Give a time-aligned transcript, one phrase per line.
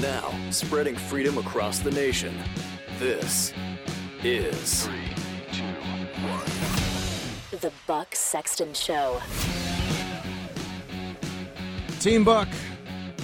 [0.00, 2.34] Now, spreading freedom across the nation.
[2.98, 3.52] This
[4.22, 5.14] is Three,
[5.52, 7.60] two, one.
[7.60, 9.20] The Buck Sexton Show.
[12.00, 12.48] Team Buck,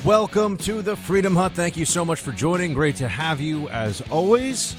[0.05, 1.53] welcome to the Freedom Hut.
[1.53, 2.75] Thank you so much for joining.
[2.75, 4.77] Great to have you as always.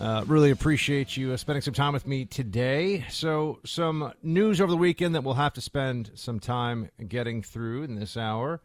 [0.00, 3.04] Uh, really appreciate you uh, spending some time with me today.
[3.10, 7.82] So, some news over the weekend that we'll have to spend some time getting through
[7.82, 8.62] in this hour.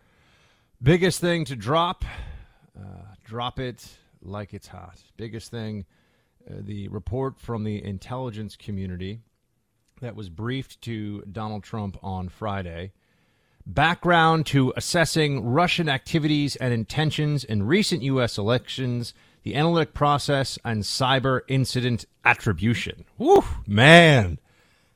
[0.81, 2.05] Biggest thing to drop,
[2.78, 5.00] uh, drop it like it's hot.
[5.16, 5.86] Biggest thing,
[6.50, 9.22] uh, the report from the intelligence community
[10.02, 12.92] that was briefed to Donald Trump on Friday
[13.67, 18.38] background to assessing Russian activities and intentions in recent U.S.
[18.38, 23.05] elections, the analytic process, and cyber incident attribution.
[23.17, 24.39] Woo, man,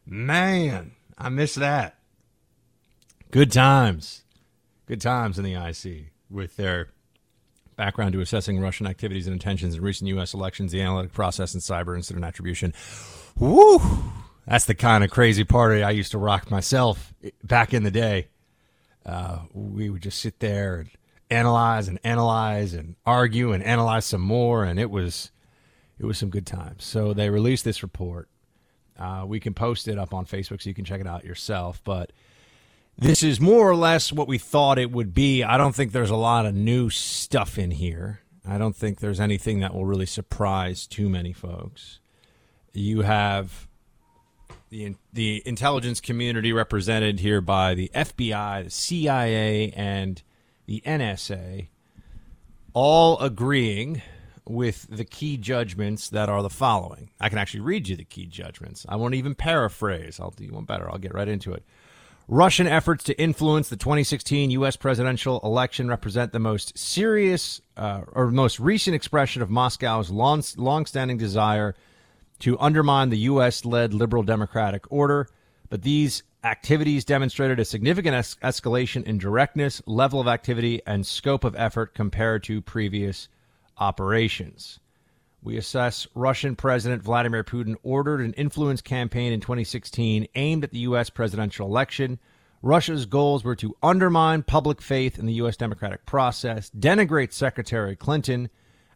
[0.06, 1.98] man, I miss that.
[3.30, 4.24] Good times,
[4.86, 6.90] good times in the IC with their
[7.82, 10.34] background to assessing Russian activities and intentions in recent U.S.
[10.34, 12.74] elections, the analytic process, and cyber incident attribution.
[13.38, 13.80] Woo,
[14.46, 18.28] that's the kind of crazy party I used to rock myself back in the day
[19.06, 20.90] uh, we would just sit there and
[21.30, 25.31] analyze and analyze and argue and analyze some more, and it was
[26.00, 26.84] it was some good times.
[26.84, 28.30] So they released this report.
[28.97, 31.81] Uh, we can post it up on Facebook so you can check it out yourself.
[31.84, 32.12] But
[32.97, 35.44] this is more or less what we thought it would be.
[35.44, 38.22] I don't think there's a lot of new stuff in here.
[38.47, 42.00] I don't think there's anything that will really surprise too many folks.
[42.74, 43.68] You have
[44.69, 50.22] the the intelligence community represented here by the FBI, the CIA, and
[50.66, 51.68] the NSA,
[52.73, 54.02] all agreeing
[54.46, 57.12] with the key judgments that are the following.
[57.19, 58.85] I can actually read you the key judgments.
[58.90, 60.19] I won't even paraphrase.
[60.19, 60.90] I'll do one better.
[60.90, 61.63] I'll get right into it.
[62.31, 64.78] Russian efforts to influence the 2016 U.S.
[64.78, 71.18] presidential election represent the most serious uh, or most recent expression of Moscow's long, long-standing
[71.18, 71.75] desire
[72.40, 73.66] to undermine the U.S.
[73.66, 75.28] led liberal democratic order,
[75.70, 81.44] but these activities demonstrated a significant es- escalation in directness, level of activity, and scope
[81.44, 83.28] of effort compared to previous
[83.78, 84.80] operations.
[85.44, 90.79] We assess Russian President Vladimir Putin ordered an influence campaign in 2016 aimed at the
[90.79, 91.09] U.S.
[91.09, 92.19] presidential election.
[92.62, 95.57] Russia's goals were to undermine public faith in the U.S.
[95.57, 98.52] democratic process, denigrate Secretary Clinton,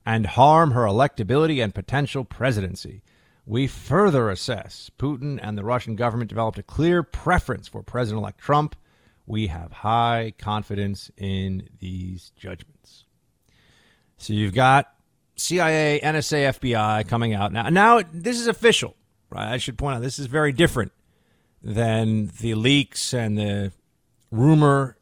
[0.06, 3.02] and harm her electability and potential presidency.
[3.48, 8.40] We further assess Putin and the Russian government developed a clear preference for President elect
[8.40, 8.76] Trump.
[9.26, 13.06] We have high confidence in these judgments.
[14.18, 14.95] So you've got
[15.36, 17.70] CIA, NSA, FBI coming out now.
[17.70, 18.96] Now this is official,
[19.30, 19.52] right?
[19.52, 20.92] I should point out this is very different
[21.62, 23.72] than the leaks and the
[24.32, 24.98] rumor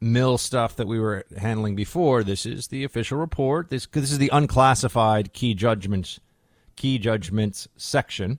[0.00, 2.22] mill stuff that we were handling before.
[2.22, 3.70] This is the official report.
[3.70, 6.20] This this is the unclassified key judgments
[6.76, 8.38] key judgments section.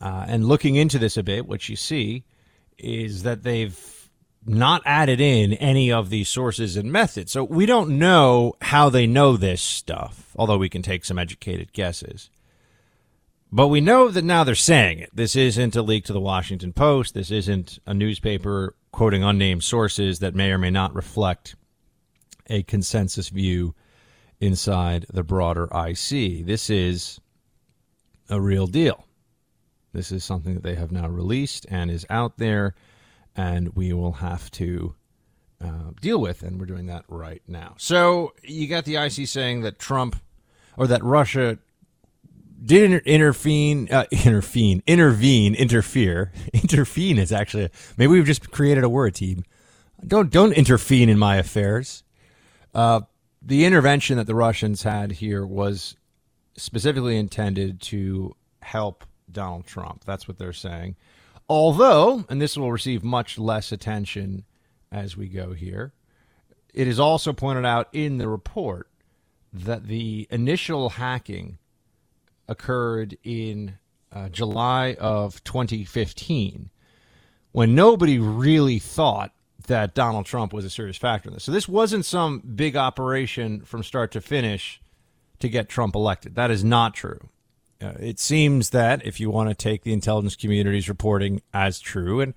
[0.00, 2.24] Uh, and looking into this a bit, what you see
[2.78, 3.99] is that they've
[4.46, 7.32] not added in any of these sources and methods.
[7.32, 11.72] So we don't know how they know this stuff, although we can take some educated
[11.72, 12.30] guesses.
[13.52, 15.10] But we know that now they're saying it.
[15.12, 17.14] This isn't a leak to the Washington Post.
[17.14, 21.56] This isn't a newspaper quoting unnamed sources that may or may not reflect
[22.48, 23.74] a consensus view
[24.40, 26.46] inside the broader IC.
[26.46, 27.20] This is
[28.28, 29.04] a real deal.
[29.92, 32.74] This is something that they have now released and is out there,
[33.36, 34.94] and we will have to
[35.62, 37.74] uh, deal with, and we're doing that right now.
[37.78, 40.16] So you got the IC saying that Trump
[40.76, 41.58] or that Russia
[42.64, 46.32] did inter- intervene, uh, intervene, intervene, interfere.
[46.52, 49.44] intervene is actually maybe we've just created a word team.
[50.06, 52.02] Don't don't intervene in my affairs.
[52.74, 53.02] Uh,
[53.42, 55.96] the intervention that the Russians had here was
[56.56, 60.04] specifically intended to help Donald Trump.
[60.04, 60.96] That's what they're saying.
[61.50, 64.44] Although, and this will receive much less attention
[64.92, 65.92] as we go here,
[66.72, 68.86] it is also pointed out in the report
[69.52, 71.58] that the initial hacking
[72.46, 73.78] occurred in
[74.12, 76.70] uh, July of 2015
[77.50, 79.32] when nobody really thought
[79.66, 81.42] that Donald Trump was a serious factor in this.
[81.42, 84.80] So this wasn't some big operation from start to finish
[85.40, 86.36] to get Trump elected.
[86.36, 87.28] That is not true.
[87.82, 92.20] Uh, it seems that if you want to take the intelligence community's reporting as true,
[92.20, 92.34] and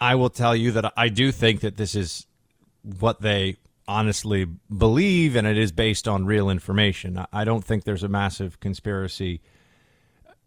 [0.00, 2.26] I will tell you that I do think that this is
[2.82, 3.56] what they
[3.86, 7.24] honestly believe, and it is based on real information.
[7.32, 9.40] I don't think there's a massive conspiracy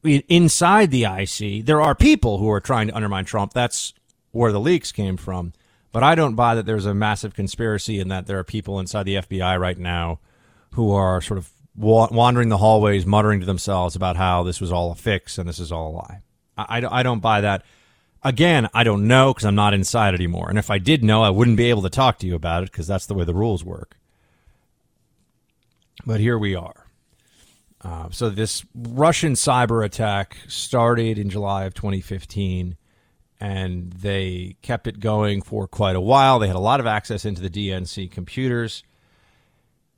[0.04, 1.66] inside the IC.
[1.66, 3.54] There are people who are trying to undermine Trump.
[3.54, 3.94] That's
[4.32, 5.54] where the leaks came from.
[5.92, 9.04] But I don't buy that there's a massive conspiracy and that there are people inside
[9.04, 10.20] the FBI right now
[10.72, 14.72] who are sort of wa- wandering the hallways, muttering to themselves about how this was
[14.72, 16.22] all a fix and this is all a lie.
[16.58, 17.64] I, I, I don't buy that.
[18.24, 20.50] Again, I don't know because I'm not inside anymore.
[20.50, 22.72] And if I did know, I wouldn't be able to talk to you about it
[22.72, 23.98] because that's the way the rules work.
[26.06, 26.88] But here we are.
[27.84, 32.78] Uh, so this Russian cyber attack started in July of 2015
[33.40, 36.38] and they kept it going for quite a while.
[36.38, 38.84] They had a lot of access into the DNC computers.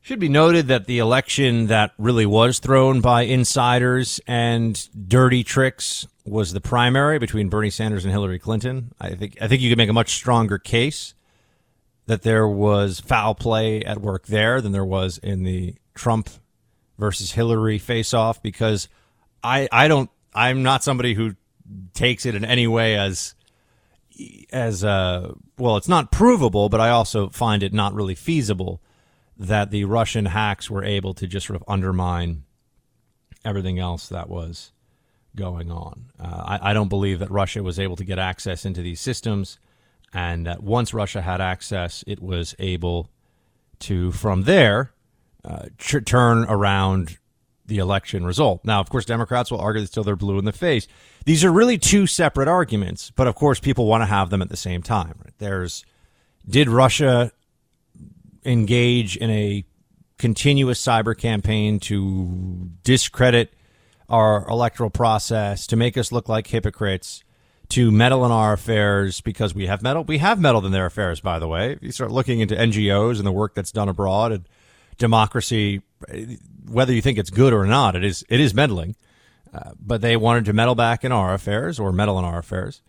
[0.04, 4.78] Should be noted that the election that really was thrown by insiders and
[5.08, 8.92] dirty tricks was the primary between Bernie Sanders and Hillary Clinton.
[9.00, 11.14] I think I think you could make a much stronger case
[12.08, 16.30] that there was foul play at work there than there was in the Trump
[16.98, 18.90] versus Hillary face off because
[19.42, 21.38] I I don't I'm not somebody who
[21.94, 23.36] takes it in any way as
[24.52, 25.78] as uh, well.
[25.78, 28.82] It's not provable, but I also find it not really feasible
[29.38, 32.44] that the Russian hacks were able to just sort of undermine
[33.44, 34.72] everything else that was
[35.36, 36.12] going on.
[36.20, 39.58] Uh, I, I, don't believe that Russia was able to get access into these systems,
[40.14, 43.10] and that once Russia had access, it was able
[43.80, 44.94] to, from there,
[45.44, 47.18] uh, tr- turn around
[47.66, 48.64] the election result.
[48.64, 50.88] Now, of course, Democrats will argue still they're blue in the face.
[51.26, 54.50] These are really two separate arguments, but of course, people want to have them at
[54.50, 55.22] the same time.
[55.40, 55.86] There's
[56.48, 57.32] did Russia
[58.46, 59.66] engage in a
[60.18, 63.54] continuous cyber campaign to discredit
[64.10, 67.24] our electoral process, to make us look like hypocrites,
[67.70, 70.08] to meddle in our affairs because we have meddled?
[70.08, 71.74] We have meddled in their affairs, by the way.
[71.74, 74.48] If you start looking into NGOs and the work that's done abroad and
[74.98, 75.82] democracy
[76.68, 78.96] whether you think it's good or not, it is it is meddling.
[79.54, 82.82] Uh, but they wanted to meddle back in our affairs or meddle in our affairs,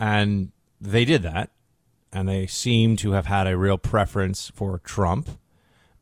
[0.00, 0.50] and
[0.80, 1.50] they did that.
[2.12, 5.28] And they seem to have had a real preference for Trump,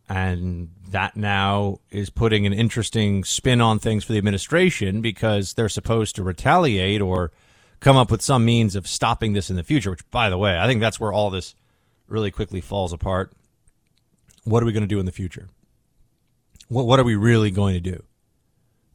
[0.09, 5.69] and that now is putting an interesting spin on things for the administration because they're
[5.69, 7.33] supposed to retaliate or
[7.81, 9.91] come up with some means of stopping this in the future.
[9.91, 11.55] Which, by the way, I think that's where all this
[12.07, 13.33] really quickly falls apart.
[14.45, 15.49] What are we going to do in the future?
[16.69, 18.03] what, what are we really going to do?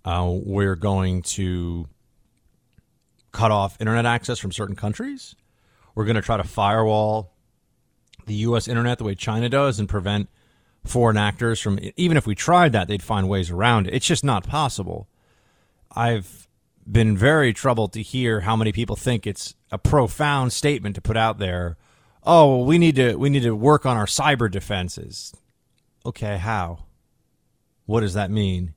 [0.05, 1.87] Uh, we're going to
[3.31, 5.35] cut off internet access from certain countries.
[5.99, 7.33] We're going to try to firewall
[8.25, 8.69] the U.S.
[8.69, 10.29] internet the way China does and prevent
[10.85, 13.93] foreign actors from, even if we tried that, they'd find ways around it.
[13.93, 15.09] It's just not possible.
[15.91, 16.47] I've
[16.89, 21.17] been very troubled to hear how many people think it's a profound statement to put
[21.17, 21.75] out there.
[22.23, 25.33] Oh, we need to we need to work on our cyber defenses.
[26.05, 26.85] Okay, how?
[27.87, 28.73] What does that mean?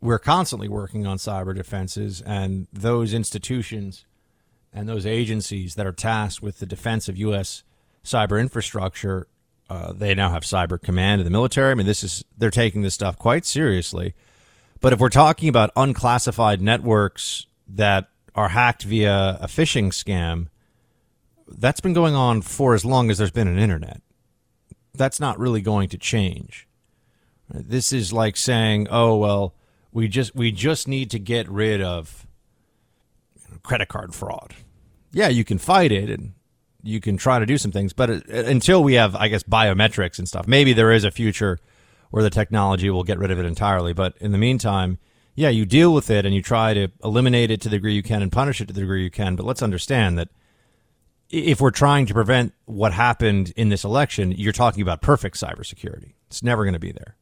[0.00, 4.04] We're constantly working on cyber defenses, and those institutions
[4.74, 7.62] and those agencies that are tasked with the defense of U.S.
[8.04, 9.28] cyber infrastructure,
[9.70, 11.70] uh, they now have cyber command in the military.
[11.70, 14.14] I mean, this is they're taking this stuff quite seriously.
[14.80, 20.48] But if we're talking about unclassified networks that are hacked via a phishing scam,
[21.46, 24.02] that's been going on for as long as there's been an internet.
[24.92, 26.66] That's not really going to change.
[27.48, 29.54] This is like saying, "Oh well,
[29.92, 32.26] we just we just need to get rid of
[33.62, 34.54] credit card fraud."
[35.14, 36.34] Yeah, you can fight it and
[36.82, 40.18] you can try to do some things, but it, until we have, I guess, biometrics
[40.18, 41.58] and stuff, maybe there is a future
[42.10, 43.92] where the technology will get rid of it entirely.
[43.92, 44.98] But in the meantime,
[45.34, 48.02] yeah, you deal with it and you try to eliminate it to the degree you
[48.02, 49.34] can and punish it to the degree you can.
[49.36, 50.28] But let's understand that
[51.30, 56.14] if we're trying to prevent what happened in this election, you're talking about perfect cybersecurity.
[56.28, 57.16] It's never going to be there.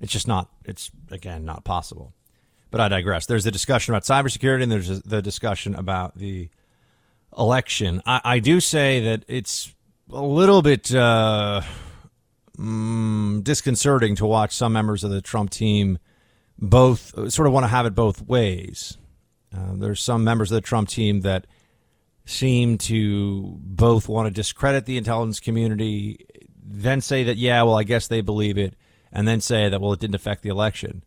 [0.00, 0.48] It's just not.
[0.64, 2.14] It's again not possible.
[2.70, 3.26] But I digress.
[3.26, 6.50] There's the discussion about cybersecurity, and there's the discussion about the
[7.36, 8.02] election.
[8.06, 9.74] I, I do say that it's
[10.12, 11.62] a little bit uh,
[12.58, 15.98] mm, disconcerting to watch some members of the Trump team
[16.58, 18.98] both sort of want to have it both ways.
[19.56, 21.46] Uh, there's some members of the Trump team that
[22.24, 26.26] seem to both want to discredit the intelligence community,
[26.62, 28.74] then say that, yeah, well, I guess they believe it,
[29.10, 31.02] and then say that, well, it didn't affect the election.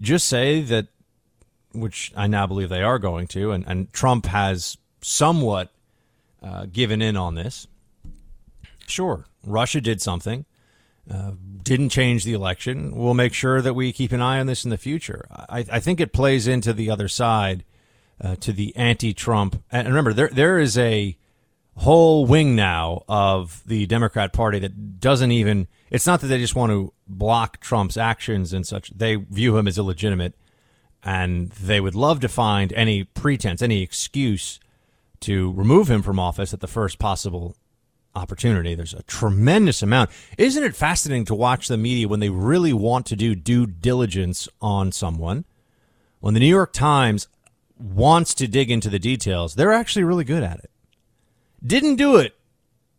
[0.00, 0.88] Just say that,
[1.72, 5.70] which I now believe they are going to, and, and Trump has somewhat
[6.42, 7.66] uh, given in on this.
[8.86, 10.44] Sure, Russia did something,
[11.12, 12.94] uh, didn't change the election.
[12.94, 15.26] We'll make sure that we keep an eye on this in the future.
[15.30, 17.64] I, I think it plays into the other side
[18.20, 19.62] uh, to the anti-Trump.
[19.70, 21.16] And remember, there there is a
[21.76, 25.68] whole wing now of the Democrat Party that doesn't even.
[25.90, 28.90] It's not that they just want to block Trump's actions and such.
[28.90, 30.34] They view him as illegitimate,
[31.02, 34.60] and they would love to find any pretense, any excuse
[35.20, 37.56] to remove him from office at the first possible
[38.14, 38.74] opportunity.
[38.74, 40.10] There's a tremendous amount.
[40.36, 44.48] Isn't it fascinating to watch the media when they really want to do due diligence
[44.60, 45.44] on someone?
[46.20, 47.28] When the New York Times
[47.78, 50.70] wants to dig into the details, they're actually really good at it.
[51.64, 52.34] Didn't do it.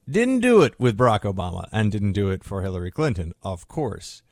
[0.09, 4.23] Didn't do it with Barack Obama and didn't do it for Hillary Clinton, of course.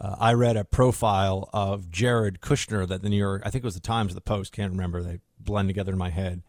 [0.00, 3.66] Uh, I read a profile of Jared Kushner that the New York, I think it
[3.66, 5.02] was the Times or the Post, can't remember.
[5.02, 6.42] They blend together in my head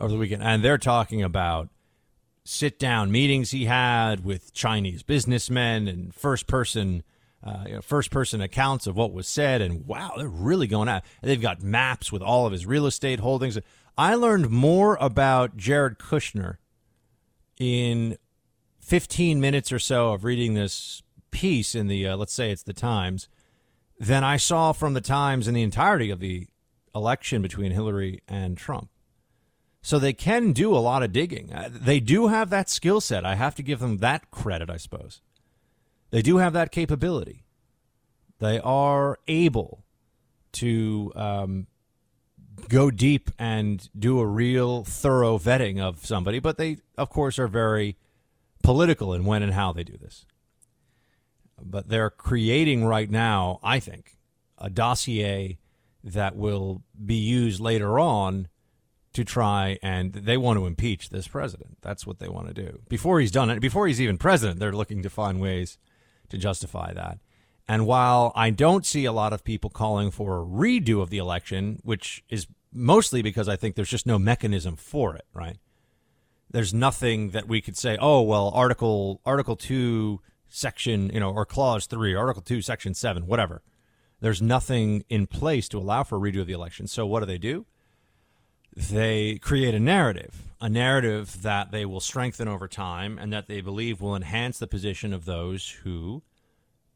[0.00, 0.42] over the weekend.
[0.42, 1.68] And they're talking about
[2.44, 7.02] sit down meetings he had with Chinese businessmen and first person
[7.42, 10.88] uh, you know, first person accounts of what was said, and wow, they're really going
[10.88, 11.02] out.
[11.22, 13.58] They've got maps with all of his real estate holdings.
[13.96, 16.56] I learned more about Jared Kushner
[17.58, 18.18] in
[18.80, 22.72] 15 minutes or so of reading this piece in the, uh, let's say it's the
[22.72, 23.28] Times,
[23.98, 26.46] than I saw from the Times in the entirety of the
[26.94, 28.90] election between Hillary and Trump.
[29.82, 31.52] So they can do a lot of digging.
[31.52, 33.24] Uh, they do have that skill set.
[33.24, 35.22] I have to give them that credit, I suppose.
[36.10, 37.44] They do have that capability.
[38.40, 39.84] They are able
[40.52, 41.66] to um,
[42.68, 47.48] go deep and do a real thorough vetting of somebody, but they, of course, are
[47.48, 47.96] very
[48.62, 50.26] political in when and how they do this.
[51.62, 54.16] But they're creating right now, I think,
[54.58, 55.58] a dossier
[56.02, 58.48] that will be used later on
[59.12, 61.78] to try and they want to impeach this president.
[61.82, 62.80] That's what they want to do.
[62.88, 65.78] Before he's done it, before he's even president, they're looking to find ways
[66.28, 67.18] to justify that.
[67.66, 71.18] And while I don't see a lot of people calling for a redo of the
[71.18, 75.58] election, which is mostly because I think there's just no mechanism for it, right?
[76.50, 81.46] There's nothing that we could say, oh, well, Article Article 2, Section, you know, or
[81.46, 83.62] Clause 3, Article 2, Section 7, whatever.
[84.20, 86.86] There's nothing in place to allow for a redo of the election.
[86.86, 87.66] So what do they do?
[88.74, 93.60] They create a narrative, a narrative that they will strengthen over time and that they
[93.60, 96.22] believe will enhance the position of those who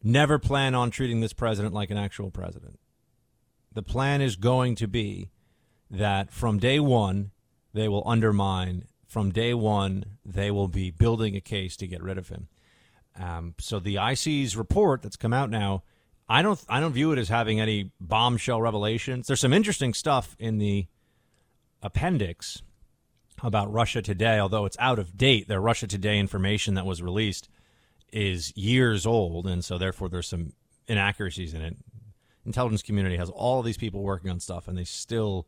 [0.02, 2.78] never plan on treating this president like an actual president.
[3.72, 5.30] The plan is going to be
[5.90, 7.32] that from day one,
[7.72, 8.84] they will undermine.
[9.06, 12.48] From day one, they will be building a case to get rid of him.
[13.18, 15.82] Um, so the IC's report that's come out now,
[16.28, 19.26] I don't, I don't view it as having any bombshell revelations.
[19.26, 20.86] There's some interesting stuff in the
[21.84, 22.62] appendix
[23.42, 25.46] about Russia Today, although it's out of date.
[25.46, 27.48] Their Russia Today information that was released
[28.12, 30.52] is years old, and so therefore there's some
[30.88, 31.76] inaccuracies in it.
[32.46, 35.46] Intelligence community has all these people working on stuff, and they still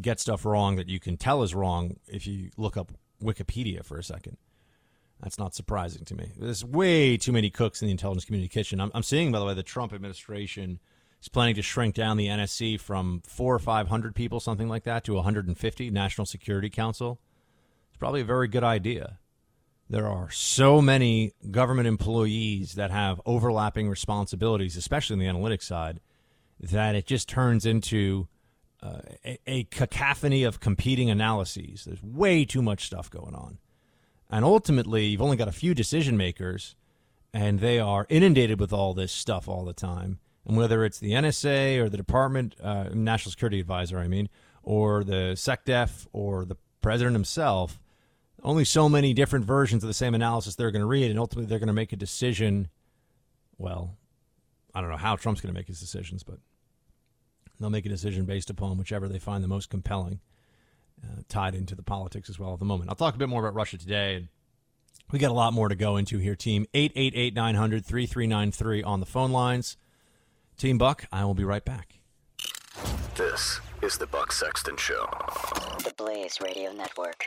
[0.00, 2.92] get stuff wrong that you can tell is wrong if you look up
[3.22, 4.36] Wikipedia for a second.
[5.20, 6.32] That's not surprising to me.
[6.38, 8.80] There's way too many cooks in the intelligence community kitchen.
[8.80, 10.78] I'm, I'm seeing, by the way, the Trump administration
[11.28, 15.04] planning to shrink down the NSC from four or five hundred people, something like that,
[15.04, 15.90] to 150.
[15.90, 17.20] National Security Council.
[17.88, 19.18] It's probably a very good idea.
[19.88, 26.00] There are so many government employees that have overlapping responsibilities, especially in the analytics side,
[26.60, 28.26] that it just turns into
[28.82, 31.84] uh, a, a cacophony of competing analyses.
[31.84, 33.58] There's way too much stuff going on.
[34.28, 36.74] And ultimately, you've only got a few decision makers,
[37.32, 40.18] and they are inundated with all this stuff all the time.
[40.46, 44.28] And whether it's the NSA or the Department, uh, National Security Advisor, I mean,
[44.62, 47.80] or the SecDef or the president himself,
[48.42, 51.48] only so many different versions of the same analysis they're going to read, and ultimately
[51.48, 52.68] they're going to make a decision.
[53.58, 53.96] Well,
[54.72, 56.38] I don't know how Trump's going to make his decisions, but
[57.58, 60.20] they'll make a decision based upon whichever they find the most compelling,
[61.02, 62.88] uh, tied into the politics as well at the moment.
[62.88, 64.28] I'll talk a bit more about Russia today.
[65.10, 66.66] We got a lot more to go into here, team.
[66.72, 69.76] 888 900 3393 on the phone lines.
[70.56, 71.98] Team Buck, I will be right back.
[73.14, 75.06] This is the Buck Sexton Show.
[75.84, 77.26] The Blaze Radio Network.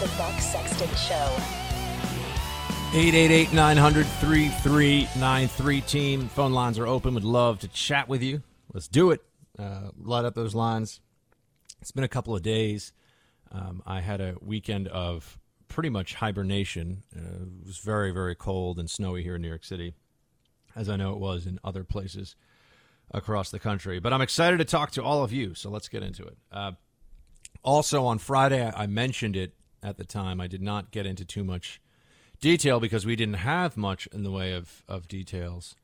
[0.00, 1.36] The Buck Sexton Show.
[2.94, 6.28] 888 900 3393 team.
[6.28, 7.14] Phone lines are open.
[7.14, 8.42] Would love to chat with you.
[8.72, 9.20] Let's do it.
[9.58, 11.00] Uh, light up those lines.
[11.80, 12.92] It's been a couple of days.
[13.52, 17.02] Um, I had a weekend of pretty much hibernation.
[17.14, 19.94] Uh, it was very, very cold and snowy here in New York City,
[20.74, 22.36] as I know it was in other places
[23.12, 23.98] across the country.
[23.98, 26.36] But I'm excited to talk to all of you, so let's get into it.
[26.50, 26.72] Uh,
[27.62, 30.40] also, on Friday, I mentioned it at the time.
[30.40, 31.80] I did not get into too much
[32.40, 35.74] detail because we didn't have much in the way of, of details.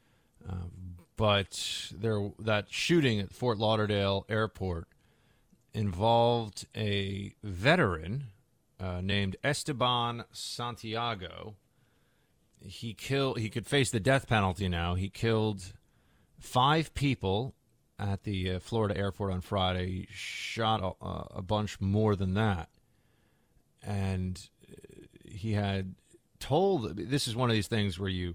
[0.49, 4.89] Um, but there, that shooting at Fort Lauderdale Airport
[5.75, 8.25] involved a veteran
[8.83, 11.55] uh, named Esteban Santiago.
[12.61, 13.39] He killed.
[13.39, 14.95] He could face the death penalty now.
[14.95, 15.73] He killed
[16.39, 17.55] five people
[17.99, 19.87] at the uh, Florida airport on Friday.
[19.87, 21.07] He shot a,
[21.39, 22.69] a bunch more than that,
[23.83, 24.75] and uh,
[25.25, 25.95] he had
[26.41, 26.97] told.
[26.97, 28.35] This is one of these things where you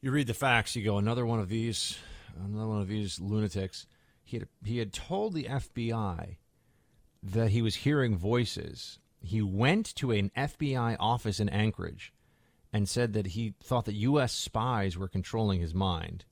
[0.00, 0.76] you read the facts.
[0.76, 1.98] You go another one of these,
[2.36, 3.86] another one of these lunatics.
[4.24, 6.36] He had he had told the FBI
[7.22, 8.98] that he was hearing voices.
[9.28, 12.12] He went to an FBI office in Anchorage
[12.72, 14.32] and said that he thought that U.S.
[14.32, 16.24] spies were controlling his mind.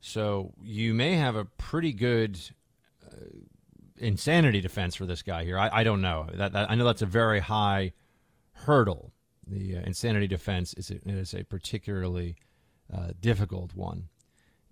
[0.00, 2.38] So you may have a pretty good
[3.06, 3.16] uh,
[3.96, 5.58] insanity defense for this guy here.
[5.58, 6.28] I, I don't know.
[6.34, 7.92] That, that, I know that's a very high
[8.52, 9.12] hurdle.
[9.46, 12.36] The uh, insanity defense is a, is a particularly
[12.92, 14.08] uh, difficult one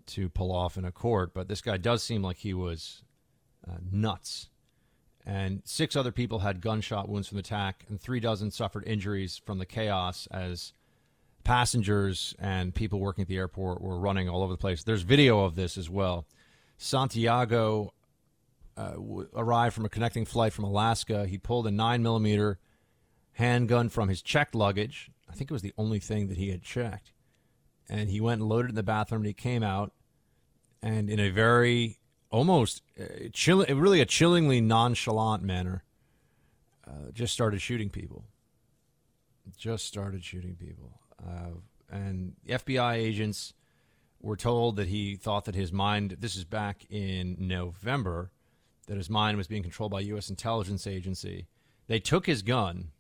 [0.07, 3.03] to pull off in a court, but this guy does seem like he was
[3.67, 4.49] uh, nuts.
[5.25, 9.41] And six other people had gunshot wounds from the attack, and three dozen suffered injuries
[9.45, 10.73] from the chaos as
[11.45, 14.83] passengers and people working at the airport were running all over the place.
[14.83, 16.27] There's video of this as well.
[16.79, 17.93] Santiago
[18.77, 21.27] uh, w- arrived from a connecting flight from Alaska.
[21.27, 22.59] He pulled a nine millimeter
[23.33, 25.11] handgun from his checked luggage.
[25.29, 27.13] I think it was the only thing that he had checked.
[27.89, 29.93] And he went and loaded it in the bathroom and he came out
[30.83, 31.99] and in a very
[32.33, 35.85] almost uh, really a chillingly nonchalant manner,
[36.89, 38.25] uh, just started shooting people.
[39.57, 40.99] Just started shooting people.
[41.25, 41.51] Uh,
[41.91, 43.53] and FBI agents
[44.21, 48.33] were told that he thought that his mind, this is back in November,
[48.87, 50.31] that his mind was being controlled by U.S.
[50.31, 51.47] intelligence agency.
[51.87, 52.91] They took his gun,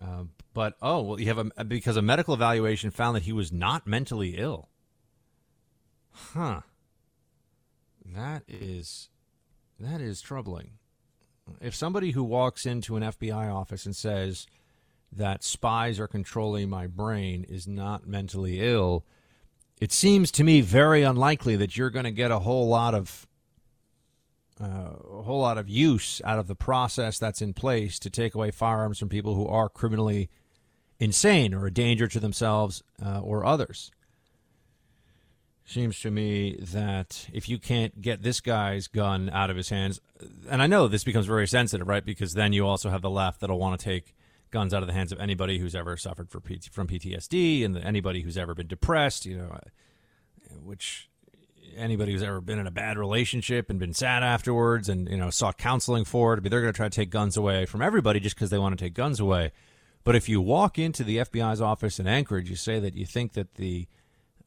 [0.00, 3.52] uh, but oh well, you have a because a medical evaluation found that he was
[3.52, 4.68] not mentally ill.
[6.10, 6.62] Huh.
[8.14, 9.08] That is
[9.78, 10.72] that is troubling.
[11.60, 14.46] If somebody who walks into an FBI office and says
[15.10, 19.04] that spies are controlling my brain is not mentally ill,
[19.80, 23.26] it seems to me very unlikely that you're going to get a whole lot of
[24.60, 28.34] uh, a whole lot of use out of the process that's in place to take
[28.34, 30.30] away firearms from people who are criminally
[31.00, 33.90] insane or a danger to themselves uh, or others.
[35.64, 40.00] Seems to me that if you can't get this guy's gun out of his hands,
[40.50, 42.04] and I know this becomes very sensitive, right?
[42.04, 44.14] Because then you also have the left that'll want to take
[44.50, 48.36] guns out of the hands of anybody who's ever suffered from PTSD and anybody who's
[48.36, 51.08] ever been depressed, you know, uh, which
[51.76, 55.30] anybody who's ever been in a bad relationship and been sad afterwards and you know
[55.30, 56.38] sought counseling for it.
[56.38, 58.58] I mean, they're going to try to take guns away from everybody just because they
[58.58, 59.52] want to take guns away.
[60.04, 63.34] But if you walk into the FBI's office in Anchorage, you say that you think
[63.34, 63.86] that the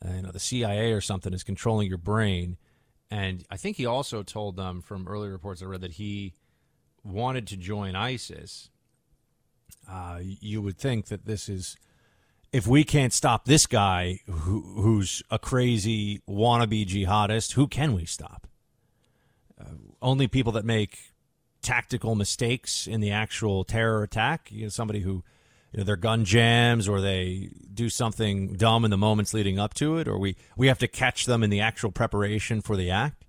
[0.05, 2.57] uh, you know the CIA or something is controlling your brain,
[3.09, 6.33] and I think he also told them from earlier reports I read that he
[7.03, 8.69] wanted to join ISIS.
[9.89, 11.77] Uh, you would think that this is
[12.51, 18.05] if we can't stop this guy who, who's a crazy wannabe jihadist, who can we
[18.05, 18.47] stop?
[19.59, 19.65] Uh,
[20.01, 21.13] only people that make
[21.61, 24.49] tactical mistakes in the actual terror attack.
[24.51, 25.23] You know, somebody who
[25.75, 29.73] you know, their gun jams or they do something dumb in the moments leading up
[29.73, 32.89] to it, or we, we have to catch them in the actual preparation for the
[32.89, 33.25] act.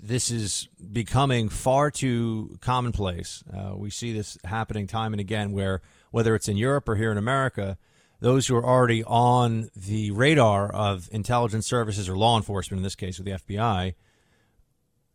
[0.00, 3.44] This is becoming far too commonplace.
[3.56, 7.12] Uh, we see this happening time and again where, whether it's in Europe or here
[7.12, 7.78] in America,
[8.18, 12.96] those who are already on the radar of intelligence services or law enforcement, in this
[12.96, 13.94] case with the FBI,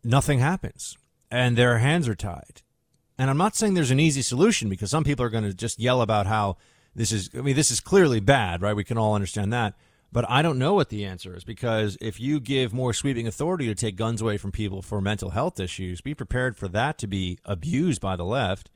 [0.02, 0.98] nothing happens
[1.30, 2.62] and their hands are tied.
[3.18, 5.80] And I'm not saying there's an easy solution because some people are going to just
[5.80, 6.58] yell about how
[6.96, 8.76] this is, I mean, this is clearly bad, right?
[8.76, 9.74] We can all understand that.
[10.12, 13.66] But I don't know what the answer is because if you give more sweeping authority
[13.68, 17.08] to take guns away from people for mental health issues, be prepared for that to
[17.08, 18.70] be abused by the left.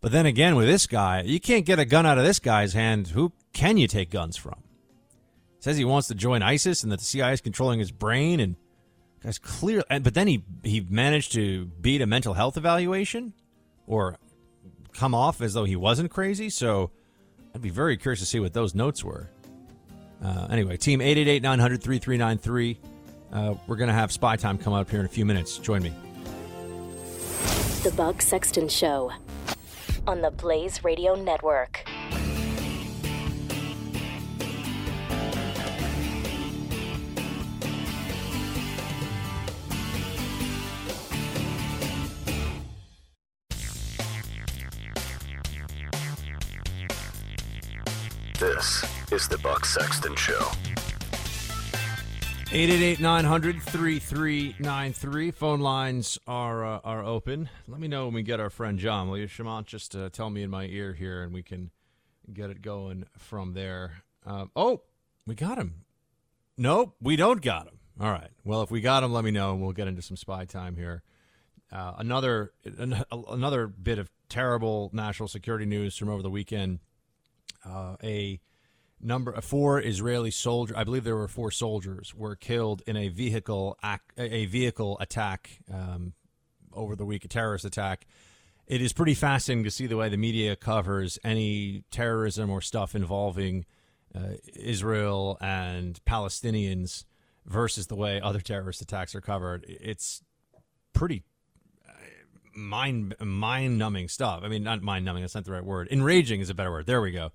[0.00, 2.72] But then again, with this guy, you can't get a gun out of this guy's
[2.72, 3.08] hand.
[3.08, 4.64] Who can you take guns from?
[5.60, 8.56] Says he wants to join ISIS and that the CIA is controlling his brain and
[9.22, 9.84] guy's clear.
[9.88, 13.32] But then he he managed to beat a mental health evaluation
[13.86, 14.16] or
[14.92, 16.50] come off as though he wasn't crazy.
[16.50, 16.90] So
[17.54, 19.30] I'd be very curious to see what those notes were.
[20.22, 22.78] Uh, anyway, team 888 900 3393.
[23.32, 25.58] Uh, we're going to have spy time come up here in a few minutes.
[25.58, 25.92] Join me.
[27.82, 29.10] The Buck Sexton Show
[30.06, 31.84] on the Blaze Radio Network.
[48.62, 50.38] This is the Buck Sexton Show.
[52.54, 55.34] 888-900-3393.
[55.34, 57.48] Phone lines are uh, are open.
[57.66, 59.08] Let me know when we get our friend John.
[59.08, 61.72] Will you, Shamant, just uh, tell me in my ear here, and we can
[62.32, 64.04] get it going from there.
[64.24, 64.82] Um, oh,
[65.26, 65.82] we got him.
[66.56, 67.80] Nope, we don't got him.
[68.00, 68.30] All right.
[68.44, 70.76] Well, if we got him, let me know, and we'll get into some spy time
[70.76, 71.02] here.
[71.72, 76.78] Uh, another an, another bit of terrible national security news from over the weekend.
[77.64, 78.40] Uh, a
[79.02, 83.78] number four Israeli soldier, I believe there were four soldiers, were killed in a vehicle
[84.16, 86.14] a vehicle attack um,
[86.72, 88.06] over the week, a terrorist attack.
[88.66, 92.94] It is pretty fascinating to see the way the media covers any terrorism or stuff
[92.94, 93.66] involving
[94.14, 97.04] uh, Israel and Palestinians
[97.44, 99.64] versus the way other terrorist attacks are covered.
[99.68, 100.22] It's
[100.92, 101.24] pretty
[101.88, 101.92] uh,
[102.54, 104.42] mind mind numbing stuff.
[104.44, 105.22] I mean, not mind numbing.
[105.22, 105.88] That's not the right word.
[105.90, 106.86] Enraging is a better word.
[106.86, 107.32] There we go.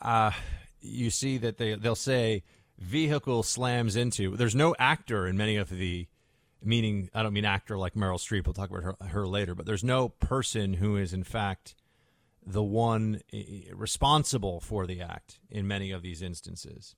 [0.00, 0.32] Uh,
[0.80, 2.42] you see that they they'll say
[2.78, 4.36] vehicle slams into.
[4.36, 6.06] There's no actor in many of the
[6.62, 7.10] meaning.
[7.14, 8.46] I don't mean actor like Meryl Streep.
[8.46, 9.54] We'll talk about her, her later.
[9.54, 11.74] But there's no person who is in fact
[12.46, 13.22] the one
[13.72, 16.94] responsible for the act in many of these instances.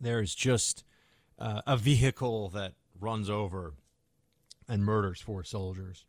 [0.00, 0.84] There's just
[1.38, 3.74] uh, a vehicle that runs over
[4.68, 6.06] and murders four soldiers.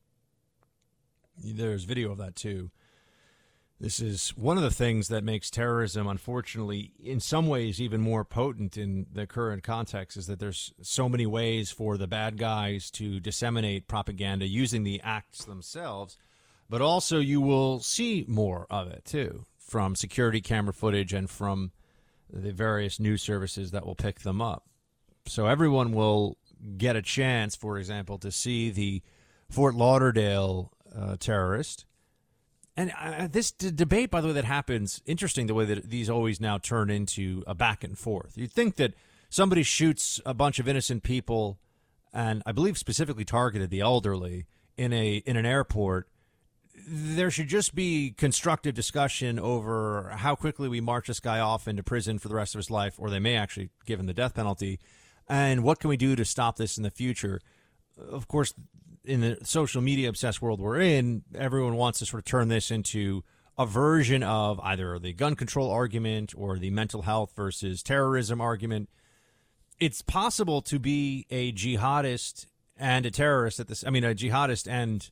[1.37, 2.71] There's video of that too.
[3.79, 8.23] This is one of the things that makes terrorism, unfortunately, in some ways even more
[8.23, 12.89] potent in the current context, is that there's so many ways for the bad guys
[12.91, 16.17] to disseminate propaganda using the acts themselves,
[16.69, 21.71] but also you will see more of it too from security camera footage and from
[22.31, 24.63] the various news services that will pick them up.
[25.27, 26.37] So everyone will
[26.77, 29.01] get a chance, for example, to see the
[29.49, 31.85] Fort Lauderdale uh, terrorist
[32.77, 36.09] and uh, this d- debate, by the way, that happens, interesting the way that these
[36.09, 38.33] always now turn into a back and forth.
[38.35, 38.93] You'd think that
[39.29, 41.59] somebody shoots a bunch of innocent people,
[42.13, 44.45] and I believe specifically targeted the elderly
[44.77, 46.09] in a in an airport.
[46.87, 51.81] There should just be constructive discussion over how quickly we march this guy off into
[51.81, 54.35] prison for the rest of his life, or they may actually give him the death
[54.35, 54.79] penalty.
[55.27, 57.39] And what can we do to stop this in the future?
[57.97, 58.53] Of course,
[59.05, 62.71] in the social media obsessed world we're in, everyone wants to sort of turn this
[62.71, 63.23] into
[63.57, 68.89] a version of either the gun control argument or the mental health versus terrorism argument.
[69.79, 73.83] It's possible to be a jihadist and a terrorist at this.
[73.85, 75.09] I mean, a jihadist and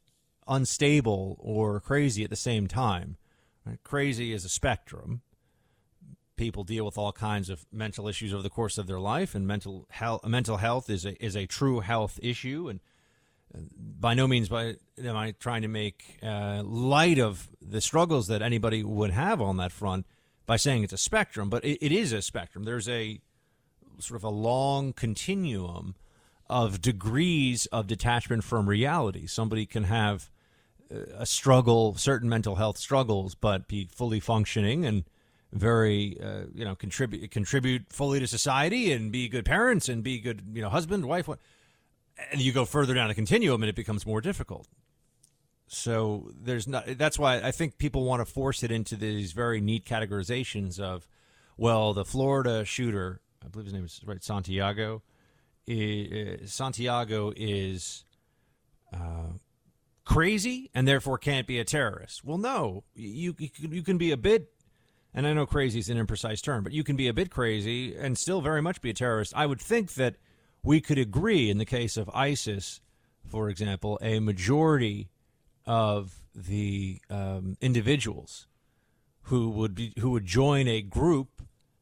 [0.47, 3.17] unstable or crazy at the same time.
[3.83, 5.21] Crazy is a spectrum.
[6.35, 9.47] People deal with all kinds of mental issues over the course of their life, and
[9.47, 10.25] mental health.
[10.25, 12.81] Mental health is a is a true health issue, and
[13.77, 18.41] by no means by am I trying to make uh, light of the struggles that
[18.41, 20.05] anybody would have on that front
[20.45, 22.63] by saying it's a spectrum, but it, it is a spectrum.
[22.63, 23.19] There's a
[23.99, 25.95] sort of a long continuum
[26.49, 29.27] of degrees of detachment from reality.
[29.27, 30.29] Somebody can have
[30.93, 35.03] uh, a struggle, certain mental health struggles, but be fully functioning and
[35.53, 40.19] very, uh, you know, contribute contribute fully to society and be good parents and be
[40.19, 41.27] good, you know, husband, wife.
[41.27, 41.39] What,
[42.31, 44.67] and you go further down the continuum and it becomes more difficult.
[45.67, 46.85] So there's not.
[46.97, 51.07] That's why I think people want to force it into these very neat categorizations of,
[51.57, 55.01] well, the Florida shooter, I believe his name is right, Santiago.
[55.65, 58.03] Is, Santiago is
[58.93, 59.31] uh,
[60.03, 62.23] crazy and therefore can't be a terrorist.
[62.23, 64.51] Well, no, you you can be a bit
[65.13, 67.95] And I know crazy is an imprecise term, but you can be a bit crazy
[67.95, 69.33] and still very much be a terrorist.
[69.35, 70.15] I would think that
[70.63, 72.81] we could agree in the case of ISIS,
[73.27, 75.09] for example, a majority
[75.65, 78.47] of the um, individuals
[79.23, 81.41] who would be who would join a group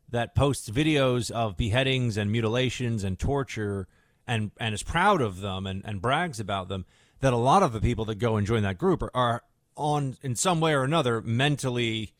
[0.09, 3.87] that posts videos of beheadings and mutilations and torture
[4.27, 6.85] and and is proud of them and, and brags about them
[7.21, 9.43] that a lot of the people that go and join that group are, are
[9.75, 12.13] on in some way or another mentally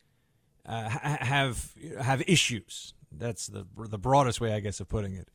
[0.66, 2.94] uh, have have issues.
[3.12, 5.28] That's the the broadest way I guess of putting it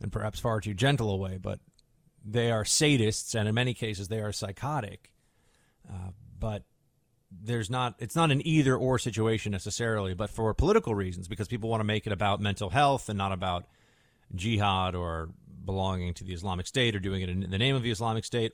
[0.00, 1.60] and perhaps far too gentle a way but
[2.24, 5.12] they are sadists and in many cases they are psychotic
[5.88, 6.64] uh, but
[7.30, 11.70] there's not it's not an either or situation necessarily, but for political reasons because people
[11.70, 13.66] want to make it about mental health and not about
[14.34, 15.30] jihad or
[15.64, 18.52] belonging to the Islamic State or doing it in the name of the Islamic State.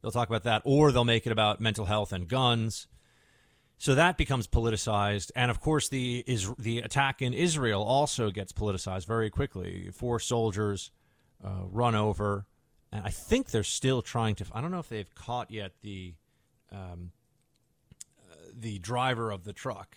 [0.00, 2.86] They'll talk about that, or they'll make it about mental health and guns.
[3.78, 8.52] So that becomes politicized, and of course, the is the attack in Israel also gets
[8.52, 9.90] politicized very quickly.
[9.92, 10.90] Four soldiers
[11.44, 12.46] uh, run over,
[12.90, 14.46] and I think they're still trying to.
[14.52, 16.14] I don't know if they've caught yet the
[16.72, 17.12] um,
[18.54, 19.96] the driver of the truck.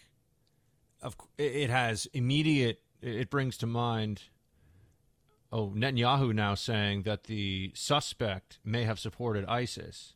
[1.02, 2.82] Of it has immediate.
[3.02, 4.24] It brings to mind.
[5.52, 10.16] Oh, Netanyahu now saying that the suspect may have supported ISIS.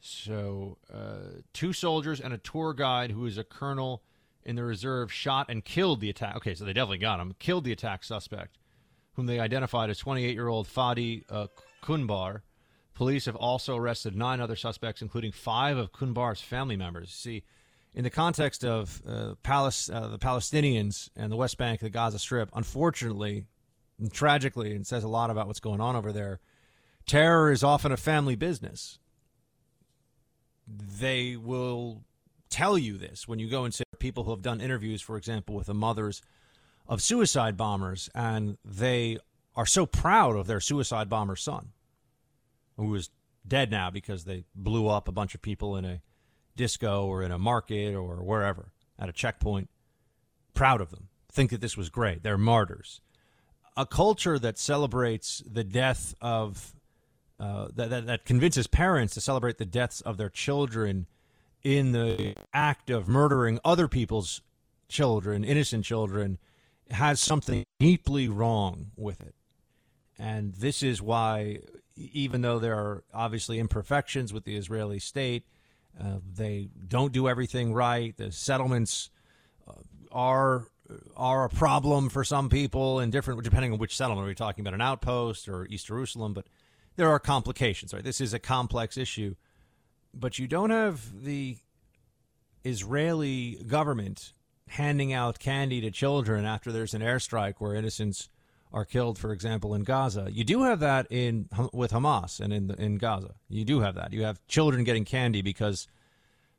[0.00, 4.02] So, uh, two soldiers and a tour guide who is a colonel
[4.44, 6.36] in the reserve shot and killed the attack.
[6.36, 7.34] Okay, so they definitely got him.
[7.38, 8.56] Killed the attack suspect,
[9.14, 11.48] whom they identified as 28 year old Fadi uh,
[11.82, 12.40] Kunbar.
[12.94, 17.12] Police have also arrested nine other suspects, including five of Kunbar's family members.
[17.12, 17.44] See,
[17.94, 22.50] in the context of uh, uh, the Palestinians and the West Bank, the Gaza Strip,
[22.54, 23.46] unfortunately,
[23.98, 26.40] and tragically, and says a lot about what's going on over there,
[27.06, 28.98] terror is often a family business.
[30.70, 32.02] They will
[32.48, 35.54] tell you this when you go and say people who have done interviews, for example,
[35.54, 36.22] with the mothers
[36.86, 39.18] of suicide bombers, and they
[39.56, 41.70] are so proud of their suicide bomber son,
[42.76, 43.10] who is
[43.46, 46.00] dead now because they blew up a bunch of people in a
[46.56, 49.70] disco or in a market or wherever at a checkpoint.
[50.54, 51.08] Proud of them.
[51.32, 52.22] Think that this was great.
[52.22, 53.00] They're martyrs.
[53.76, 56.74] A culture that celebrates the death of,
[57.40, 61.06] uh, that, that, that convinces parents to celebrate the deaths of their children
[61.62, 64.42] in the act of murdering other people's
[64.88, 66.38] children, innocent children,
[66.90, 69.34] has something deeply wrong with it.
[70.18, 71.60] And this is why,
[71.96, 75.44] even though there are obviously imperfections with the Israeli state,
[75.98, 78.14] uh, they don't do everything right.
[78.16, 79.10] The settlements
[79.66, 79.72] uh,
[80.12, 80.66] are
[81.16, 84.24] are a problem for some people, and different depending on which settlement.
[84.24, 86.34] Are we talking about an outpost or East Jerusalem?
[86.34, 86.46] But
[87.00, 87.94] there are complications.
[87.94, 89.34] Right, this is a complex issue,
[90.12, 91.56] but you don't have the
[92.62, 94.34] Israeli government
[94.68, 98.28] handing out candy to children after there's an airstrike where innocents
[98.70, 100.28] are killed, for example, in Gaza.
[100.30, 103.34] You do have that in with Hamas and in in Gaza.
[103.48, 104.12] You do have that.
[104.12, 105.88] You have children getting candy because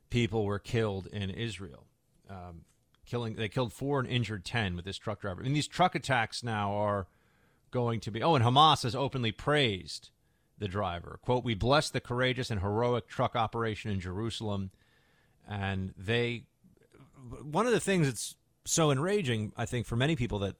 [0.10, 1.86] people were killed in Israel.
[2.27, 2.65] Um,
[3.06, 5.41] killing they killed four and injured ten with this truck driver.
[5.41, 7.06] I mean, these truck attacks now are
[7.69, 8.23] going to be.
[8.23, 10.10] Oh, and Hamas has openly praised
[10.62, 11.19] the driver.
[11.21, 14.71] "Quote: We bless the courageous and heroic truck operation in Jerusalem."
[15.47, 16.45] And they,
[17.41, 20.56] one of the things that's so enraging, I think, for many people that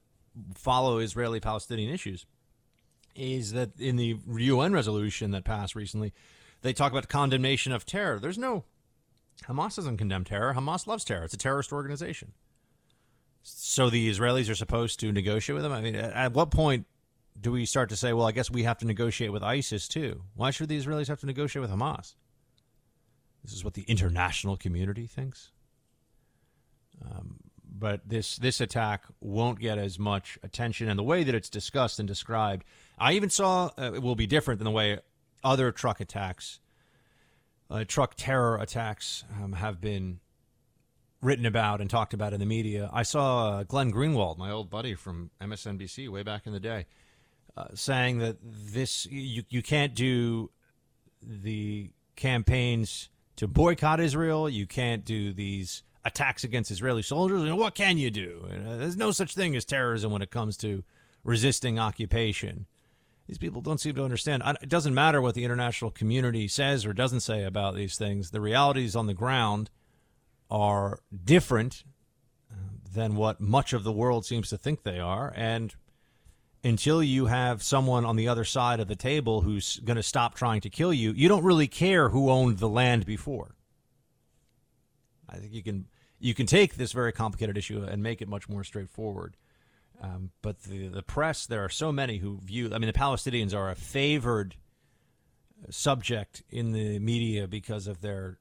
[0.54, 2.26] follow Israeli Palestinian issues
[3.14, 6.12] is that in the UN resolution that passed recently,
[6.62, 8.18] they talk about condemnation of terror.
[8.18, 8.64] There's no
[9.48, 10.54] Hamas doesn't condemn terror.
[10.54, 11.24] Hamas loves terror.
[11.24, 12.32] It's a terrorist organization.
[13.42, 15.72] So the Israelis are supposed to negotiate with them.
[15.72, 16.86] I mean, at what point
[17.40, 20.22] do we start to say, well, I guess we have to negotiate with ISIS too?
[20.34, 22.14] Why should the Israelis have to negotiate with Hamas?
[23.42, 25.50] This is what the international community thinks.
[27.04, 31.48] Um, but this this attack won't get as much attention, and the way that it's
[31.48, 32.64] discussed and described,
[32.98, 35.00] I even saw uh, it will be different than the way
[35.42, 36.60] other truck attacks,
[37.70, 40.20] uh, truck terror attacks, um, have been
[41.20, 42.90] written about and talked about in the media.
[42.92, 46.86] I saw uh, Glenn Greenwald, my old buddy from MSNBC way back in the day,
[47.56, 50.50] uh, saying that this you you can't do
[51.22, 54.48] the campaigns to boycott Israel.
[54.48, 57.42] You can't do these attacks against Israeli soldiers.
[57.42, 58.46] Know, what can you do?
[58.48, 60.82] there's no such thing as terrorism when it comes to
[61.24, 62.66] resisting occupation.
[63.28, 64.42] These people don't seem to understand.
[64.60, 68.30] It doesn't matter what the international community says or doesn't say about these things.
[68.30, 69.70] The realities on the ground
[70.50, 71.84] are different
[72.50, 72.56] uh,
[72.92, 75.32] than what much of the world seems to think they are.
[75.36, 75.74] And
[76.64, 80.34] until you have someone on the other side of the table who's going to stop
[80.34, 83.54] trying to kill you, you don't really care who owned the land before.
[85.28, 85.86] I think you can
[86.20, 89.36] you can take this very complicated issue and make it much more straightforward.
[90.00, 92.70] Um, but the the press, there are so many who view.
[92.72, 94.56] I mean, the Palestinians are a favored
[95.70, 98.38] subject in the media because of their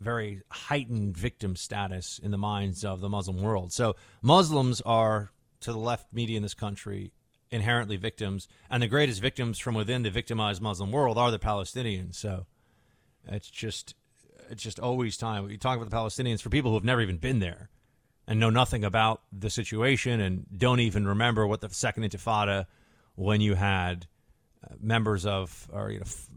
[0.00, 3.72] very heightened victim status in the minds of the Muslim world.
[3.72, 5.30] So Muslims are
[5.62, 7.12] to the left media in this country
[7.50, 12.14] inherently victims, and the greatest victims from within the victimized Muslim world are the Palestinians.
[12.14, 12.46] So
[13.26, 13.94] it's just
[14.50, 15.44] it's just always time.
[15.44, 17.70] We talk about the Palestinians for people who have never even been there
[18.26, 22.66] and know nothing about the situation and don't even remember what the second Intifada
[23.14, 24.06] when you had
[24.64, 26.28] uh, members of or you know f-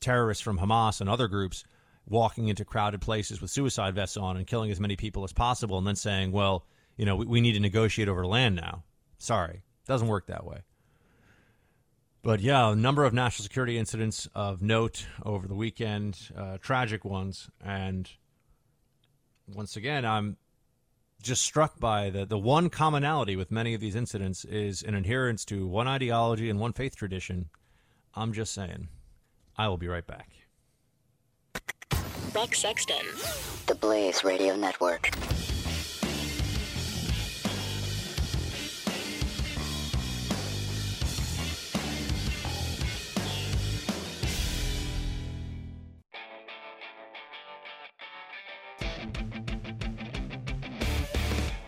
[0.00, 1.64] terrorists from Hamas and other groups
[2.08, 5.78] walking into crowded places with suicide vests on and killing as many people as possible
[5.78, 6.64] and then saying, well,
[6.96, 8.84] you know, we, we need to negotiate over land now.
[9.18, 10.62] Sorry, doesn't work that way.
[12.22, 17.04] But yeah, a number of national security incidents of note over the weekend, uh, tragic
[17.04, 17.48] ones.
[17.64, 18.10] And
[19.46, 20.36] once again, I'm
[21.22, 25.44] just struck by the, the one commonality with many of these incidents is an adherence
[25.44, 27.48] to one ideology and one faith tradition.
[28.14, 28.88] I'm just saying.
[29.56, 30.30] I will be right back.
[32.34, 33.06] Buck Sexton.
[33.66, 35.10] The Blaze Radio Network.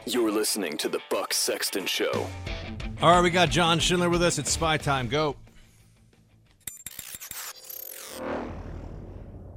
[0.06, 2.26] You're listening to the Buck Sexton Show.
[3.02, 4.38] All right, we got John Schindler with us.
[4.38, 5.08] It's spy time.
[5.08, 5.36] Go.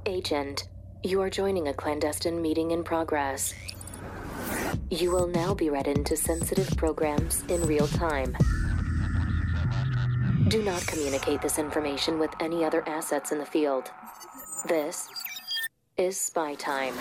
[0.04, 0.68] Agent,
[1.02, 3.54] you are joining a clandestine meeting in progress.
[4.90, 8.36] You will now be read into sensitive programs in real time.
[10.48, 13.90] Do not communicate this information with any other assets in the field.
[14.68, 15.08] This
[15.96, 16.94] is spy time.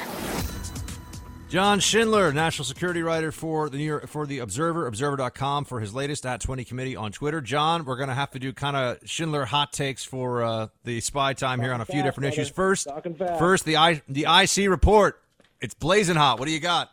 [1.52, 5.94] John Schindler, national security writer for the New York, for the Observer, Observer.com, for his
[5.94, 7.42] latest at 20 committee on Twitter.
[7.42, 11.02] John, we're going to have to do kind of Schindler hot takes for uh, the
[11.02, 12.50] spy time here on a few fast, different issues.
[12.50, 12.88] First,
[13.38, 15.22] first the I, the IC report.
[15.60, 16.40] It's blazing hot.
[16.40, 16.90] What do you got?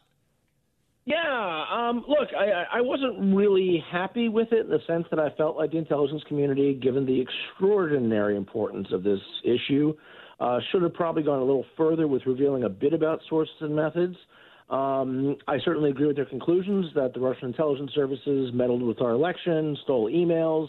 [1.05, 5.21] Yeah, um, look, I, I- I wasn't really happy with it in the sense that
[5.21, 9.94] I felt like the intelligence community, given the extraordinary importance of this issue,
[10.40, 13.77] uh, should have probably gone a little further with revealing a bit about sources and
[13.77, 14.16] methods.
[14.70, 19.12] Um, I certainly agree with their conclusions that the Russian intelligence services meddled with our
[19.12, 20.68] election, stole emails,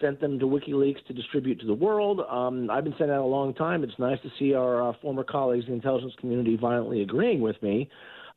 [0.00, 2.20] sent them to WikiLeaks to distribute to the world.
[2.20, 3.82] Um, I've been saying that a long time.
[3.82, 7.60] It's nice to see our uh, former colleagues in the intelligence community violently agreeing with
[7.62, 7.90] me.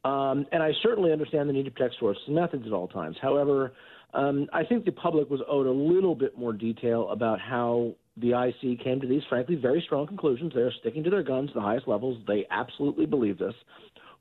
[0.03, 3.15] Um, and I certainly understand the need to protect sources and methods at all times.
[3.21, 3.73] However,
[4.13, 8.31] um, I think the public was owed a little bit more detail about how the
[8.31, 10.51] IC came to these, frankly, very strong conclusions.
[10.53, 12.21] They're sticking to their guns the highest levels.
[12.27, 13.55] They absolutely believe this.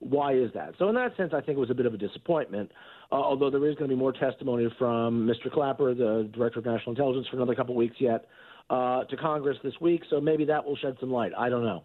[0.02, 0.74] Why is that?
[0.78, 2.72] So, in that sense, I think it was a bit of a disappointment.
[3.12, 5.52] Uh, although there is going to be more testimony from Mr.
[5.52, 8.26] Clapper, the director of national intelligence, for another couple weeks yet
[8.68, 10.02] uh, to Congress this week.
[10.10, 11.30] So maybe that will shed some light.
[11.38, 11.84] I don't know.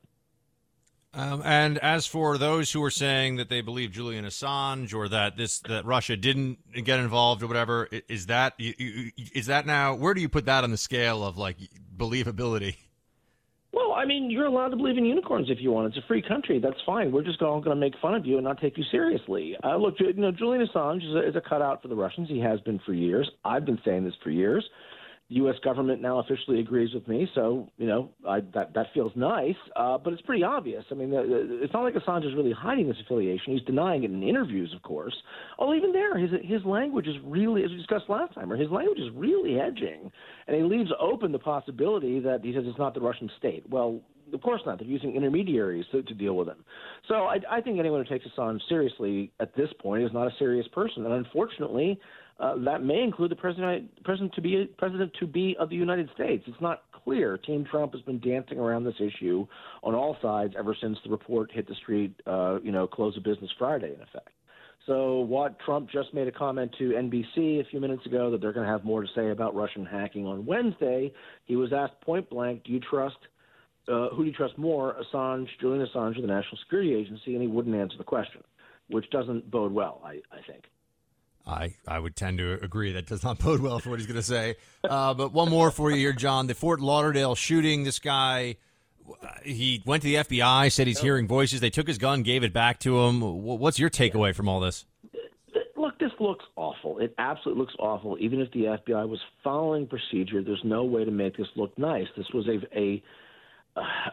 [1.13, 5.38] Um, and as for those who are saying that they believe Julian Assange or that
[5.38, 9.93] this that Russia didn't get involved or whatever, is that is that now?
[9.95, 11.58] Where do you put that on the scale of like
[11.95, 12.77] believability?
[13.73, 15.88] Well, I mean, you're allowed to believe in unicorns if you want.
[15.88, 16.60] It's a free country.
[16.60, 17.12] That's fine.
[17.12, 19.56] We're just all going to make fun of you and not take you seriously.
[19.63, 22.30] Uh, look, you know, Julian Assange is a, is a cutout for the Russians.
[22.30, 23.30] He has been for years.
[23.43, 24.65] I've been saying this for years.
[25.29, 25.55] The U.S.
[25.61, 29.55] government now officially agrees with me, so you know I, that that feels nice.
[29.75, 30.85] Uh, but it's pretty obvious.
[30.89, 33.51] I mean, it's not like Assange is really hiding this affiliation.
[33.51, 35.15] He's denying it in interviews, of course.
[35.59, 38.69] Although even there, his his language is really, as we discussed last time, or his
[38.69, 40.09] language is really edging,
[40.47, 43.63] and he leaves open the possibility that he says it's not the Russian state.
[43.69, 44.01] Well,
[44.33, 44.79] of course not.
[44.79, 46.63] They're using intermediaries to, to deal with him.
[47.07, 50.31] So I, I think anyone who takes Assange seriously at this point is not a
[50.37, 51.05] serious person.
[51.05, 51.99] And unfortunately,
[52.39, 56.10] uh, that may include the president, president to be president to be of the United
[56.13, 56.43] States.
[56.47, 57.38] It's not clear.
[57.38, 59.47] Team Trump has been dancing around this issue
[59.84, 62.13] on all sides ever since the report hit the street.
[62.28, 64.30] Uh, you know, close of business Friday, in effect.
[64.86, 68.53] So, what Trump just made a comment to NBC a few minutes ago that they're
[68.53, 71.11] going to have more to say about Russian hacking on Wednesday.
[71.45, 73.18] He was asked point blank, "Do you trust
[73.88, 77.41] uh, who do you trust more, Assange, Julian Assange, or the National Security Agency?" And
[77.41, 78.43] he wouldn't answer the question,
[78.89, 80.66] which doesn't bode well, I, I think.
[81.48, 84.18] I, I would tend to agree that does not bode well for what he's going
[84.18, 84.56] to say.
[84.84, 86.48] Uh, but one more for you here, John.
[86.48, 87.84] The Fort Lauderdale shooting.
[87.84, 88.58] This guy,
[89.24, 91.62] uh, he went to the FBI, said he's hearing voices.
[91.62, 93.22] They took his gun, gave it back to him.
[93.22, 94.86] What's your takeaway from all this?
[95.78, 97.00] Look, this looks awful.
[97.00, 98.18] It absolutely looks awful.
[98.20, 102.08] Even if the FBI was following procedure, there's no way to make this look nice.
[102.18, 103.02] This was a a,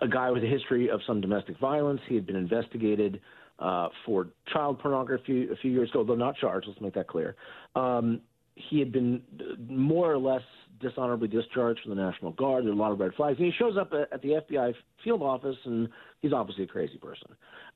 [0.01, 2.01] a guy with a history of some domestic violence.
[2.09, 3.21] He had been investigated
[3.59, 6.67] uh, for child pornography a few years ago, though not charged.
[6.69, 7.37] Let's make that clear.
[7.77, 8.21] Um,
[8.57, 9.23] he had been
[9.69, 10.43] more or less
[10.81, 12.65] dishonorably discharged from the National Guard.
[12.65, 13.39] There are a lot of red flags.
[13.39, 15.89] And he shows up at, at the FBI field office, and
[16.21, 17.29] he's obviously a crazy person.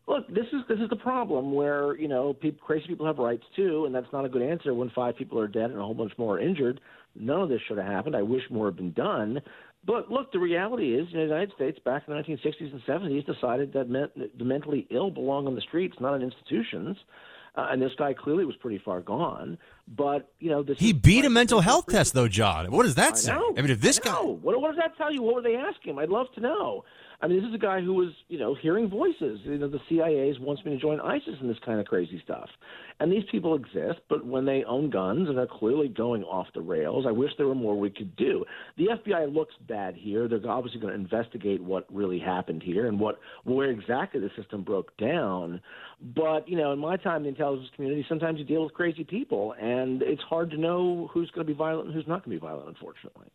[0.06, 3.44] Look, this is this is the problem where you know people, crazy people have rights
[3.54, 5.94] too, and that's not a good answer when five people are dead and a whole
[5.94, 6.80] bunch more are injured.
[7.14, 8.16] None of this should have happened.
[8.16, 9.40] I wish more had been done.
[9.88, 13.72] But look, the reality is, the United States back in the 1960s and 70s decided
[13.72, 16.94] that men, the mentally ill belong on the streets, not in institutions.
[17.56, 19.56] Uh, and this guy clearly was pretty far gone.
[19.88, 22.70] But you know, he beat a mental health test, though, John.
[22.70, 23.32] What does that I say?
[23.32, 23.54] Know.
[23.56, 25.22] I mean, if this guy, what, what does that tell you?
[25.22, 25.98] What were they asking him?
[25.98, 26.84] I'd love to know.
[27.20, 29.40] I mean, this is a guy who was, you know, hearing voices.
[29.42, 32.48] You know, the CIA wants me to join ISIS and this kind of crazy stuff.
[33.00, 36.60] And these people exist, but when they own guns and are clearly going off the
[36.60, 38.44] rails, I wish there were more we could do.
[38.76, 40.28] The FBI looks bad here.
[40.28, 44.62] They're obviously going to investigate what really happened here and what where exactly the system
[44.62, 45.60] broke down.
[46.14, 49.02] But you know, in my time in the intelligence community, sometimes you deal with crazy
[49.02, 52.36] people, and it's hard to know who's going to be violent and who's not going
[52.36, 52.68] to be violent.
[52.68, 53.26] Unfortunately.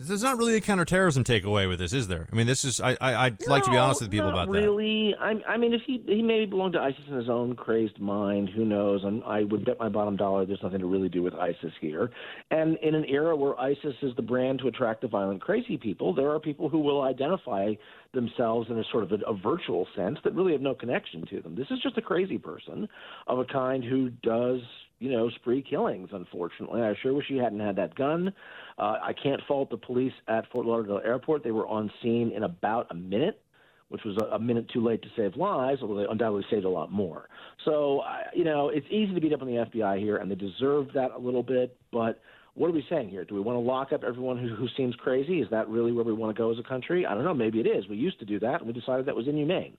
[0.00, 2.28] There's not really a counterterrorism takeaway with this, is there?
[2.32, 4.62] I mean, this is I, I would like to be honest with people about really.
[4.62, 4.70] that.
[4.70, 7.98] Really, I, I mean, if he he maybe belonged to ISIS in his own crazed
[7.98, 9.02] mind, who knows?
[9.02, 12.12] And I would bet my bottom dollar there's nothing to really do with ISIS here.
[12.52, 16.14] And in an era where ISIS is the brand to attract the violent, crazy people,
[16.14, 17.74] there are people who will identify
[18.14, 21.42] themselves in a sort of a, a virtual sense that really have no connection to
[21.42, 21.56] them.
[21.56, 22.88] This is just a crazy person
[23.26, 24.60] of a kind who does
[24.98, 26.82] you know, spree killings, unfortunately.
[26.82, 28.32] I sure wish he hadn't had that gun.
[28.78, 31.44] Uh, I can't fault the police at Fort Lauderdale Airport.
[31.44, 33.40] They were on scene in about a minute,
[33.88, 36.68] which was a, a minute too late to save lives, although they undoubtedly saved a
[36.68, 37.28] lot more.
[37.64, 38.02] So,
[38.34, 41.12] you know, it's easy to beat up on the FBI here, and they deserve that
[41.12, 42.20] a little bit, but
[42.58, 43.24] what are we saying here?
[43.24, 45.40] Do we want to lock up everyone who, who seems crazy?
[45.40, 47.06] Is that really where we want to go as a country?
[47.06, 47.32] I don't know.
[47.32, 47.88] Maybe it is.
[47.88, 49.76] We used to do that, and we decided that was inhumane.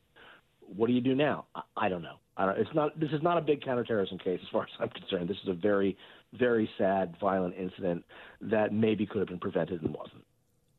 [0.75, 1.45] What do you do now?
[1.55, 2.17] I, I don't know.
[2.37, 2.99] I don't, it's not.
[2.99, 5.29] This is not a big counterterrorism case, as far as I'm concerned.
[5.29, 5.97] This is a very,
[6.33, 8.05] very sad, violent incident
[8.41, 10.23] that maybe could have been prevented and wasn't.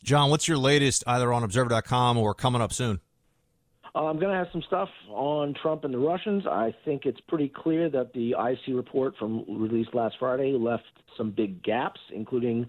[0.03, 3.01] John, what's your latest, either on Observer.com or coming up soon?
[3.95, 6.47] Uh, I'm going to have some stuff on Trump and the Russians.
[6.47, 10.85] I think it's pretty clear that the IC report from released last Friday left
[11.17, 12.67] some big gaps, including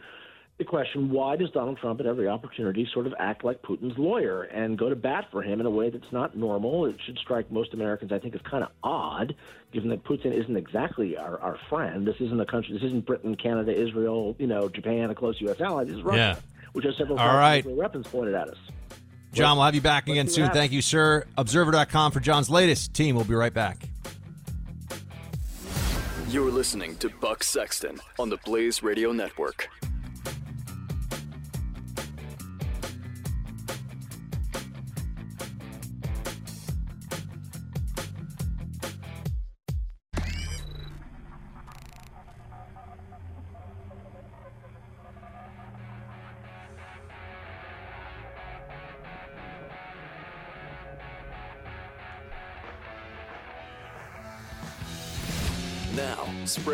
[0.62, 4.44] the question why does Donald Trump at every opportunity sort of act like Putin's lawyer
[4.44, 6.86] and go to bat for him in a way that's not normal?
[6.86, 9.34] It should strike most Americans, I think, as kind of odd,
[9.72, 12.06] given that Putin isn't exactly our, our friend.
[12.06, 15.60] This isn't a country, this isn't Britain, Canada, Israel, you know, Japan, a close U.S.
[15.60, 15.84] ally.
[15.84, 16.70] This is Russia, yeah.
[16.74, 17.66] which has several All right.
[17.66, 18.58] weapons pointed at us.
[19.34, 20.52] John, we'll have you back again soon.
[20.52, 21.26] Thank you, sir.
[21.40, 23.16] Observer.com for John's latest team.
[23.16, 23.80] We'll be right back.
[26.30, 29.68] You're listening to Buck Sexton on the Blaze Radio Network.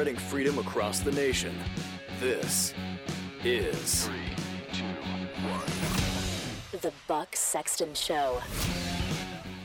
[0.07, 1.53] Spreading freedom across the nation.
[2.21, 2.73] This
[3.43, 4.15] is Three,
[4.71, 6.79] two, one.
[6.81, 8.39] The Buck Sexton Show.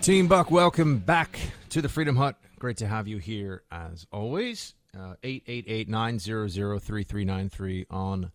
[0.00, 1.38] Team Buck, welcome back
[1.68, 2.34] to the Freedom Hut.
[2.58, 4.74] Great to have you here as always.
[4.92, 8.32] Uh, 888 900 3393 on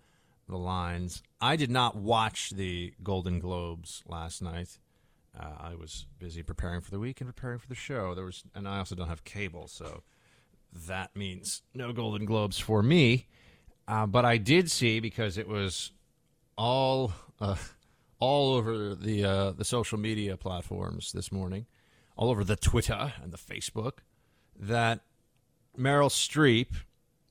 [0.48, 1.22] the lines.
[1.42, 4.78] I did not watch the Golden Globes last night.
[5.38, 8.16] Uh, I was busy preparing for the week and preparing for the show.
[8.16, 10.04] There was, and I also don't have cable, so
[10.74, 13.28] that means no Golden Globes for me.
[13.88, 15.92] Uh, but I did see because it was
[16.58, 17.56] all uh,
[18.20, 21.66] all over the uh, the social media platforms this morning,
[22.16, 24.00] all over the Twitter and the Facebook,
[24.60, 25.02] that
[25.78, 26.76] Meryl Streep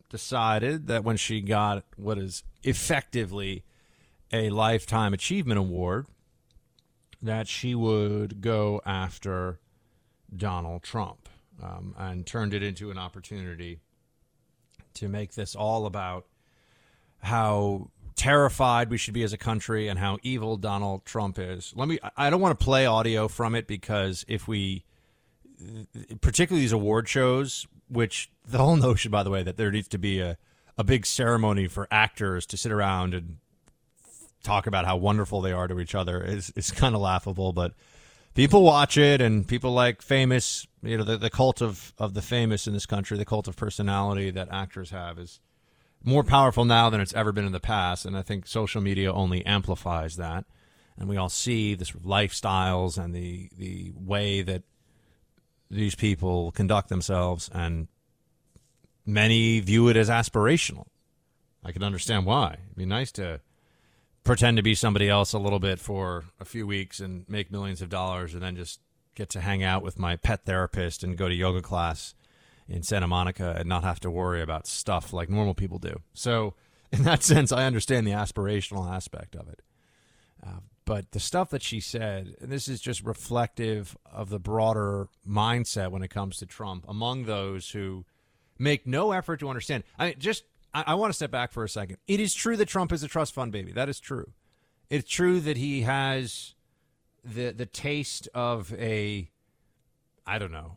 [0.08, 3.64] decided that when she got what is effectively
[4.32, 6.06] a lifetime achievement award,
[7.20, 9.58] that she would go after
[10.34, 11.25] Donald Trump
[11.62, 13.80] um, and turned it into an opportunity
[14.94, 16.26] to make this all about
[17.22, 21.72] how terrified we should be as a country and how evil Donald Trump is.
[21.76, 24.84] Let me I don't want to play audio from it because if we
[26.20, 29.98] particularly these award shows which the whole notion by the way that there needs to
[29.98, 30.36] be a
[30.78, 33.38] a big ceremony for actors to sit around and
[34.42, 37.72] talk about how wonderful they are to each other is is kind of laughable but
[38.36, 42.22] people watch it and people like famous you know the, the cult of, of the
[42.22, 45.40] famous in this country the cult of personality that actors have is
[46.04, 49.12] more powerful now than it's ever been in the past and i think social media
[49.12, 50.44] only amplifies that
[50.96, 54.62] and we all see this lifestyles and the the way that
[55.70, 57.88] these people conduct themselves, and
[59.04, 60.86] many view it as aspirational.
[61.64, 62.58] I can understand why.
[62.66, 63.40] It'd be nice to
[64.26, 67.80] pretend to be somebody else a little bit for a few weeks and make millions
[67.80, 68.80] of dollars and then just
[69.14, 72.14] get to hang out with my pet therapist and go to yoga class
[72.68, 76.00] in Santa Monica and not have to worry about stuff like normal people do.
[76.12, 76.54] So,
[76.92, 79.62] in that sense, I understand the aspirational aspect of it.
[80.44, 85.08] Uh, but the stuff that she said, and this is just reflective of the broader
[85.28, 88.04] mindset when it comes to Trump among those who
[88.58, 89.84] make no effort to understand.
[89.98, 90.44] I mean, just
[90.76, 91.96] I, I want to step back for a second.
[92.06, 93.72] It is true that Trump is a trust fund baby.
[93.72, 94.30] That is true.
[94.90, 96.54] It's true that he has
[97.24, 99.30] the the taste of a
[100.26, 100.76] I don't know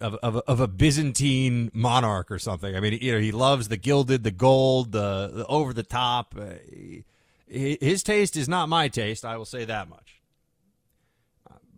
[0.00, 2.76] of, of, of a Byzantine monarch or something.
[2.76, 6.34] I mean, you know, he loves the gilded, the gold, the, the over the top.
[6.38, 6.54] Uh,
[7.46, 9.24] his taste is not my taste.
[9.24, 10.20] I will say that much.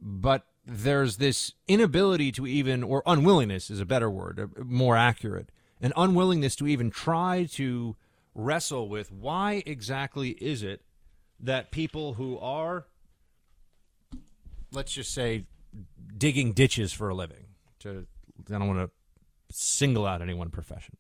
[0.00, 5.50] But there's this inability to even, or unwillingness is a better word, uh, more accurate,
[5.80, 7.96] an unwillingness to even try to
[8.34, 10.82] wrestle with why exactly is it
[11.40, 12.86] that people who are,
[14.72, 15.46] let's just say,
[16.16, 17.46] digging ditches for a living,
[17.80, 18.06] to
[18.48, 20.96] I don't want to single out any one profession.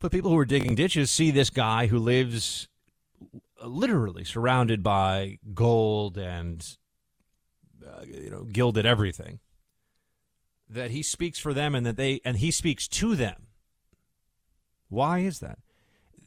[0.00, 2.68] But people who are digging ditches see this guy who lives
[3.64, 6.76] literally surrounded by gold and
[7.84, 9.40] uh, you know gilded everything
[10.68, 13.47] that he speaks for them and that they and he speaks to them
[14.88, 15.58] why is that?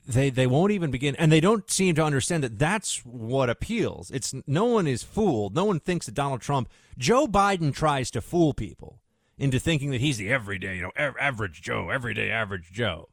[0.08, 4.10] They they won't even begin and they don't seem to understand that that's what appeals.
[4.12, 5.56] It's no one is fooled.
[5.56, 9.00] No one thinks that Donald Trump Joe Biden tries to fool people
[9.38, 13.10] into thinking that he's the everyday you know average Joe everyday average Joe.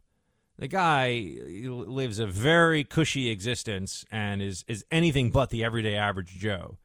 [0.59, 6.37] The guy lives a very cushy existence and is, is anything but the everyday average
[6.37, 6.79] Joe.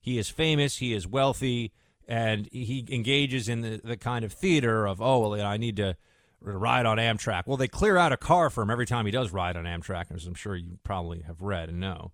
[0.00, 1.72] He is famous, he is wealthy,
[2.08, 5.96] and he engages in the, the kind of theater of, oh, well, I need to
[6.40, 7.46] ride on Amtrak.
[7.46, 10.14] Well, they clear out a car for him every time he does ride on Amtrak,
[10.14, 12.12] as I'm sure you probably have read and know.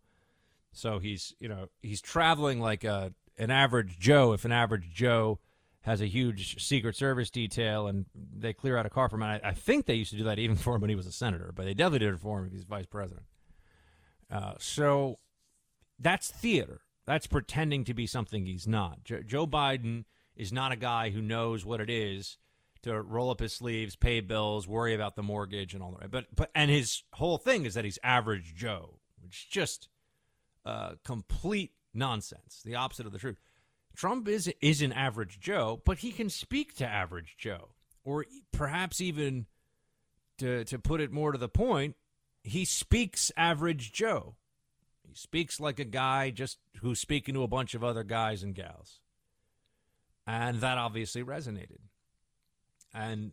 [0.73, 5.39] So he's, you know, he's traveling like a, an average Joe, if an average Joe–
[5.85, 9.23] has a huge Secret Service detail, and they clear out a car for him.
[9.23, 11.13] I, I, think they used to do that even for him when he was a
[11.13, 13.27] senator, but they definitely did it for him if he's vice president.
[14.31, 15.19] Uh, so
[15.99, 16.81] that's theater.
[17.07, 19.05] That's pretending to be something he's not.
[19.05, 22.39] Jo- Joe Biden is not a guy who knows what it is
[22.85, 26.03] to roll up his sleeves, pay bills, worry about the mortgage, and all that.
[26.03, 26.11] Right.
[26.11, 29.89] But but and his whole thing is that he's average Joe, which is just
[30.65, 32.63] uh, complete nonsense.
[32.65, 33.39] The opposite of the truth.
[33.97, 37.71] Trump is is an average Joe, but he can speak to average Joe,
[38.05, 39.47] or perhaps even
[40.39, 41.97] to to put it more to the point,
[42.43, 44.37] he speaks average Joe.
[45.09, 48.55] He speaks like a guy just who's speaking to a bunch of other guys and
[48.55, 49.01] gals,
[50.27, 51.79] and that obviously resonated.
[52.95, 53.33] And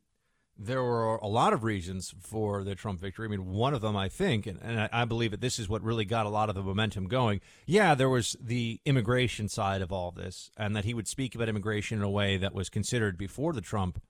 [0.57, 3.26] there were a lot of reasons for the Trump victory.
[3.26, 5.82] I mean, one of them, I think, and, and, I believe that this is what
[5.82, 7.41] really got a lot of the momentum going.
[7.66, 11.49] Yeah, there was the immigration side of all this, and that he would speak about
[11.49, 14.01] immigration in a way that was considered before the Trump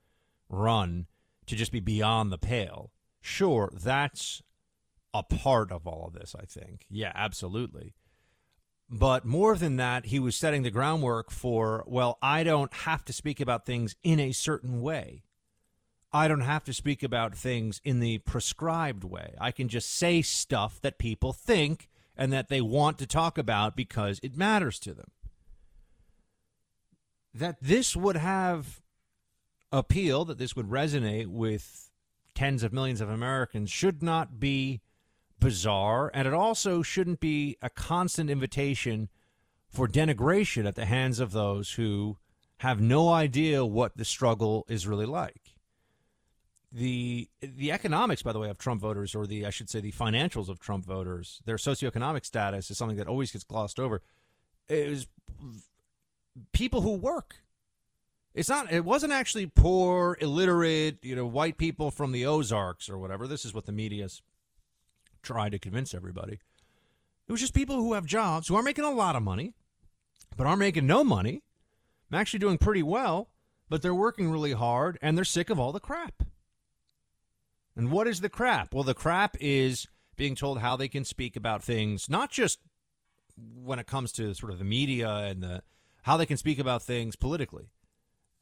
[0.49, 1.07] run
[1.45, 2.91] to just be beyond the pale.
[3.21, 4.41] Sure, that's
[5.13, 6.85] a part of all of this, I think.
[6.89, 7.93] Yeah, absolutely.
[8.89, 13.13] But more than that, he was setting the groundwork for, well, I don't have to
[13.13, 15.23] speak about things in a certain way
[16.13, 19.33] I don't have to speak about things in the prescribed way.
[19.39, 21.87] I can just say stuff that people think
[22.17, 25.11] and that they want to talk about because it matters to them.
[27.33, 28.81] That this would have
[29.71, 31.89] appeal, that this would resonate with
[32.35, 34.81] tens of millions of Americans should not be
[35.39, 39.09] bizarre, and it also shouldn't be a constant invitation
[39.69, 42.17] for denigration at the hands of those who
[42.57, 45.55] have no idea what the struggle is really like
[46.71, 49.91] the the economics, by the way, of Trump voters, or the I should say the
[49.91, 54.01] financials of Trump voters, their socioeconomic status is something that always gets glossed over.
[54.69, 55.07] Is
[56.53, 57.35] people who work.
[58.33, 58.71] It's not.
[58.71, 63.27] It wasn't actually poor, illiterate, you know, white people from the Ozarks or whatever.
[63.27, 64.21] This is what the media's
[65.21, 66.39] trying to convince everybody.
[67.27, 69.53] It was just people who have jobs who are making a lot of money,
[70.37, 71.43] but aren't making no money.
[72.09, 73.29] I'm actually doing pretty well,
[73.69, 76.23] but they're working really hard and they're sick of all the crap.
[77.75, 78.73] And what is the crap?
[78.73, 82.59] Well, the crap is being told how they can speak about things, not just
[83.55, 85.63] when it comes to sort of the media and the
[86.03, 87.69] how they can speak about things politically,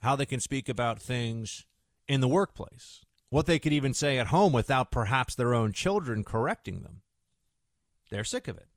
[0.01, 1.65] how they can speak about things
[2.07, 6.23] in the workplace, what they could even say at home without perhaps their own children
[6.23, 7.01] correcting them.
[8.09, 8.67] They're sick of it.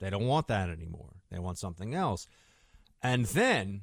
[0.00, 1.14] They don't want that anymore.
[1.30, 2.26] They want something else.
[3.02, 3.82] And then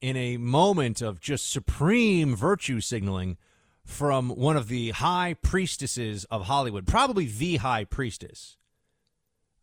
[0.00, 3.36] in a moment of just supreme virtue signaling
[3.84, 8.56] from one of the high priestesses of Hollywood, probably the high priestess.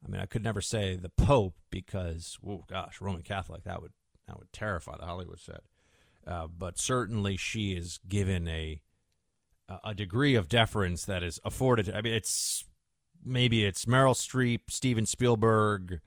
[0.05, 3.91] I mean, I could never say the Pope because, oh gosh, Roman Catholic that would
[4.28, 5.61] that would terrify the Hollywood set.
[6.26, 8.82] Uh, but certainly, she is given a
[9.84, 11.89] a degree of deference that is afforded.
[11.93, 12.65] I mean, it's
[13.24, 15.99] maybe it's Meryl Streep, Steven Spielberg.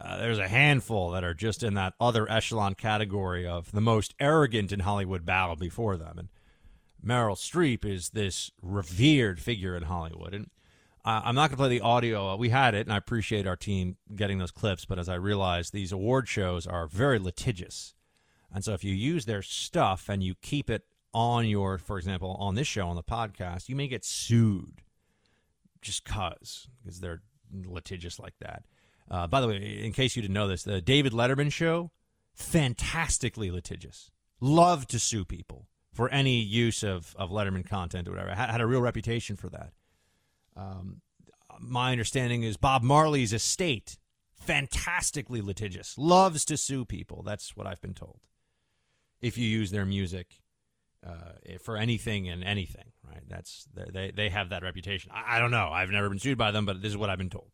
[0.00, 4.14] Uh, there's a handful that are just in that other echelon category of the most
[4.18, 6.18] arrogant in Hollywood bow before them.
[6.18, 6.28] And
[7.04, 10.34] Meryl Streep is this revered figure in Hollywood.
[10.34, 10.50] And
[11.04, 12.36] uh, I'm not going to play the audio.
[12.36, 14.84] We had it, and I appreciate our team getting those clips.
[14.84, 17.94] But as I realized, these award shows are very litigious.
[18.52, 20.84] And so if you use their stuff and you keep it
[21.14, 24.82] on your, for example, on this show, on the podcast, you may get sued
[25.80, 27.22] just cause, because they're
[27.64, 28.64] litigious like that.
[29.10, 31.90] Uh, by the way, in case you didn't know this, the David Letterman show,
[32.34, 34.10] fantastically litigious.
[34.40, 35.66] Love to sue people
[36.00, 38.34] for any use of, of Letterman content or whatever.
[38.34, 39.74] Had, had a real reputation for that.
[40.56, 41.02] Um,
[41.58, 43.98] my understanding is Bob Marley's estate,
[44.32, 47.22] fantastically litigious, loves to sue people.
[47.22, 48.20] That's what I've been told.
[49.20, 50.40] If you use their music
[51.06, 51.32] uh,
[51.62, 53.24] for anything and anything, right?
[53.28, 55.10] That's they they have that reputation.
[55.14, 55.68] I, I don't know.
[55.70, 57.50] I've never been sued by them, but this is what I've been told.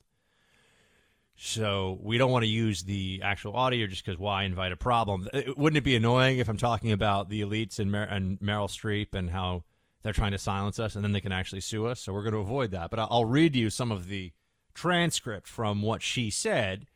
[1.38, 5.28] So we don't want to use the actual audio just because why invite a problem?
[5.32, 8.68] Uh, wouldn't it be annoying if I'm talking about the elites and, Mer- and Meryl
[8.68, 9.64] Streep and how
[10.02, 12.00] they're trying to silence us and then they can actually sue us?
[12.00, 12.88] So we're going to avoid that.
[12.90, 14.32] But I'll read you some of the
[14.72, 16.86] transcript from what she said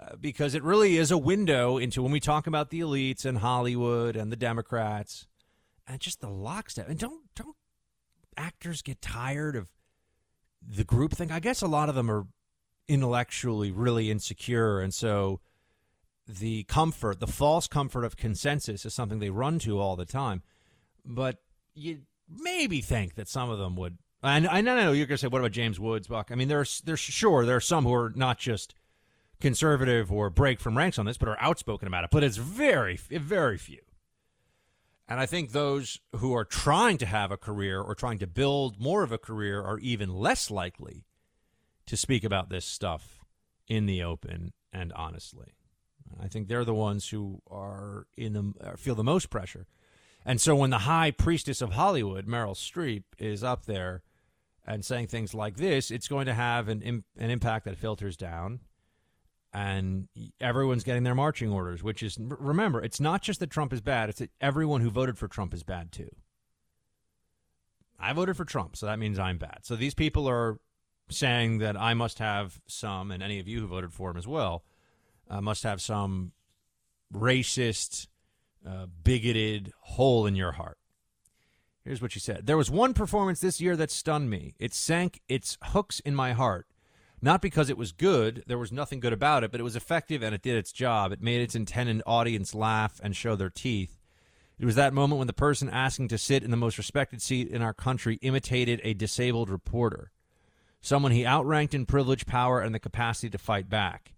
[0.00, 3.38] uh, because it really is a window into when we talk about the elites and
[3.38, 5.26] Hollywood and the Democrats
[5.88, 6.88] and just the lockstep.
[6.88, 7.56] And don't don't
[8.36, 9.66] actors get tired of
[10.66, 11.32] the group thing?
[11.32, 12.26] I guess a lot of them are
[12.92, 14.78] intellectually really insecure.
[14.80, 15.40] And so
[16.28, 20.42] the comfort the false comfort of consensus is something they run to all the time.
[21.04, 21.38] But
[21.74, 25.26] you maybe think that some of them would and I know you're going to say
[25.26, 26.30] what about James Woods Buck?
[26.30, 28.74] I mean there's there's sure there are some who are not just
[29.40, 32.96] conservative or break from ranks on this but are outspoken about it but it's very
[32.96, 33.80] very few.
[35.08, 38.78] And I think those who are trying to have a career or trying to build
[38.78, 41.04] more of a career are even less likely
[41.86, 43.24] to speak about this stuff
[43.68, 45.54] in the open and honestly.
[46.20, 49.66] I think they're the ones who are in the uh, feel the most pressure.
[50.24, 54.02] And so when the high priestess of Hollywood, Meryl Streep, is up there
[54.64, 58.60] and saying things like this, it's going to have an an impact that filters down
[59.52, 60.08] and
[60.40, 64.08] everyone's getting their marching orders, which is remember, it's not just that Trump is bad,
[64.08, 66.08] it's that everyone who voted for Trump is bad too.
[67.98, 69.60] I voted for Trump, so that means I'm bad.
[69.62, 70.58] So these people are
[71.12, 74.26] saying that I must have some, and any of you who voted for him as
[74.26, 74.64] well,
[75.28, 76.32] uh, must have some
[77.12, 78.06] racist,
[78.66, 80.78] uh, bigoted hole in your heart.
[81.84, 84.54] Here's what she said There was one performance this year that stunned me.
[84.58, 86.66] It sank its hooks in my heart.
[87.24, 90.22] Not because it was good, there was nothing good about it, but it was effective
[90.22, 91.12] and it did its job.
[91.12, 94.00] It made its intended audience laugh and show their teeth.
[94.58, 97.48] It was that moment when the person asking to sit in the most respected seat
[97.48, 100.11] in our country imitated a disabled reporter
[100.82, 104.12] someone he outranked in privilege, power, and the capacity to fight back.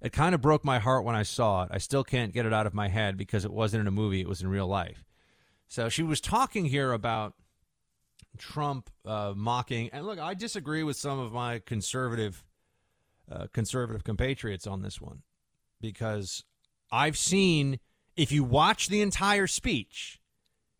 [0.00, 1.70] It kind of broke my heart when I saw it.
[1.72, 4.20] I still can't get it out of my head because it wasn't in a movie,
[4.20, 5.04] it was in real life.
[5.66, 7.34] So she was talking here about
[8.36, 12.44] Trump uh, mocking, and look, I disagree with some of my conservative
[13.30, 15.22] uh, conservative compatriots on this one
[15.80, 16.44] because
[16.90, 17.78] I've seen
[18.16, 20.20] if you watch the entire speech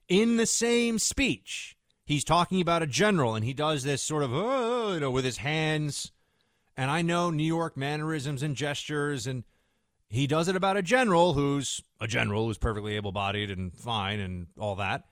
[0.09, 4.31] in the same speech, he's talking about a general and he does this sort of
[4.33, 6.13] oh, you know with his hands.
[6.77, 9.45] And i know new york mannerisms and gestures and
[10.13, 14.47] he does it about a general who's a general who's perfectly able-bodied and fine and
[14.59, 15.05] all that.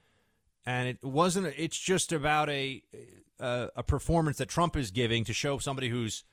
[0.67, 2.83] And it wasn't it's just about a
[3.41, 6.25] a, a performance that trump is giving to show somebody who's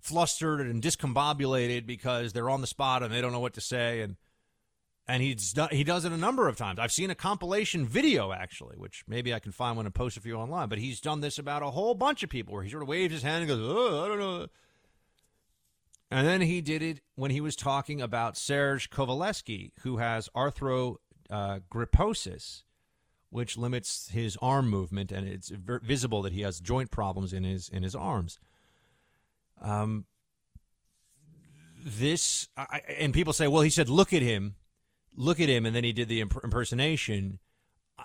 [0.00, 4.02] flustered and discombobulated because they're on the spot and they don't know what to say.
[4.02, 4.16] And
[5.10, 6.78] and he's he does it a number of times.
[6.78, 10.20] I've seen a compilation video actually, which maybe I can find one and post a
[10.20, 10.68] few online.
[10.68, 13.12] But he's done this about a whole bunch of people where he sort of waves
[13.12, 14.46] his hand and goes, "Oh, I don't know."
[16.12, 22.62] And then he did it when he was talking about Serge Kovaleski, who has arthrogryposis,
[23.30, 27.68] which limits his arm movement, and it's visible that he has joint problems in his
[27.68, 28.38] in his arms.
[29.60, 30.04] Um,
[31.84, 34.54] this I, and people say, well, he said, look at him
[35.16, 37.38] look at him and then he did the imp- impersonation.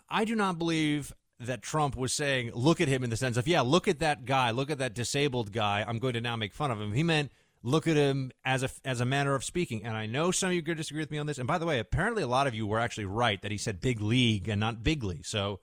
[0.09, 3.47] I do not believe that Trump was saying, look at him in the sense of,
[3.47, 5.83] yeah, look at that guy, look at that disabled guy.
[5.85, 6.93] I'm going to now make fun of him.
[6.93, 7.31] He meant,
[7.65, 9.83] look at him as a as a manner of speaking.
[9.83, 11.37] And I know some of you could disagree with me on this.
[11.37, 13.81] And by the way, apparently a lot of you were actually right that he said
[13.81, 15.21] big league and not bigly.
[15.23, 15.59] So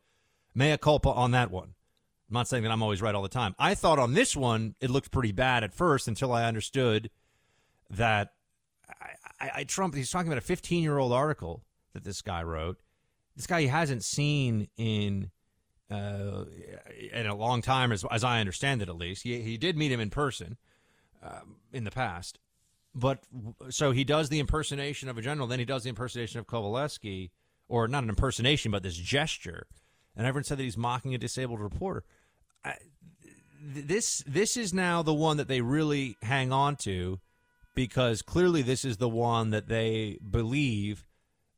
[0.55, 1.75] mea culpa on that one.
[2.29, 3.55] I'm not saying that I'm always right all the time.
[3.59, 7.11] I thought on this one it looked pretty bad at first until I understood
[7.91, 8.33] that
[9.43, 9.95] I, I, Trump.
[9.95, 12.81] He's talking about a 15 year old article that this guy wrote.
[13.37, 15.31] This guy he hasn't seen in
[15.91, 16.45] uh,
[17.13, 19.25] in a long time, as as I understand it, at least.
[19.25, 20.57] He he did meet him in person
[21.23, 22.39] um, in the past,
[22.95, 23.25] but
[23.69, 27.31] so he does the impersonation of a general, then he does the impersonation of Kovaleski,
[27.69, 29.67] or not an impersonation, but this gesture,
[30.15, 32.05] and everyone said that he's mocking a disabled reporter.
[32.65, 32.77] I,
[33.61, 37.19] this this is now the one that they really hang on to
[37.75, 41.05] because clearly this is the one that they believe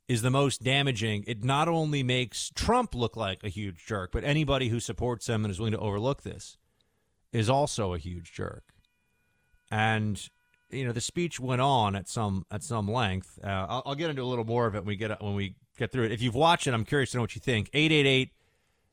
[0.09, 1.25] is the most damaging.
[1.27, 5.45] It not only makes Trump look like a huge jerk, but anybody who supports him
[5.45, 6.59] and is willing to overlook this
[7.33, 8.65] is also a huge jerk.
[9.71, 10.21] And
[10.71, 13.39] you know the speech went on at some at some length.
[13.43, 15.57] Uh, I'll, I'll, get into a little more of it when we get when we
[15.79, 16.13] get through it.
[16.13, 17.71] If you've watched it, I'm curious to know what you think.
[17.73, 18.33] 888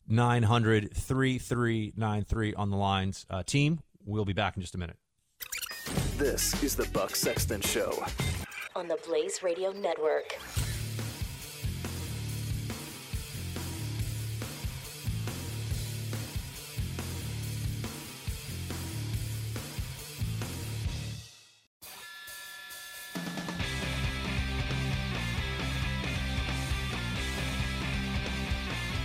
[0.07, 3.25] 900 3393 on the lines.
[3.29, 4.97] Uh, team, we'll be back in just a minute.
[6.17, 8.03] This is the Buck Sexton Show
[8.75, 10.37] on the Blaze Radio Network.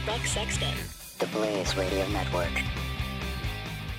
[0.06, 0.74] Buck Sexton,
[1.18, 2.85] the Blaze Radio Network.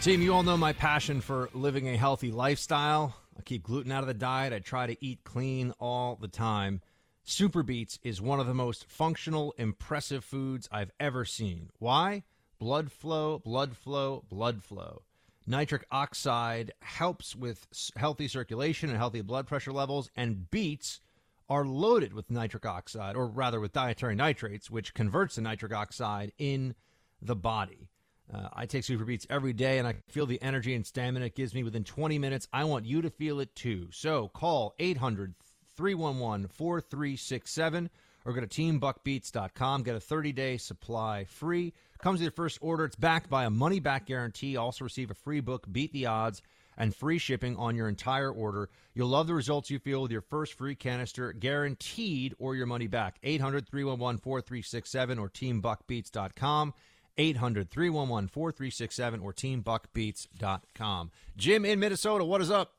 [0.02, 3.14] Team, you all know my passion for living a healthy lifestyle.
[3.38, 4.54] I keep gluten out of the diet.
[4.54, 6.82] I try to eat clean all the time.
[7.26, 11.72] Super Beets is one of the most functional, impressive foods I've ever seen.
[11.80, 12.24] Why?
[12.58, 15.02] Blood flow, blood flow, blood flow.
[15.46, 17.68] Nitric oxide helps with
[17.98, 21.02] healthy circulation and healthy blood pressure levels, and beets
[21.50, 26.32] are loaded with nitric oxide, or rather with dietary nitrates, which converts the nitric oxide
[26.38, 26.76] in
[27.22, 27.90] the body.
[28.34, 31.36] Uh, I take Super Beets every day, and I feel the energy and stamina it
[31.36, 32.48] gives me within 20 minutes.
[32.52, 33.88] I want you to feel it too.
[33.92, 35.34] So call 800
[35.76, 37.90] 311 4367
[38.26, 39.84] or go to teambuckbeats.com.
[39.84, 41.74] Get a 30 day supply free.
[42.00, 42.86] Comes with your first order.
[42.86, 44.58] It's backed by a money back guarantee.
[44.58, 46.42] Also, receive a free book, Beat the Odds
[46.78, 48.70] and free shipping on your entire order.
[48.94, 52.88] You'll love the results you feel with your first free canister, guaranteed, or your money
[52.88, 53.18] back.
[53.24, 56.74] 800 311 4367 or teambuckbeats.com.
[57.18, 61.12] 800 311 4367 or teambuckbeats.com.
[61.36, 62.74] Jim in Minnesota, what is up?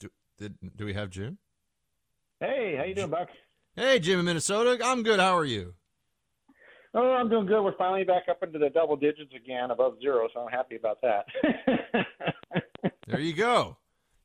[0.00, 1.38] Do, did, do we have Jim?
[2.40, 3.28] Hey, how you doing, Buck?
[3.76, 4.78] Hey, Jim in Minnesota.
[4.84, 5.20] I'm good.
[5.20, 5.74] How are you?
[6.94, 7.62] Oh, I'm doing good.
[7.62, 10.98] We're finally back up into the double digits again, above zero, so I'm happy about
[11.00, 11.24] that.
[13.06, 13.78] there you go.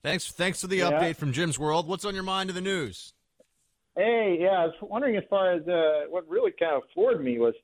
[0.04, 0.92] Thanks, thanks for the yeah.
[0.92, 1.88] update from Jim's World.
[1.88, 3.14] What's on your mind in the news?
[3.98, 7.40] Hey, yeah, I was wondering as far as uh, what really kind of floored me
[7.40, 7.56] was,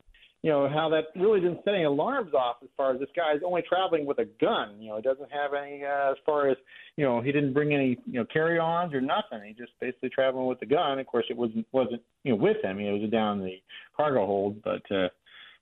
[0.42, 3.42] you know, how that really didn't set any alarms off as far as this guy's
[3.46, 4.82] only traveling with a gun.
[4.82, 6.58] You know, he doesn't have any uh, as far as
[6.98, 9.48] you know, he didn't bring any you know carry-ons or nothing.
[9.48, 10.98] He just basically traveling with the gun.
[10.98, 12.80] Of course, it wasn't wasn't you know with him.
[12.80, 13.62] It was down the
[13.96, 15.10] cargo hold, but uh,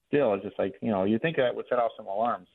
[0.08, 2.48] still, it's just like you know, you think that would set off some alarms.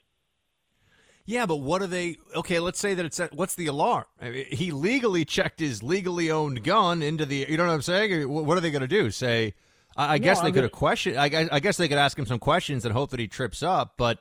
[1.27, 2.19] Yeah, but what are they?
[2.37, 4.05] Okay, let's say that it's what's the alarm?
[4.21, 7.47] I mean, he legally checked his legally owned gun into the.
[7.49, 8.29] You know what I'm saying?
[8.29, 9.11] What are they going to do?
[9.11, 9.55] Say,
[9.97, 11.19] I, I no, guess they I'm could have questioned.
[11.19, 13.95] I, I, guess they could ask him some questions and hope that he trips up.
[13.97, 14.21] But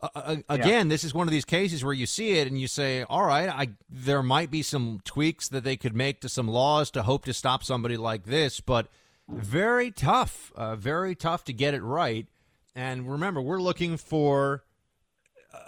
[0.00, 0.90] uh, uh, again, yeah.
[0.90, 3.48] this is one of these cases where you see it and you say, "All right,
[3.48, 7.24] I there might be some tweaks that they could make to some laws to hope
[7.24, 8.86] to stop somebody like this." But
[9.28, 12.28] very tough, uh, very tough to get it right.
[12.76, 14.62] And remember, we're looking for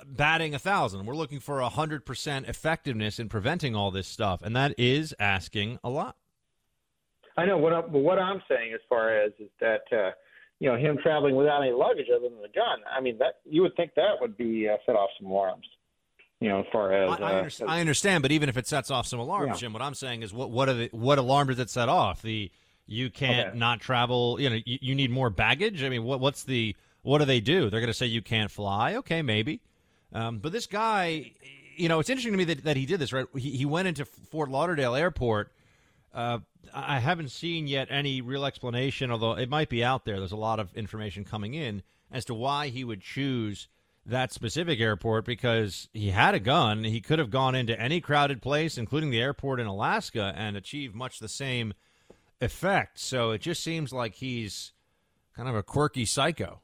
[0.05, 1.07] batting a thousand.
[1.07, 5.15] We're looking for a hundred percent effectiveness in preventing all this stuff, and that is
[5.19, 6.17] asking a lot.
[7.37, 10.11] I know what, I, but what I'm saying as far as is that uh,
[10.59, 12.79] you know him traveling without any luggage other than the gun.
[12.91, 15.67] I mean that you would think that would be uh, set off some alarms.
[16.41, 18.67] You know, as far as I, I, uh, understand, I understand, but even if it
[18.67, 19.61] sets off some alarms, yeah.
[19.61, 22.23] Jim, what I'm saying is what what are the, what alarm does it set off?
[22.23, 22.51] The
[22.87, 23.59] you can't okay.
[23.59, 24.41] not travel.
[24.41, 25.83] You know, you, you need more baggage.
[25.83, 27.71] I mean, what what's the what do they do?
[27.71, 28.97] They're going to say you can't fly.
[28.97, 29.61] Okay, maybe.
[30.17, 31.33] Um, but this guy,
[31.77, 33.27] you know, it's interesting to me that, that he did this, right?
[33.37, 35.53] He, he went into Fort Lauderdale Airport
[36.17, 36.39] uh,
[36.73, 40.19] I haven't seen yet any real explanation, although it might be out there.
[40.19, 43.69] There's a lot of information coming in as to why he would choose
[44.07, 46.85] that specific airport because he had a gun.
[46.85, 50.95] He could have gone into any crowded place, including the airport in Alaska, and achieved
[50.95, 51.75] much the same
[52.41, 52.99] effect.
[52.99, 54.73] So it just seems like he's
[55.37, 56.61] kind of a quirky psycho.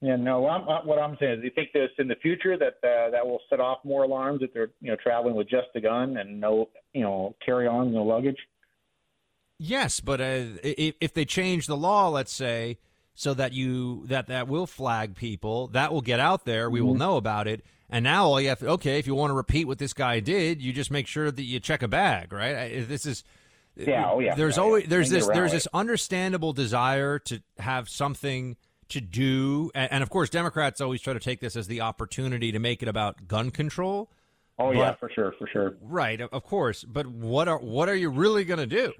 [0.00, 0.46] Yeah, no.
[0.46, 3.26] I'm, what I'm saying is, do you think this in the future that uh, that
[3.26, 6.40] will set off more alarms if they're you know traveling with just a gun and
[6.40, 8.38] no you know carry on, no luggage?
[9.58, 12.78] Yes, but uh, if, if they change the law, let's say,
[13.14, 16.70] so that you that that will flag people, that will get out there.
[16.70, 16.86] We mm-hmm.
[16.86, 17.64] will know about it.
[17.90, 20.20] And now all you have to, okay, if you want to repeat what this guy
[20.20, 22.86] did, you just make sure that you check a bag, right?
[22.86, 23.24] This is
[23.74, 24.34] yeah, oh yeah.
[24.34, 24.90] There's yeah, always yeah.
[24.90, 28.56] there's this there's this understandable desire to have something
[28.90, 32.58] to do, and, of course, Democrats always try to take this as the opportunity to
[32.58, 34.10] make it about gun control.
[34.58, 35.76] Oh but, yeah, for sure, for sure.
[35.80, 36.82] Right, of course.
[36.84, 38.92] But what are what are you really going to do?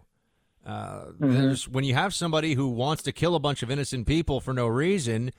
[0.64, 1.32] Uh, mm-hmm.
[1.32, 4.53] There's when you have somebody who wants to kill a bunch of innocent people for
[4.53, 5.32] no reason.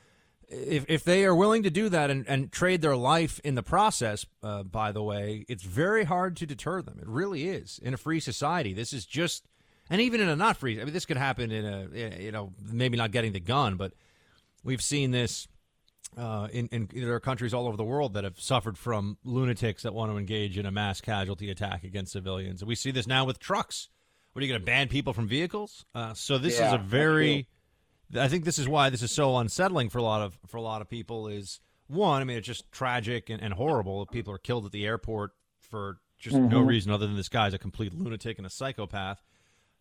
[0.50, 3.64] If if they are willing to do that and, and trade their life in the
[3.64, 6.98] process, uh, by the way, it's very hard to deter them.
[7.00, 8.74] It really is in a free society.
[8.74, 9.46] This is just,
[9.90, 10.82] and even in a not free.
[10.82, 13.94] I mean, this could happen in a you know maybe not getting the gun, but
[14.70, 15.48] We've seen this
[16.16, 19.82] uh, in, in, there are countries all over the world that have suffered from lunatics
[19.82, 22.64] that want to engage in a mass casualty attack against civilians.
[22.64, 23.90] We see this now with trucks.
[24.32, 25.88] What are you going to ban people from vehicles?
[25.96, 27.48] Uh, so this yeah, is a very.
[28.16, 30.62] I think this is why this is so unsettling for a lot of for a
[30.62, 31.28] lot of people.
[31.28, 34.06] Is one, I mean, it's just tragic and, and horrible.
[34.06, 36.48] People are killed at the airport for just mm-hmm.
[36.48, 39.24] no reason other than this guy's a complete lunatic and a psychopath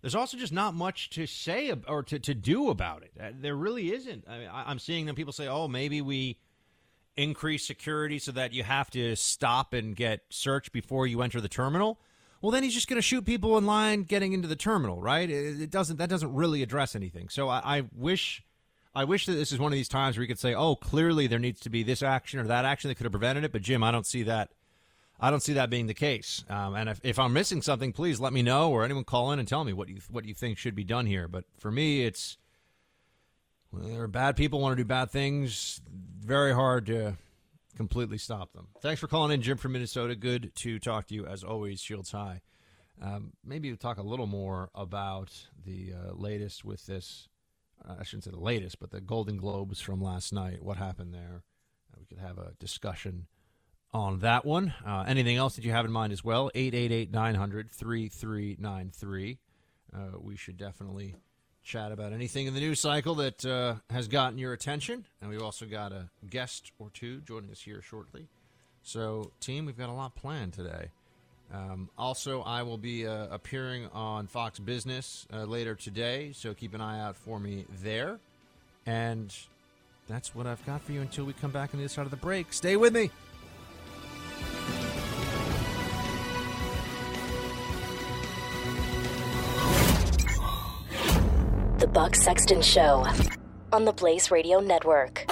[0.01, 3.13] there's also just not much to say or to, to do about it.
[3.21, 4.25] Uh, there really isn't.
[4.29, 6.39] I mean, I'm seeing them people say, oh, maybe we
[7.17, 11.49] increase security so that you have to stop and get searched before you enter the
[11.49, 11.99] terminal.
[12.41, 15.29] Well, then he's just going to shoot people in line getting into the terminal, right?
[15.29, 17.29] It, doesn't that doesn't really address anything.
[17.29, 18.45] So I, I wish
[18.95, 21.27] I wish that this is one of these times where you could say, oh, clearly
[21.27, 23.51] there needs to be this action or that action that could have prevented it.
[23.51, 24.51] But Jim, I don't see that
[25.21, 26.45] I don't see that being the case.
[26.49, 29.39] Um, and if, if I'm missing something, please let me know or anyone call in
[29.39, 31.27] and tell me what you what you think should be done here.
[31.27, 32.39] But for me, it's
[33.73, 35.81] well, there are bad people want to do bad things.
[36.21, 37.17] Very hard to
[37.77, 38.69] completely stop them.
[38.81, 40.15] Thanks for calling in, Jim from Minnesota.
[40.15, 41.81] Good to talk to you as always.
[41.81, 42.43] Shields high.
[43.01, 45.33] Um, maybe we'll talk a little more about
[45.65, 47.29] the uh, latest with this.
[47.89, 50.63] Uh, I shouldn't say the latest, but the Golden Globes from last night.
[50.63, 51.43] What happened there?
[51.93, 53.27] Uh, we could have a discussion
[53.93, 54.75] on that one.
[54.87, 56.51] Uh, anything else that you have in mind as well?
[56.55, 59.39] 888 900 3393.
[59.95, 61.15] Uh, we should definitely
[61.63, 65.07] chat about anything in the news cycle that uh, has gotten your attention.
[65.21, 68.27] And we've also got a guest or two joining us here shortly.
[68.83, 70.91] So, team, we've got a lot planned today.
[71.53, 76.75] Um, also, I will be uh, appearing on Fox Business uh, later today, so keep
[76.75, 78.19] an eye out for me there.
[78.87, 79.35] And
[80.09, 82.11] that's what I've got for you until we come back on the other side of
[82.11, 82.53] the break.
[82.53, 83.11] Stay with me.
[91.79, 93.07] The Buck Sexton Show
[93.73, 95.27] on the Blaze Radio Network.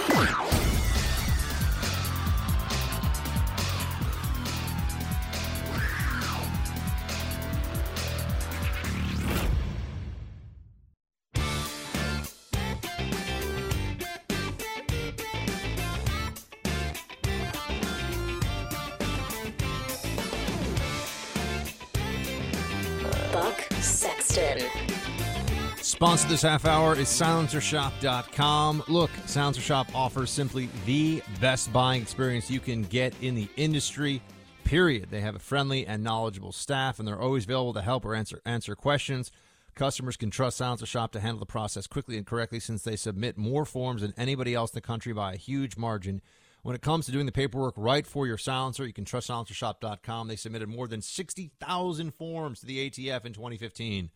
[26.16, 28.84] Sponsor this half hour is silencershop.com.
[28.88, 34.22] Look, Silencer Shop offers simply the best buying experience you can get in the industry.
[34.64, 35.08] Period.
[35.10, 38.40] They have a friendly and knowledgeable staff, and they're always available to help or answer
[38.46, 39.30] answer questions.
[39.74, 43.36] Customers can trust Silencer Shop to handle the process quickly and correctly since they submit
[43.36, 46.22] more forms than anybody else in the country by a huge margin.
[46.62, 50.28] When it comes to doing the paperwork right for your silencer, you can trust silencershop.com.
[50.28, 54.08] They submitted more than 60,000 forms to the ATF in 2015.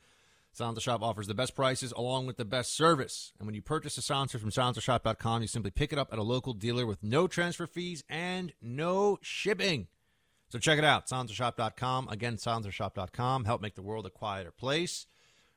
[0.52, 3.32] Silencer Shop offers the best prices along with the best service.
[3.38, 6.24] And when you purchase a silencer from silencershop.com, you simply pick it up at a
[6.24, 9.88] local dealer with no transfer fees and no shipping.
[10.50, 12.08] So check it out, silencershop.com.
[12.08, 13.44] Again, silencershop.com.
[13.44, 15.06] Help make the world a quieter place.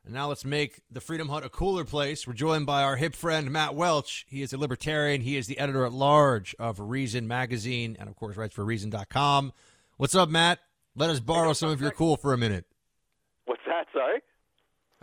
[0.06, 2.28] And now let's make the Freedom Hut a cooler place.
[2.28, 4.26] We're joined by our hip friend, Matt Welch.
[4.28, 5.22] He is a libertarian.
[5.22, 9.54] He is the editor at large of Reason Magazine and, of course, writes for Reason.com.
[9.98, 10.60] What's up, Matt?
[10.96, 12.66] Let us borrow some of your cool for a minute.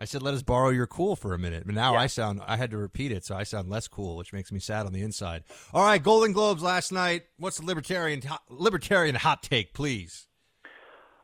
[0.01, 0.19] What's that?
[0.19, 0.23] Sorry?
[0.23, 1.65] I said, let us borrow your cool for a minute.
[1.67, 2.01] But now yeah.
[2.01, 4.59] I sound, I had to repeat it, so I sound less cool, which makes me
[4.59, 5.45] sad on the inside.
[5.73, 7.23] All right, Golden Globes last night.
[7.39, 10.27] What's the libertarian libertarian hot take, please?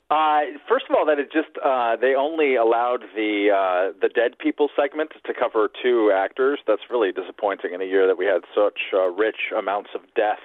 [0.08, 4.38] Uh, first of all, that it just uh, they only allowed the uh, the dead
[4.38, 6.60] people segment to cover two actors.
[6.66, 10.38] That's really disappointing in a year that we had such uh, rich amounts of death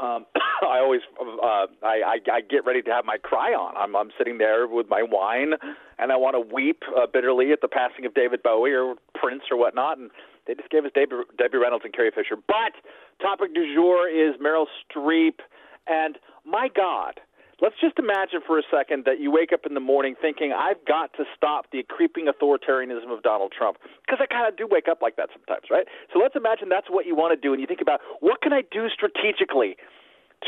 [0.00, 0.26] um,
[0.62, 3.76] I always uh, I, I I get ready to have my cry on.
[3.76, 5.54] I'm I'm sitting there with my wine,
[5.98, 9.42] and I want to weep uh, bitterly at the passing of David Bowie or Prince
[9.50, 10.10] or whatnot, and
[10.46, 12.36] they just gave us Debbie, Debbie Reynolds and Carrie Fisher.
[12.36, 12.72] But
[13.20, 15.40] Topic du jour is Meryl Streep.
[15.86, 17.20] And my God,
[17.60, 20.82] let's just imagine for a second that you wake up in the morning thinking, I've
[20.86, 23.78] got to stop the creeping authoritarianism of Donald Trump.
[24.04, 25.86] Because I kind of do wake up like that sometimes, right?
[26.12, 27.52] So let's imagine that's what you want to do.
[27.52, 29.76] And you think about what can I do strategically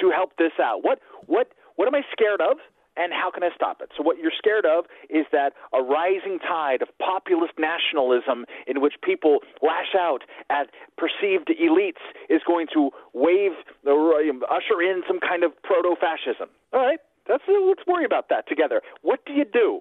[0.01, 0.83] to help this out?
[0.83, 2.59] What, what, what am I scared of?
[2.97, 3.91] And how can I stop it?
[3.97, 8.95] So, what you're scared of is that a rising tide of populist nationalism in which
[9.03, 13.53] people lash out at perceived elites is going to wave,
[13.87, 16.49] usher in some kind of proto fascism.
[16.73, 18.83] All right, that's, let's worry about that together.
[19.03, 19.81] What do you do?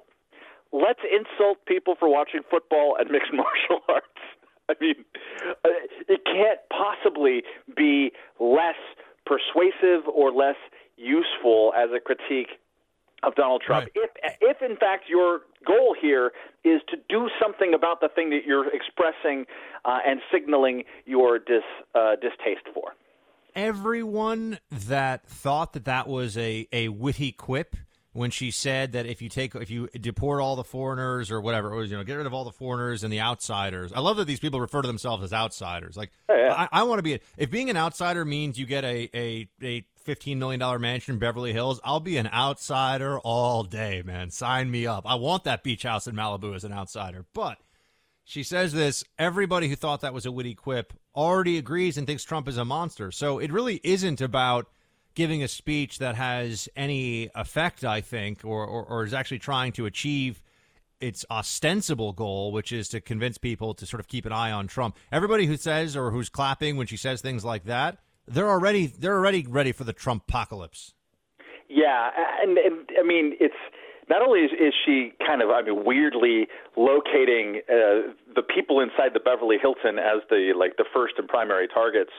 [0.72, 4.08] Let's insult people for watching football and mixed martial arts.
[4.70, 5.04] I mean,
[5.66, 5.70] uh,
[6.08, 7.44] it can't possibly
[7.76, 8.80] be less
[9.26, 10.56] persuasive or less
[10.96, 12.61] useful as a critique
[13.24, 13.88] of Donald Trump.
[13.96, 14.10] Right.
[14.24, 16.32] If, if in fact your goal here
[16.64, 19.46] is to do something about the thing that you're expressing
[19.86, 21.64] uh, and signaling your dis,
[21.96, 22.94] uh, distaste for.
[23.56, 27.76] Everyone that thought that that was a, a witty quip
[28.14, 31.74] when she said that if you take if you deport all the foreigners or whatever
[31.74, 33.94] it was, you know, get rid of all the foreigners and the outsiders.
[33.94, 35.96] I love that these people refer to themselves as outsiders.
[35.96, 36.54] Like, oh, yeah.
[36.54, 37.16] I, I want to be.
[37.16, 41.16] A, if being an outsider means you get a a a fifteen million dollar mansion
[41.16, 44.30] in Beverly Hills, I'll be an outsider all day, man.
[44.30, 45.04] Sign me up.
[45.06, 47.26] I want that beach house in Malibu as an outsider.
[47.34, 47.58] But
[48.24, 49.04] she says this.
[49.18, 52.66] Everybody who thought that was a witty quip already agrees and thinks Trump is a
[52.66, 53.12] monster.
[53.12, 54.68] So it really isn't about
[55.14, 59.74] giving a speech that has any effect, I think, or, or, or, is actually trying
[59.74, 60.42] to achieve
[61.02, 64.68] its ostensible goal, which is to convince people to sort of keep an eye on
[64.68, 64.96] Trump.
[65.12, 67.98] Everybody who says or who's clapping when she says things like that,
[68.32, 70.94] they're already they're already ready for the Trump apocalypse.
[71.70, 72.10] Yeah,
[72.42, 73.56] and, and I mean it's
[74.10, 79.14] not only is, is she kind of I mean weirdly locating uh, the people inside
[79.14, 82.12] the Beverly Hilton as the like the first and primary targets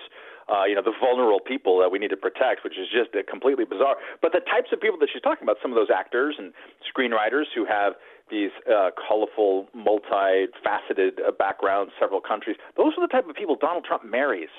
[0.51, 3.23] uh, you know, the vulnerable people that we need to protect, which is just uh,
[3.31, 3.97] completely bizarre.
[4.21, 6.53] But the types of people that she's talking about, some of those actors and
[6.83, 7.95] screenwriters who have
[8.31, 13.85] these uh, colorful, multi-faceted uh, backgrounds, several countries, those are the type of people Donald
[13.85, 14.53] Trump marries.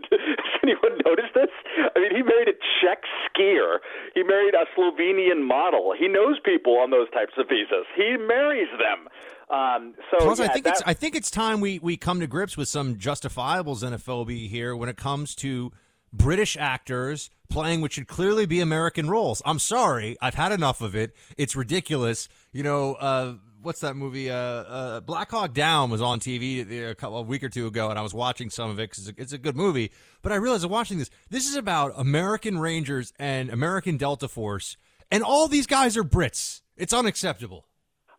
[0.10, 1.50] Has anyone noticed this?
[1.94, 3.78] I mean, he married a Czech skier.
[4.14, 5.94] He married a Slovenian model.
[5.98, 7.86] He knows people on those types of visas.
[7.96, 9.08] He marries them.
[9.50, 12.20] Um, so Plus, yeah, I think that, it's I think it's time we we come
[12.20, 15.72] to grips with some justifiable xenophobia here when it comes to
[16.12, 19.42] British actors playing what should clearly be American roles.
[19.44, 21.14] I'm sorry, I've had enough of it.
[21.36, 22.28] It's ridiculous.
[22.52, 24.30] You know, uh, what's that movie?
[24.30, 27.90] Uh, uh, Black Hawk Down was on TV a couple a week or two ago,
[27.90, 29.90] and I was watching some of it because it's a good movie.
[30.22, 34.76] But I realized I'm watching this, this is about American Rangers and American Delta Force,
[35.10, 36.62] and all these guys are Brits.
[36.76, 37.66] It's unacceptable.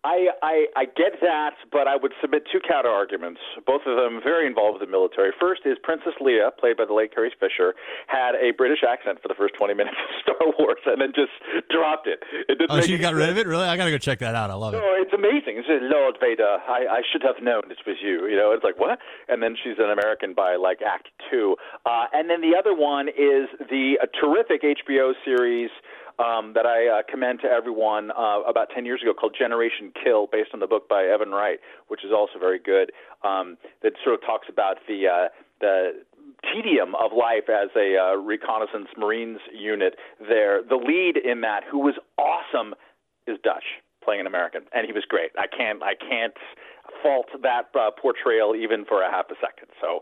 [0.04, 3.40] I, I I get that, but I would submit two counter arguments.
[3.66, 5.32] Both of them very involved with the military.
[5.40, 7.74] First is Princess Leia, played by the late Carrie Fisher,
[8.08, 11.32] had a British accent for the first twenty minutes of Star Wars, and then just
[11.72, 12.20] dropped it.
[12.50, 13.48] it oh, she got rid of it.
[13.48, 13.64] Really?
[13.64, 14.52] I gotta go check that out.
[14.52, 14.84] I love it.
[14.84, 15.64] No, it's amazing.
[15.64, 16.60] It's Lord Vader.
[16.68, 18.28] I, I should have known it was you.
[18.28, 19.00] You know, it's like what?
[19.30, 21.56] And then she's an American by like Act Two.
[21.86, 25.70] Uh, and then the other one is the uh, terrific HBO series
[26.24, 30.28] um, that I uh, commend to everyone uh, about 10 years ago called Generation Kill,
[30.32, 32.92] based on the book by Evan Wright, which is also very good.
[33.24, 35.28] Um, that sort of talks about the uh,
[35.60, 36.04] the
[36.52, 40.62] tedium of life as a uh, reconnaissance Marines unit there.
[40.64, 42.76] The lead in that, who was awesome,
[43.28, 45.32] is Dutch, playing an American, and he was great.
[45.38, 46.36] I can't I can't
[47.02, 49.68] fault that uh, portrayal even for a half a second.
[49.82, 50.02] So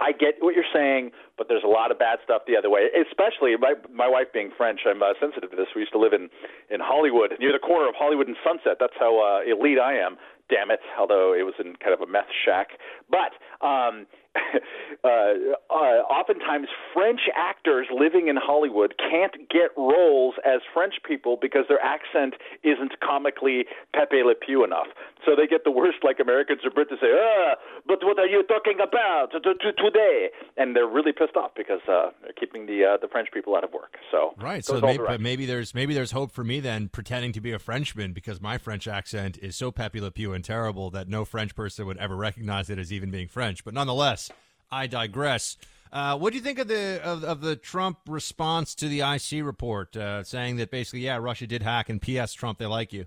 [0.00, 2.88] I get what you're saying, but there's a lot of bad stuff the other way.
[2.96, 5.68] Especially my my wife being French, I'm uh, sensitive to this.
[5.76, 6.28] We used to live in
[6.70, 8.78] in Hollywood, near the corner of Hollywood and Sunset.
[8.80, 10.16] That's how uh, elite I am.
[10.48, 10.80] Damn it!
[10.98, 14.06] Although it was in kind of a meth shack, but um,
[15.04, 15.74] uh, uh,
[16.06, 22.34] oftentimes French actors living in Hollywood can't get roles as French people because their accent
[22.62, 23.64] isn't comically
[23.94, 24.86] Pepe Le Pew enough.
[25.26, 27.54] So they get the worst, like Americans or Brits, to say, "Ah,
[27.86, 32.32] but what are you talking about today?" And they're really pissed off because uh, they're
[32.32, 33.96] keeping the uh, the French people out of work.
[34.10, 34.64] So right.
[34.64, 37.58] So maybe, but maybe there's maybe there's hope for me then pretending to be a
[37.58, 41.54] Frenchman because my French accent is so Pepe Le Pew and terrible that no French
[41.54, 43.64] person would ever recognize it as even being French.
[43.64, 44.29] But nonetheless.
[44.70, 45.56] I digress.
[45.92, 49.44] Uh, what do you think of the of, of, the Trump response to the IC
[49.44, 52.32] report, uh, saying that basically, yeah, Russia did hack, and P.S.
[52.32, 53.06] Trump, they like you?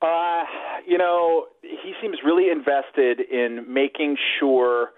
[0.00, 0.44] Uh,
[0.86, 4.90] you know, he seems really invested in making sure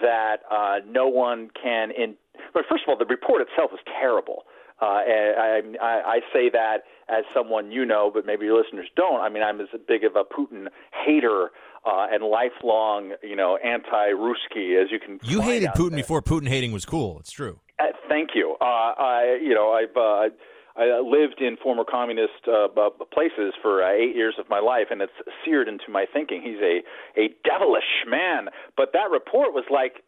[0.00, 1.90] that uh, no one can.
[1.90, 2.16] In
[2.54, 4.44] but first of all, the report itself is terrible.
[4.80, 8.88] Uh, and I, I, I say that as someone you know, but maybe your listeners
[8.96, 9.20] don't.
[9.20, 10.66] I mean, I'm as big of a Putin
[11.06, 11.50] hater
[11.84, 15.18] uh, and lifelong, you know, anti-Ruski as you can.
[15.22, 15.98] You hated Putin there.
[15.98, 17.18] before Putin hating was cool.
[17.20, 17.58] It's true.
[17.78, 18.56] Uh, thank you.
[18.60, 20.34] Uh, I, you know, I've uh,
[20.74, 22.68] I lived in former communist uh,
[23.12, 25.12] places for uh, eight years of my life, and it's
[25.44, 26.40] seared into my thinking.
[26.42, 26.80] He's a
[27.20, 28.48] a devilish man.
[28.76, 30.04] But that report was like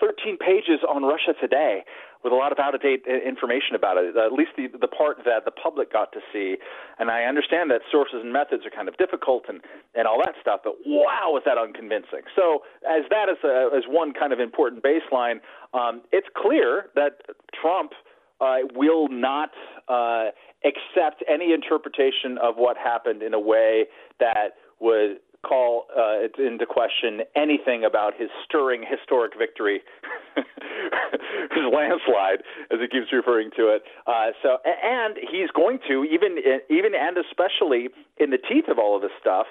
[0.00, 1.84] 13 pages on Russia Today
[2.24, 5.18] with a lot of out of date information about it, at least the, the part
[5.24, 6.56] that the public got to see.
[6.98, 9.60] And I understand that sources and methods are kind of difficult and,
[9.94, 12.26] and all that stuff, but wow, was that unconvincing.
[12.34, 15.40] So, as that is, a, as one kind of important baseline,
[15.74, 17.22] um, it's clear that
[17.60, 17.92] Trump
[18.40, 19.50] uh, will not
[19.88, 20.30] uh,
[20.64, 23.86] accept any interpretation of what happened in a way
[24.20, 29.80] that would call uh, into question anything about his stirring historic victory,
[30.36, 33.82] his landslide, as he keeps referring to it.
[34.06, 36.38] Uh, so, and he's going to even
[36.68, 37.88] even and especially
[38.18, 39.46] in the teeth of all of this stuff.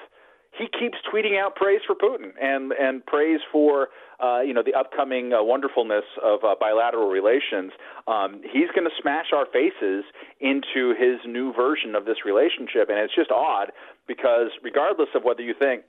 [0.57, 3.89] He keeps tweeting out praise for Putin and and praise for
[4.23, 7.71] uh, you know the upcoming uh, wonderfulness of uh, bilateral relations.
[8.07, 10.05] Um, he's going to smash our faces
[10.39, 13.71] into his new version of this relationship, and it's just odd
[14.07, 15.83] because regardless of whether you think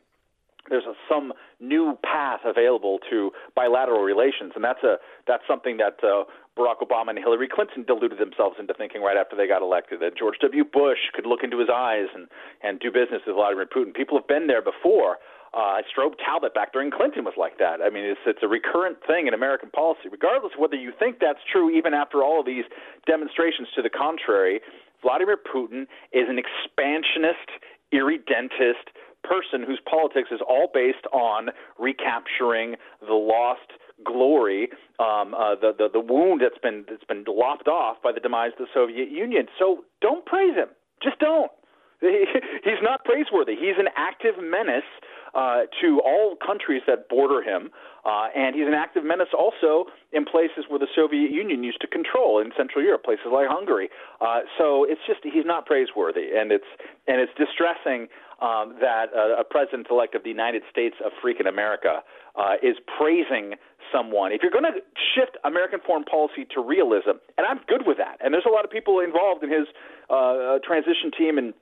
[0.70, 4.96] there's a, some new path available to bilateral relations, and that's a
[5.26, 6.24] that's something that uh,
[6.56, 10.00] Barack Obama and Hillary Clinton deluded themselves into thinking right after they got elected.
[10.00, 10.64] That George W.
[10.64, 12.28] Bush could look into his eyes and
[12.62, 13.94] and do business with Vladimir Putin.
[13.94, 15.18] People have been there before.
[15.54, 17.80] Uh, Strobe Talbott back during Clinton was like that.
[17.80, 21.20] I mean, it's it's a recurrent thing in American policy, regardless of whether you think
[21.20, 21.70] that's true.
[21.70, 22.64] Even after all of these
[23.06, 24.60] demonstrations to the contrary,
[25.02, 27.48] Vladimir Putin is an expansionist,
[27.94, 28.92] irredentist
[29.24, 31.48] person whose politics is all based on
[31.78, 33.72] recapturing the lost
[34.04, 38.20] glory, um, uh, the, the the wound that's been that's been lopped off by the
[38.20, 39.46] demise of the Soviet Union.
[39.58, 40.68] So don't praise him.
[41.02, 41.50] Just don't.
[42.00, 43.56] He's not praiseworthy.
[43.56, 44.86] He's an active menace
[45.34, 47.70] uh, to all countries that border him,
[48.04, 51.86] uh, and he's an active menace also in places where the Soviet Union used to
[51.86, 53.90] control in Central Europe, places like Hungary.
[54.20, 56.70] Uh, so it's just he's not praiseworthy, and it's
[57.06, 58.08] and it's distressing
[58.41, 62.03] um, that uh, a president-elect of the United States of freaking America
[62.36, 63.55] uh, is praising
[63.93, 64.32] someone.
[64.32, 64.80] If you're going to
[65.14, 68.64] shift American foreign policy to realism, and I'm good with that, and there's a lot
[68.64, 69.66] of people involved in his
[70.11, 71.55] uh, transition team and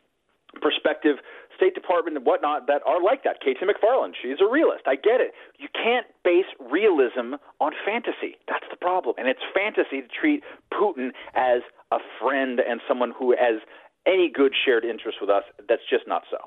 [0.60, 1.16] perspective
[1.56, 3.40] State Department and whatnot that are like that.
[3.40, 3.60] K.T.
[3.64, 4.84] McFarland, she's a realist.
[4.86, 5.32] I get it.
[5.58, 8.36] You can't base realism on fantasy.
[8.48, 9.16] That's the problem.
[9.18, 13.60] And it's fantasy to treat Putin as a friend and someone who has
[14.06, 15.44] any good shared interest with us.
[15.68, 16.38] That's just not so.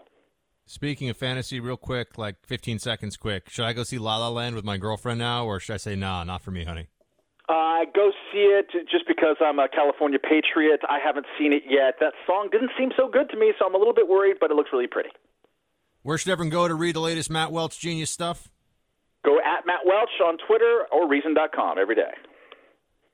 [0.72, 4.30] Speaking of fantasy, real quick, like 15 seconds quick, should I go see La La
[4.30, 6.90] Land with my girlfriend now, or should I say, nah, not for me, honey?
[7.50, 10.82] Uh, go see it just because I'm a California patriot.
[10.88, 11.96] I haven't seen it yet.
[12.00, 14.52] That song didn't seem so good to me, so I'm a little bit worried, but
[14.52, 15.10] it looks really pretty.
[16.04, 18.52] Where should everyone go to read the latest Matt Welch genius stuff?
[19.26, 22.14] Go at Matt Welch on Twitter or Reason.com every day.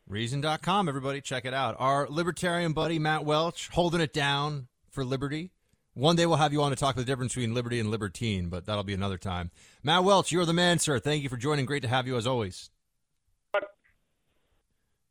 [0.10, 1.78] Reason.com, everybody, check it out.
[1.80, 5.52] Our libertarian buddy, Matt Welch, holding it down for liberty.
[5.96, 8.66] One day we'll have you on to talk the difference between liberty and libertine, but
[8.66, 9.50] that'll be another time.
[9.82, 11.00] Matt Welch, you're the man, sir.
[11.00, 11.66] Thank you for joining.
[11.66, 12.70] Great to have you as always.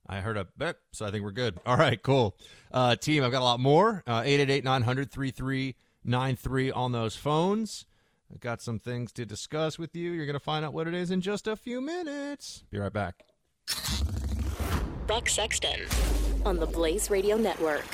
[0.07, 1.59] I heard a bip, so I think we're good.
[1.65, 2.37] All right, cool.
[2.71, 4.03] Uh, team, I've got a lot more.
[4.07, 7.87] Uh, 888 900 3393 on those phones.
[8.31, 10.11] I've got some things to discuss with you.
[10.13, 12.65] You're going to find out what it is in just a few minutes.
[12.71, 13.25] Be right back.
[15.07, 15.87] Buck Sexton
[16.45, 17.87] on the Blaze Radio Network.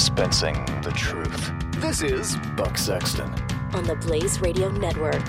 [0.00, 1.52] Dispensing the truth.
[1.72, 3.30] This is Buck Sexton.
[3.74, 5.26] On the Blaze Radio Network.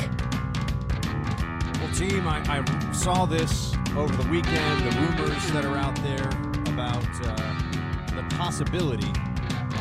[1.81, 6.25] Well, team, I, I saw this over the weekend, the rumors that are out there
[6.73, 9.11] about uh, the possibility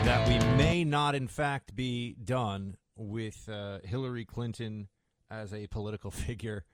[0.02, 4.88] that we may not, in fact, be done with uh, Hillary Clinton
[5.30, 6.64] as a political figure.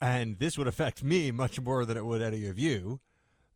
[0.00, 3.00] And this would affect me much more than it would any of you.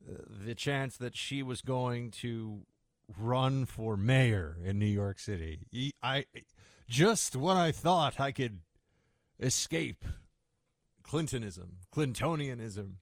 [0.04, 2.62] Uh, the chance that she was going to
[3.18, 5.92] run for mayor in New York City.
[6.02, 6.24] I
[6.88, 8.60] just when I thought I could
[9.38, 10.04] escape
[11.02, 12.94] Clintonism, Clintonianism,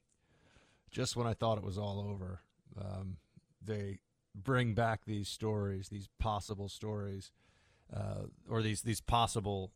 [0.91, 2.43] just when I thought it was all over,
[2.81, 3.17] um,
[3.63, 3.99] they
[4.35, 7.33] bring back these stories, these possible stories,
[7.95, 9.73] uh, or these these possible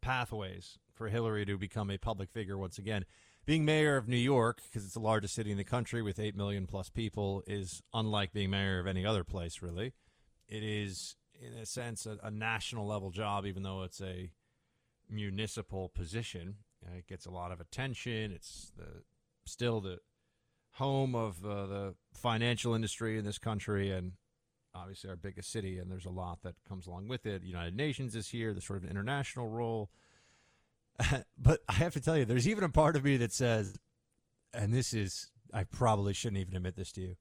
[0.00, 3.04] pathways for Hillary to become a public figure once again.
[3.46, 6.34] Being mayor of New York, because it's the largest city in the country with 8
[6.34, 9.92] million plus people, is unlike being mayor of any other place, really.
[10.48, 14.30] It is, in a sense, a, a national level job, even though it's a
[15.10, 16.56] municipal position.
[16.86, 18.32] Uh, it gets a lot of attention.
[18.32, 19.02] It's the
[19.44, 19.98] still the
[20.72, 24.12] home of uh, the financial industry in this country and
[24.74, 28.16] obviously our biggest city and there's a lot that comes along with it united nations
[28.16, 29.90] is here the sort of international role
[31.38, 33.76] but i have to tell you there's even a part of me that says
[34.52, 37.16] and this is i probably shouldn't even admit this to you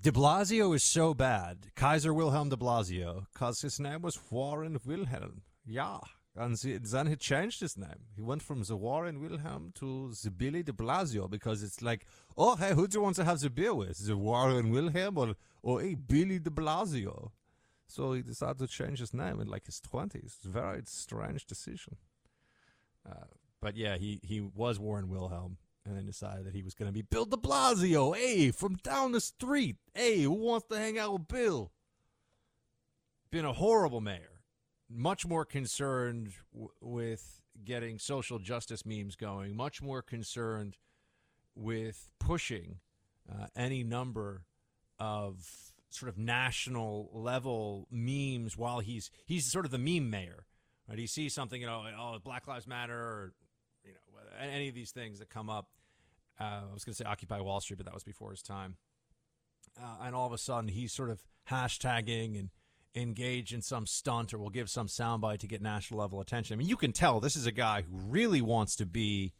[0.00, 5.42] de blasio is so bad kaiser wilhelm de blasio because his name was warren wilhelm
[5.66, 5.98] yeah
[6.38, 8.06] and then he changed his name.
[8.14, 12.06] He went from the Warren Wilhelm to the Billy de Blasio because it's like,
[12.36, 14.06] oh, hey, who do you want to have the beer with?
[14.06, 17.32] The Warren Wilhelm or, or hey, Billy de Blasio?
[17.88, 20.14] So he decided to change his name in like his 20s.
[20.24, 21.96] It's a very strange decision.
[23.60, 26.92] But yeah, he, he was Warren Wilhelm and then decided that he was going to
[26.92, 28.14] be Bill de Blasio.
[28.16, 29.76] Hey, from down the street.
[29.94, 31.72] Hey, who wants to hang out with Bill?
[33.30, 34.38] Been a horrible mayor
[34.88, 40.76] much more concerned w- with getting social justice memes going, much more concerned
[41.54, 42.76] with pushing
[43.30, 44.44] uh, any number
[44.98, 50.46] of sort of national level memes while he's he's sort of the meme mayor.
[50.88, 50.98] Right?
[50.98, 53.32] He sees something, you know, oh, Black Lives Matter, or
[53.84, 55.68] you know, any of these things that come up.
[56.40, 58.76] Uh, I was going to say Occupy Wall Street, but that was before his time.
[59.80, 61.20] Uh, and all of a sudden, he's sort of
[61.50, 62.50] hashtagging and
[62.94, 66.54] engage in some stunt or will give some soundbite to get national level attention.
[66.54, 69.34] I mean, you can tell this is a guy who really wants to be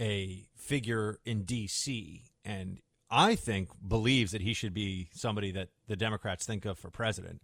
[0.00, 2.24] a figure in D.C.
[2.44, 2.78] and
[3.10, 7.42] I think believes that he should be somebody that the Democrats think of for president.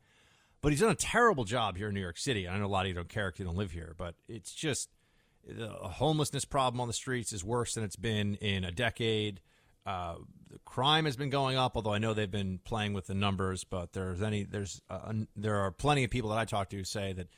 [0.62, 2.48] But he's done a terrible job here in New York City.
[2.48, 4.54] I know a lot of you don't care if you don't live here, but it's
[4.54, 4.90] just
[5.46, 9.40] the homelessness problem on the streets is worse than it's been in a decade.
[9.84, 10.16] Uh,
[10.50, 13.62] the crime has been going up, although I know they've been playing with the numbers.
[13.62, 16.84] But there's any there's uh, there are plenty of people that I talk to who
[16.84, 17.28] say that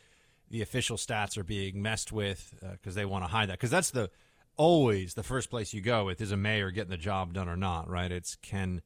[0.50, 3.58] the official stats are being messed with because uh, they want to hide that.
[3.58, 4.10] Because that's the
[4.56, 7.56] always the first place you go with is a mayor getting the job done or
[7.56, 8.10] not, right?
[8.10, 8.80] It's can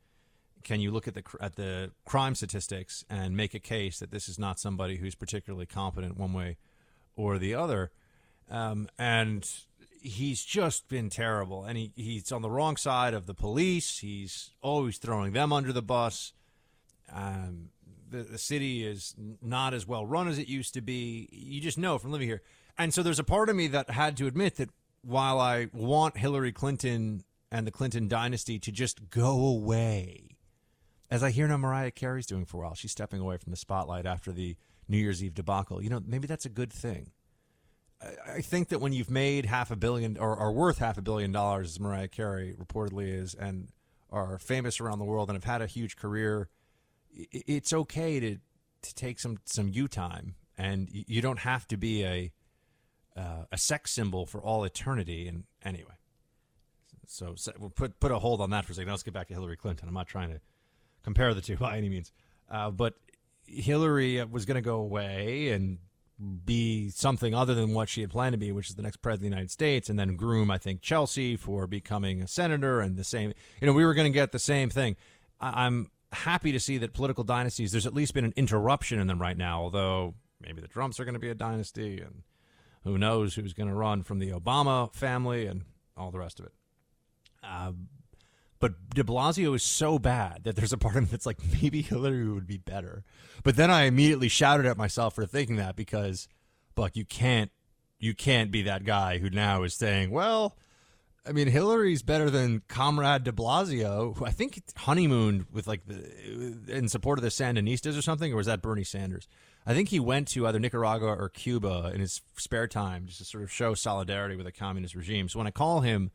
[0.65, 4.29] can you look at the at the crime statistics and make a case that this
[4.29, 6.57] is not somebody who's particularly competent one way
[7.17, 7.91] or the other?
[8.51, 9.49] Um, and
[10.03, 13.99] he's just been terrible, and he, he's on the wrong side of the police.
[13.99, 16.33] He's always throwing them under the bus.
[17.13, 17.71] Um,
[18.11, 21.29] the, the city is not as well run as it used to be.
[21.33, 22.43] You just know from living here.
[22.79, 24.71] And so there's a part of me that had to admit that
[25.03, 30.32] while I want Hillary Clinton and the Clinton dynasty to just go away,
[31.13, 33.57] as I hear now Mariah Carey's doing for a while, she's stepping away from the
[33.59, 34.57] spotlight after the
[34.89, 35.83] New Year's Eve debacle.
[35.83, 37.11] You know, maybe that's a good thing.
[38.27, 41.31] I think that when you've made half a billion or are worth half a billion
[41.31, 43.69] dollars, as Mariah Carey reportedly is, and
[44.11, 46.49] are famous around the world and have had a huge career,
[47.13, 48.39] it's okay to
[48.81, 52.33] to take some some you time, and you don't have to be a
[53.17, 55.29] uh, a sex symbol for all eternity.
[55.29, 55.95] And anyway,
[57.07, 58.91] so, so, we'll put put a hold on that for a second.
[58.91, 59.87] Let's get back to Hillary Clinton.
[59.87, 60.41] I'm not trying to
[61.03, 62.13] compare the two by any means,
[62.51, 62.95] uh, but
[63.47, 65.79] Hillary was going to go away and
[66.45, 69.27] be something other than what she had planned to be, which is the next president
[69.27, 72.97] of the United States, and then groom, I think, Chelsea for becoming a senator and
[72.97, 73.33] the same.
[73.61, 74.97] You know, we were going to get the same thing.
[75.41, 79.07] I- I'm happy to see that political dynasties, there's at least been an interruption in
[79.09, 82.23] them right now, although maybe the Trumps are going to be a dynasty, and
[82.85, 85.63] who knows who's going to run from the Obama family and
[85.97, 86.53] all the rest of it.
[87.43, 87.73] Uh,
[88.63, 91.83] but de Blasio is so bad that there's a part of me that's like, maybe
[91.83, 93.03] Hillary would be better.
[93.43, 96.29] But then I immediately shouted at myself for thinking that because,
[96.77, 97.51] Buck, you can't,
[97.99, 100.57] you can't be that guy who now is saying, well,
[101.27, 106.57] I mean, Hillary's better than Comrade de Blasio, who I think honeymooned with like the,
[106.69, 109.27] in support of the Sandinistas or something, or was that Bernie Sanders?
[109.67, 113.25] I think he went to either Nicaragua or Cuba in his spare time just to
[113.25, 115.29] sort of show solidarity with a communist regime.
[115.29, 116.13] So when I call him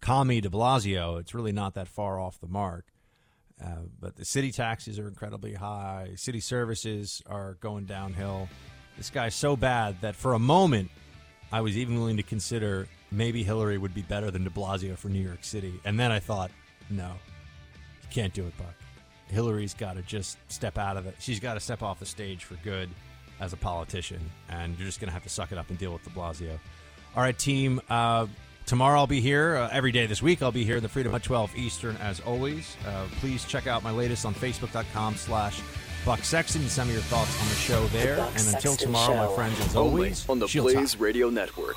[0.00, 2.86] Commie de Blasio, it's really not that far off the mark.
[3.62, 3.68] Uh,
[3.98, 6.10] but the city taxes are incredibly high.
[6.16, 8.48] City services are going downhill.
[8.96, 10.90] This guy's so bad that for a moment,
[11.50, 15.08] I was even willing to consider maybe Hillary would be better than de Blasio for
[15.08, 15.80] New York City.
[15.84, 16.50] And then I thought,
[16.90, 17.12] no,
[18.02, 18.74] you can't do it, Buck.
[19.28, 21.16] Hillary's got to just step out of it.
[21.18, 22.88] She's got to step off the stage for good
[23.40, 24.20] as a politician.
[24.48, 26.58] And you're just going to have to suck it up and deal with de Blasio.
[27.16, 27.80] All right, team.
[27.88, 28.26] Uh,
[28.66, 29.56] Tomorrow I'll be here.
[29.56, 32.18] Uh, every day this week I'll be here in the Freedom at 12 Eastern as
[32.20, 32.76] always.
[32.84, 35.60] Uh, please check out my latest on Facebook.com slash
[36.04, 36.68] Buck Sexton.
[36.68, 38.16] Send me your thoughts on the show there.
[38.16, 40.80] Buck and until Sexton tomorrow, my friends, as Only always, on the shields high.
[40.80, 41.76] Blaze Radio Network.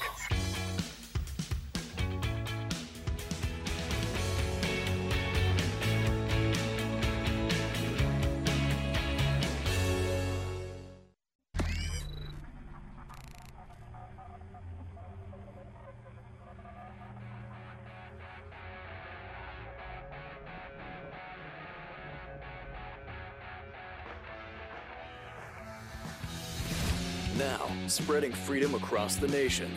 [28.10, 29.69] Spreading freedom across the nation.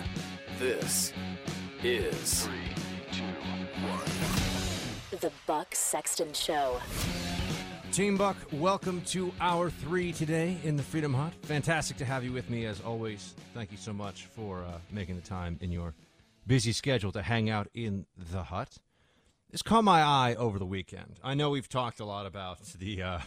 [0.59, 1.13] This
[1.83, 2.49] is
[5.21, 6.81] The Buck Sexton Show.
[7.93, 11.35] Team Buck, welcome to hour three today in the Freedom Hut.
[11.43, 13.35] Fantastic to have you with me as always.
[13.53, 15.93] Thank you so much for uh, making the time in your
[16.47, 18.79] busy schedule to hang out in the hut.
[19.51, 21.21] This caught my eye over the weekend.
[21.23, 23.19] I know we've talked a lot about the uh,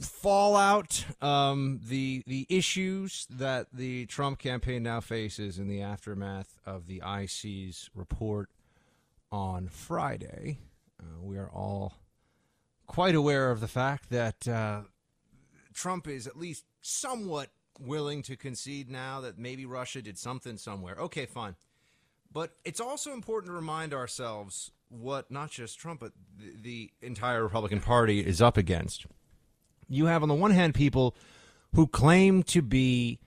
[0.00, 6.86] fallout, um, the the issues that the Trump campaign now faces in the aftermath of
[6.86, 8.50] the IC's report
[9.30, 10.58] on Friday.
[11.00, 11.94] Uh, we are all
[12.86, 14.82] quite aware of the fact that uh,
[15.72, 20.96] Trump is at least somewhat willing to concede now that maybe Russia did something somewhere.
[20.98, 21.54] Okay, fine.
[22.32, 27.42] But it's also important to remind ourselves what not just Trump, but the, the entire
[27.42, 29.06] Republican Party is up against.
[29.90, 31.14] You have, on the one hand, people
[31.74, 33.18] who claim to be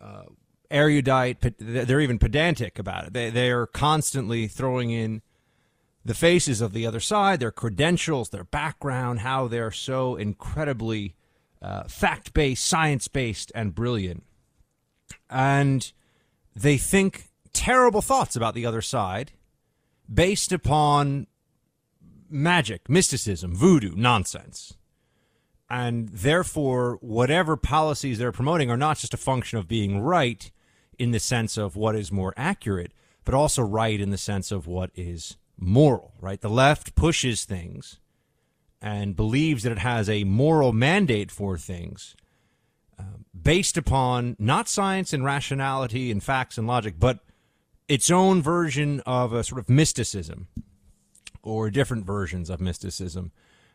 [0.00, 0.24] uh,
[0.70, 3.12] erudite, they're even pedantic about it.
[3.12, 5.22] They, they're constantly throwing in
[6.04, 11.16] the faces of the other side, their credentials, their background, how they're so incredibly
[11.62, 14.22] uh, fact based, science based, and brilliant.
[15.30, 15.90] And
[16.54, 19.32] they think terrible thoughts about the other side
[20.12, 21.26] based upon
[22.28, 24.76] magic, mysticism, voodoo, nonsense.
[25.70, 30.50] And therefore, whatever policies they're promoting are not just a function of being right
[30.98, 32.92] in the sense of what is more accurate,
[33.24, 36.40] but also right in the sense of what is moral, right?
[36.40, 37.98] The left pushes things
[38.80, 42.14] and believes that it has a moral mandate for things
[42.98, 47.20] um, based upon not science and rationality and facts and logic, but
[47.88, 50.48] its own version of a sort of mysticism
[51.42, 53.32] or different versions of mysticism.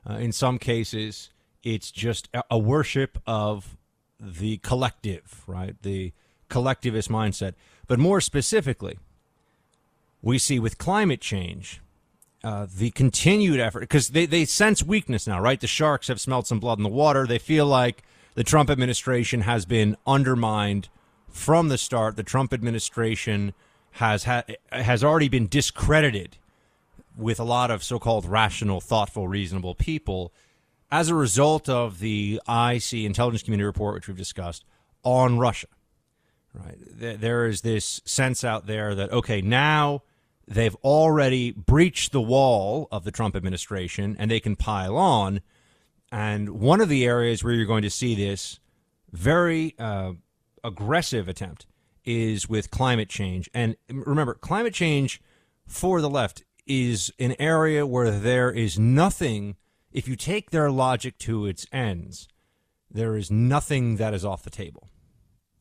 [0.09, 1.29] Uh, in some cases,
[1.63, 3.77] it's just a, worship of
[4.19, 5.75] the collective, right?
[5.81, 6.13] The
[6.49, 7.53] collectivist mindset.
[7.87, 8.97] But more specifically,
[10.21, 11.81] we see with climate change
[12.43, 15.59] uh, the continued effort because they, they sense weakness now, right?
[15.59, 17.27] The sharks have smelled some blood in the water.
[17.27, 18.03] They feel like
[18.35, 20.89] the Trump administration has been undermined
[21.27, 22.15] from the start.
[22.15, 23.53] The Trump administration
[23.93, 26.37] has ha- has already been discredited
[27.17, 30.31] with a lot of so-called rational, thoughtful, reasonable people
[30.91, 34.65] as a result of the IC intelligence community report, which we've discussed
[35.03, 35.67] on Russia.
[36.53, 40.01] Right, There- is this sense out there that okay, now
[40.47, 45.41] they've already breached the wall of the Trump administration, and they can pile on.
[46.11, 48.59] And one of the areas where you're going to see this
[49.11, 50.13] very uh,
[50.63, 51.67] aggressive attempt
[52.03, 53.47] is with climate change.
[53.53, 55.21] And remember, climate change
[55.67, 59.55] for the left is an area where there is nothing,
[59.91, 62.27] if you take their logic to its ends,
[62.89, 64.89] there is nothing that is off the table.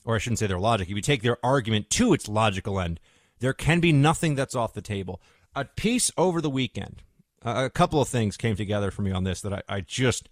[0.04, 0.88] Or I shouldn't say their logic.
[0.88, 3.00] If you take their argument to its logical end,
[3.40, 5.20] there can be nothing that's off the table.
[5.54, 7.02] A piece over the weekend,
[7.42, 10.28] a couple of things came together for me on this that I, I just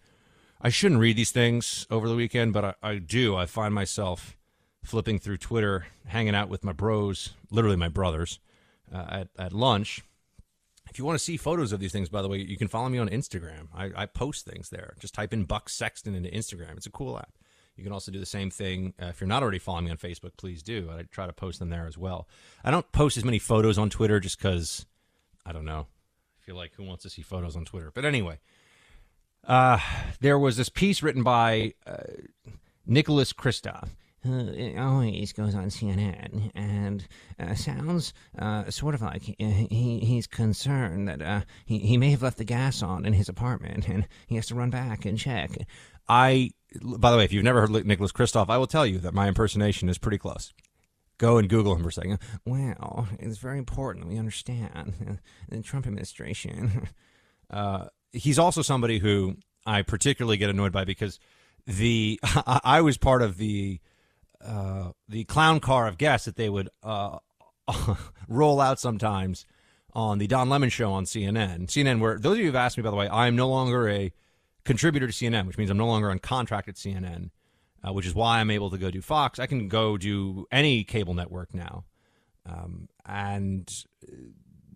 [0.61, 3.37] I shouldn't read these things over the weekend, but I, I do.
[3.37, 4.37] I find myself
[4.83, 8.39] flipping through Twitter, hanging out with my bros, literally my brothers,
[8.93, 10.03] uh, at, at lunch.
[10.97, 12.89] If you want to see photos of these things, by the way, you can follow
[12.89, 13.69] me on Instagram.
[13.75, 14.95] I, I post things there.
[14.99, 16.79] Just type in Buck Sexton into Instagram.
[16.79, 17.35] It's a cool app.
[17.77, 18.95] You can also do the same thing.
[18.99, 20.89] Uh, if you're not already following me on Facebook, please do.
[20.91, 22.27] I try to post them there as well.
[22.65, 24.87] I don't post as many photos on Twitter just because,
[25.45, 25.81] I don't know.
[25.81, 27.91] I feel like who wants to see photos on Twitter?
[27.95, 28.39] But anyway,
[29.47, 29.79] uh,
[30.21, 32.05] there was this piece written by uh,
[32.87, 33.91] Nicholas Kristof.
[34.27, 37.07] Uh, it always goes on CNN and
[37.39, 42.11] uh, sounds uh, sort of like he, he he's concerned that uh, he he may
[42.11, 45.19] have left the gas on in his apartment and he has to run back and
[45.19, 45.51] check.
[46.09, 46.51] I,
[46.83, 49.29] by the way, if you've never heard Nicholas Kristof, I will tell you that my
[49.29, 50.53] impersonation is pretty close.
[51.19, 52.19] Go and Google him for a second.
[52.45, 55.13] Well, it's very important that we understand uh,
[55.49, 56.89] the Trump administration.
[57.49, 61.21] Uh, he's also somebody who I particularly get annoyed by because
[61.65, 63.79] the I, I was part of the
[64.47, 67.19] uh, the clown car of guests that they would uh,
[68.29, 69.45] roll out sometimes
[69.93, 71.67] on the Don Lemon show on CNN.
[71.67, 73.89] CNN, where those of you who've asked me, by the way, I am no longer
[73.89, 74.13] a
[74.65, 77.31] contributor to CNN, which means I'm no longer on contract at CNN,
[77.87, 79.39] uh, which is why I'm able to go do Fox.
[79.39, 81.85] I can go do any cable network now.
[82.45, 83.73] Um, and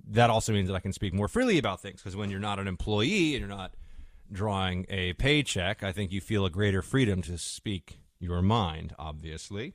[0.09, 2.59] that also means that I can speak more freely about things because when you're not
[2.59, 3.75] an employee and you're not
[4.33, 9.75] drawing a paycheck, I think you feel a greater freedom to speak your mind, obviously.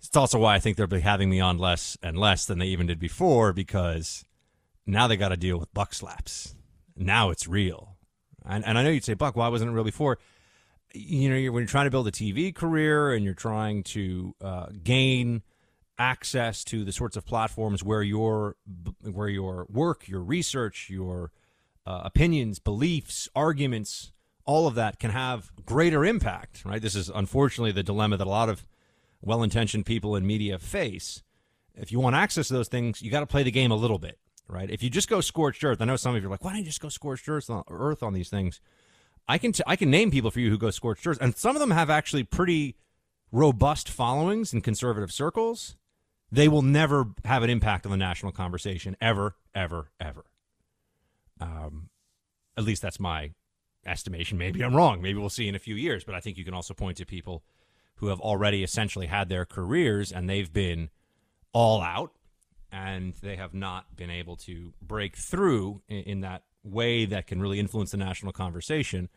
[0.00, 2.66] It's also why I think they'll be having me on less and less than they
[2.66, 4.24] even did before because
[4.86, 6.54] now they got to deal with buck slaps.
[6.96, 7.96] Now it's real.
[8.44, 10.18] And, and I know you'd say, Buck, why wasn't it real before?
[10.94, 14.34] You know, you're, when you're trying to build a TV career and you're trying to
[14.40, 15.42] uh, gain
[15.98, 18.56] access to the sorts of platforms where your
[19.02, 21.32] where your work, your research, your
[21.84, 24.12] uh, opinions, beliefs, arguments,
[24.48, 26.64] all of that can have greater impact.
[26.64, 26.82] Right.
[26.82, 28.66] This is unfortunately the dilemma that a lot of
[29.22, 31.22] well-intentioned people in media face.
[31.76, 33.98] If you want access to those things, you got to play the game a little
[33.98, 34.18] bit
[34.48, 34.70] right?
[34.70, 36.60] If you just go scorched earth, I know some of you are like, why don't
[36.60, 38.60] you just go scorched earth on, earth on these things?
[39.28, 41.54] I can t- I can name people for you who go scorched earth, and some
[41.54, 42.76] of them have actually pretty
[43.30, 45.76] robust followings in conservative circles.
[46.32, 50.24] They will never have an impact on the national conversation ever, ever, ever.
[51.40, 51.90] Um,
[52.56, 53.32] at least that's my
[53.88, 54.38] estimation.
[54.38, 55.00] Maybe I'm wrong.
[55.02, 56.04] Maybe we'll see in a few years.
[56.04, 57.42] But I think you can also point to people
[57.96, 60.90] who have already essentially had their careers and they've been
[61.52, 62.12] all out
[62.70, 67.40] and they have not been able to break through in, in, that way that can
[67.40, 69.08] really influence the national conversation.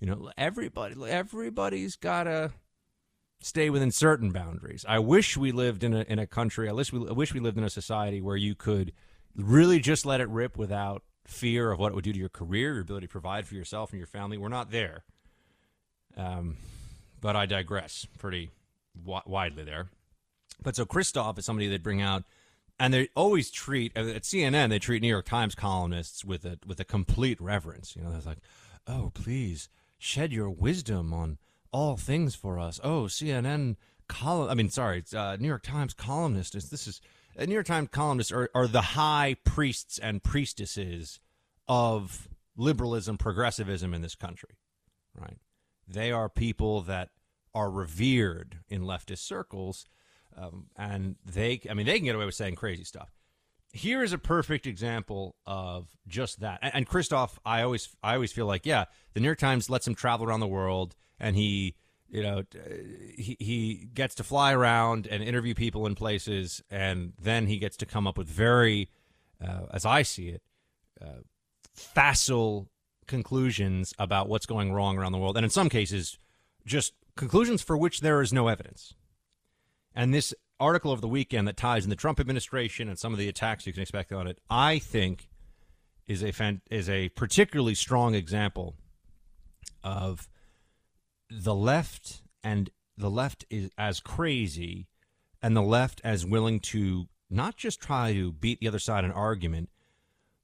[0.00, 2.52] You know, everybody everybody's got to
[3.40, 4.84] stay within certain boundaries.
[4.88, 6.68] I wish we lived in a in a country.
[6.68, 8.92] I wish we I wish we lived in a society where you could
[9.36, 12.74] really just let it rip without fear of what it would do to your career,
[12.74, 14.36] your ability to provide for yourself and your family.
[14.36, 15.04] We're not there.
[16.16, 16.56] Um,
[17.20, 18.50] but I digress pretty
[18.98, 19.88] w- widely there.
[20.62, 22.24] But so Kristof is somebody they bring out
[22.78, 26.80] and they always treat at CNN they treat New York Times columnists with a with
[26.80, 27.94] a complete reverence.
[27.96, 28.38] You know, they're like,
[28.86, 29.68] "Oh, please
[29.98, 31.38] shed your wisdom on
[31.72, 33.76] all things for us." Oh, CNN
[34.08, 34.50] column.
[34.50, 36.68] I mean, sorry, uh, New York Times columnists.
[36.68, 37.08] This is uh,
[37.38, 41.20] New York Times columnists are, are the high priests and priestesses
[41.66, 44.58] of liberalism, progressivism in this country,
[45.18, 45.38] right?
[45.88, 47.10] They are people that
[47.54, 49.86] are revered in leftist circles
[50.36, 53.12] um, and they, I mean, they can get away with saying crazy stuff.
[53.72, 56.60] Here is a perfect example of just that.
[56.62, 58.84] And, and Kristof, I always, I always feel like, yeah,
[59.14, 61.76] the New York Times lets him travel around the world, and he,
[62.14, 62.44] you know,
[63.18, 67.76] he he gets to fly around and interview people in places, and then he gets
[67.78, 68.88] to come up with very,
[69.44, 70.42] uh, as I see it,
[71.02, 71.22] uh,
[71.74, 72.68] facile
[73.08, 76.16] conclusions about what's going wrong around the world, and in some cases,
[76.64, 78.94] just conclusions for which there is no evidence.
[79.92, 83.18] And this article of the weekend that ties in the Trump administration and some of
[83.18, 85.28] the attacks you can expect on it, I think,
[86.06, 88.76] is a fan, is a particularly strong example
[89.82, 90.28] of
[91.30, 94.86] the left and the left is as crazy
[95.42, 99.10] and the left as willing to not just try to beat the other side in
[99.10, 99.68] argument,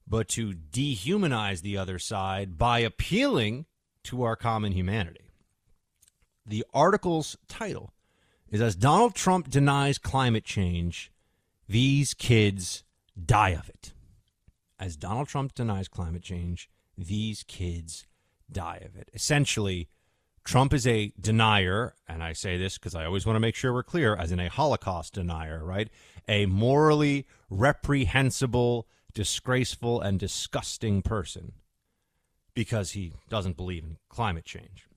[0.07, 3.65] but to dehumanize the other side by appealing
[4.03, 5.29] to our common humanity.
[6.45, 7.93] The article's title
[8.49, 11.11] is as Donald Trump denies climate change,
[11.67, 12.83] these kids
[13.23, 13.93] die of it.
[14.77, 18.07] As Donald Trump denies climate change, these kids
[18.51, 19.09] die of it.
[19.13, 19.87] Essentially,
[20.43, 23.73] Trump is a denier, and I say this because I always want to make sure
[23.73, 25.89] we're clear, as in a Holocaust denier, right?
[26.27, 31.53] A morally reprehensible, disgraceful, and disgusting person
[32.53, 34.87] because he doesn't believe in climate change.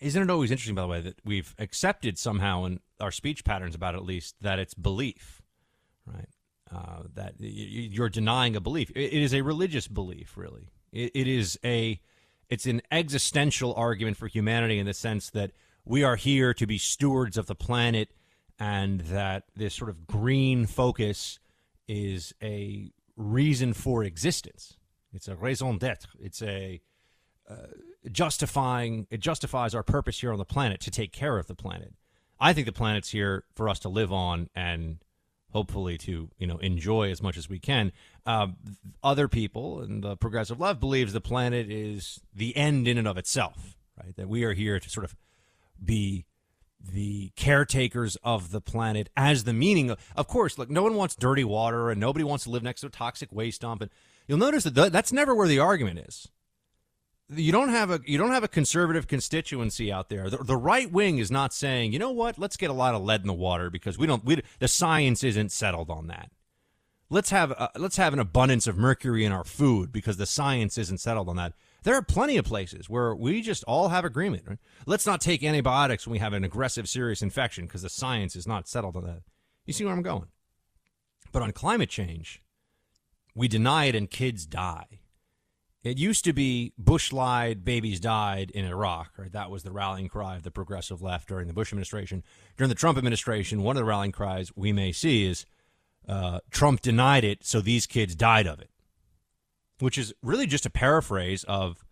[0.00, 3.74] Isn't it always interesting, by the way, that we've accepted somehow in our speech patterns
[3.74, 5.40] about at least that it's belief,
[6.06, 6.28] right?
[6.70, 8.90] Uh, that you're denying a belief.
[8.94, 10.68] It is a religious belief, really.
[10.92, 12.00] It is a
[12.48, 15.52] it's an existential argument for humanity in the sense that
[15.84, 18.08] we are here to be stewards of the planet,
[18.58, 21.38] and that this sort of green focus
[21.88, 24.76] is a reason for existence.
[25.12, 26.08] It's a raison d'être.
[26.18, 26.80] It's a
[27.48, 27.54] uh,
[28.10, 31.92] justifying it justifies our purpose here on the planet to take care of the planet.
[32.40, 34.98] I think the planet's here for us to live on and
[35.54, 37.92] hopefully to you know enjoy as much as we can.
[38.26, 38.48] Uh,
[39.02, 43.16] other people and the progressive left believes the planet is the end in and of
[43.16, 44.14] itself, right?
[44.16, 45.16] That we are here to sort of
[45.82, 46.26] be
[46.92, 51.16] the caretakers of the planet as the meaning of, of course look no one wants
[51.16, 53.90] dirty water and nobody wants to live next to a toxic waste dump and
[54.28, 56.28] you'll notice that that's never where the argument is
[57.36, 60.28] you don't have a you don't have a conservative constituency out there.
[60.30, 63.02] The, the, right wing is not saying, you know what, let's get a lot of
[63.02, 66.30] lead in the water because we don't we, the science isn't settled on that.
[67.10, 70.78] Let's have a, let's have an abundance of mercury in our food because the science
[70.78, 71.52] isn't settled on that.
[71.82, 74.44] There are plenty of places where we just all have agreement.
[74.46, 74.58] Right?
[74.86, 78.46] Let's not take antibiotics when we have an aggressive, serious infection because the science is
[78.46, 79.22] not settled on that.
[79.66, 80.28] You see where I'm going?
[81.30, 82.42] But on climate change,
[83.34, 85.00] we deny it and kids die.
[85.84, 89.30] It used to be Bush lied, babies died in Iraq, right?
[89.30, 92.24] That was the rallying cry of the progressive left during the Bush administration.
[92.56, 95.44] During the Trump administration, one of the rallying cries we may see is
[96.08, 98.70] uh, Trump denied it, so these kids died of it,
[99.78, 101.84] which is really just a paraphrase of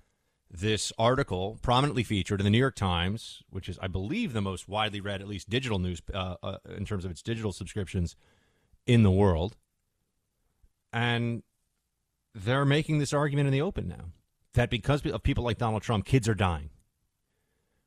[0.51, 4.69] this article prominently featured in the New York Times, which is, I believe, the most
[4.69, 8.17] widely read, at least digital news uh, uh, in terms of its digital subscriptions
[8.87, 9.57] in the world.
[10.95, 11.43] And
[12.35, 14.13] they're making this argument in the open now
[14.55, 16.71] that because of people like Donald Trump, kids are dying.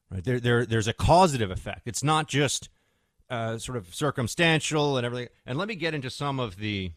[0.10, 0.24] Right?
[0.24, 1.82] There, there, there's a causative effect.
[1.86, 2.70] It's not just
[3.30, 5.30] uh, sort of circumstantial and everything.
[5.46, 6.92] And let me get into some of the.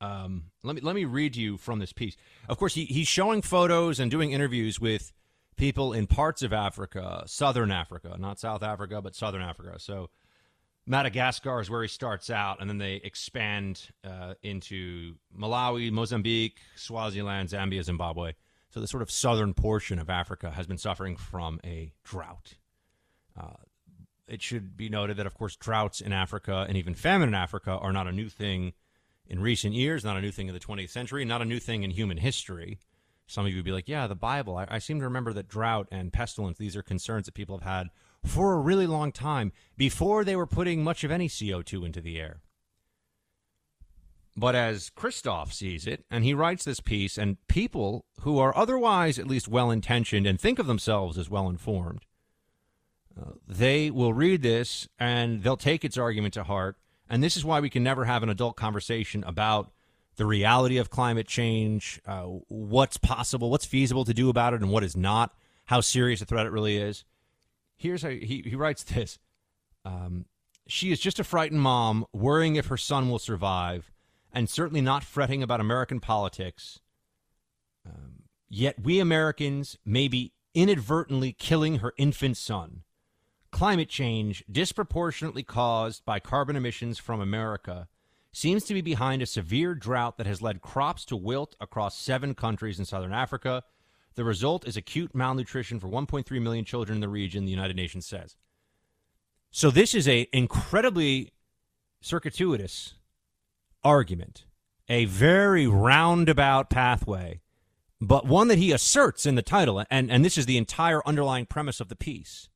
[0.00, 2.16] Um, let me let me read you from this piece.
[2.48, 5.12] Of course, he, he's showing photos and doing interviews with
[5.56, 9.78] people in parts of Africa, southern Africa, not South Africa, but southern Africa.
[9.78, 10.10] So
[10.86, 17.48] Madagascar is where he starts out, and then they expand uh, into Malawi, Mozambique, Swaziland,
[17.48, 18.32] Zambia, Zimbabwe.
[18.70, 22.54] So the sort of southern portion of Africa has been suffering from a drought.
[23.38, 23.54] Uh,
[24.28, 27.70] it should be noted that, of course, droughts in Africa and even famine in Africa
[27.70, 28.72] are not a new thing
[29.26, 31.82] in recent years, not a new thing in the 20th century, not a new thing
[31.82, 32.78] in human history.
[33.26, 34.56] Some of you would be like, yeah, the Bible.
[34.56, 37.68] I, I seem to remember that drought and pestilence, these are concerns that people have
[37.68, 37.88] had
[38.24, 42.18] for a really long time before they were putting much of any CO2 into the
[42.18, 42.40] air.
[44.36, 49.18] But as Kristof sees it, and he writes this piece, and people who are otherwise
[49.18, 52.04] at least well intentioned and think of themselves as well informed,
[53.20, 56.76] uh, they will read this and they'll take its argument to heart.
[57.08, 59.70] And this is why we can never have an adult conversation about
[60.16, 64.70] the reality of climate change, uh, what's possible, what's feasible to do about it, and
[64.70, 65.32] what is not,
[65.66, 67.04] how serious a threat it really is.
[67.76, 69.18] Here's how he, he writes this
[69.84, 70.26] um,
[70.66, 73.90] She is just a frightened mom, worrying if her son will survive,
[74.32, 76.80] and certainly not fretting about American politics.
[77.86, 82.82] Um, yet we Americans may be inadvertently killing her infant son.
[83.50, 87.88] Climate change, disproportionately caused by carbon emissions from America,
[88.32, 92.34] seems to be behind a severe drought that has led crops to wilt across seven
[92.34, 93.62] countries in southern Africa
[94.14, 98.06] the result is acute malnutrition for 1.3 million children in the region, the United Nations
[98.06, 98.36] says.
[99.50, 101.32] So this is a incredibly
[102.00, 102.94] circuitous
[103.82, 104.44] argument,
[104.88, 107.40] a very roundabout pathway,
[108.00, 111.46] but one that he asserts in the title, and, and this is the entire underlying
[111.46, 112.48] premise of the piece,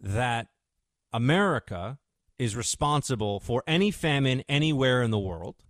[0.00, 0.48] that
[1.12, 1.98] America
[2.38, 5.64] is responsible for any famine anywhere in the world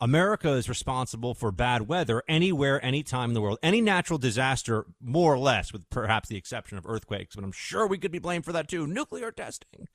[0.00, 3.58] America is responsible for bad weather anywhere, anytime in the world.
[3.62, 7.86] Any natural disaster, more or less, with perhaps the exception of earthquakes, but I'm sure
[7.86, 8.86] we could be blamed for that too.
[8.86, 9.88] Nuclear testing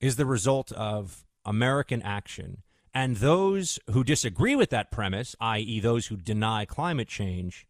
[0.00, 2.62] is the result of American action.
[2.92, 7.68] And those who disagree with that premise, i.e., those who deny climate change,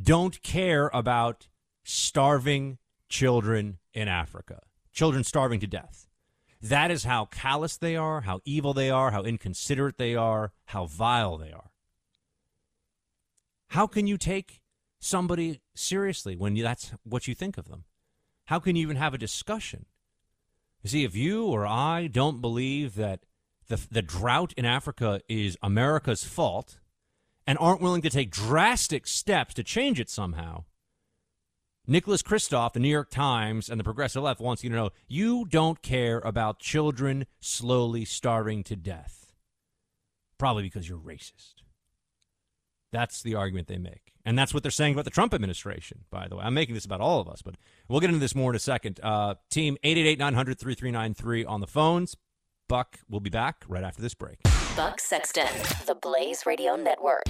[0.00, 1.48] don't care about
[1.84, 2.78] starving
[3.10, 4.62] children in Africa,
[4.92, 6.07] children starving to death.
[6.60, 10.86] That is how callous they are, how evil they are, how inconsiderate they are, how
[10.86, 11.70] vile they are.
[13.68, 14.60] How can you take
[14.98, 17.84] somebody seriously when that's what you think of them?
[18.46, 19.86] How can you even have a discussion?
[20.82, 23.20] You see, if you or I don't believe that
[23.68, 26.78] the, the drought in Africa is America's fault
[27.46, 30.64] and aren't willing to take drastic steps to change it somehow,
[31.90, 35.46] Nicholas Kristof, the New York Times, and the Progressive Left wants you to know you
[35.46, 39.32] don't care about children slowly starving to death.
[40.36, 41.62] Probably because you're racist.
[42.92, 44.12] That's the argument they make.
[44.26, 46.44] And that's what they're saying about the Trump administration, by the way.
[46.44, 47.54] I'm making this about all of us, but
[47.88, 49.00] we'll get into this more in a second.
[49.02, 52.16] Uh, team 888 900 3393 on the phones.
[52.68, 54.40] Buck will be back right after this break.
[54.76, 55.48] Buck Sexton,
[55.86, 57.22] the Blaze Radio Network.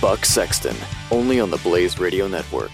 [0.00, 0.76] Buck Sexton,
[1.10, 2.70] only on the Blaze Radio Network.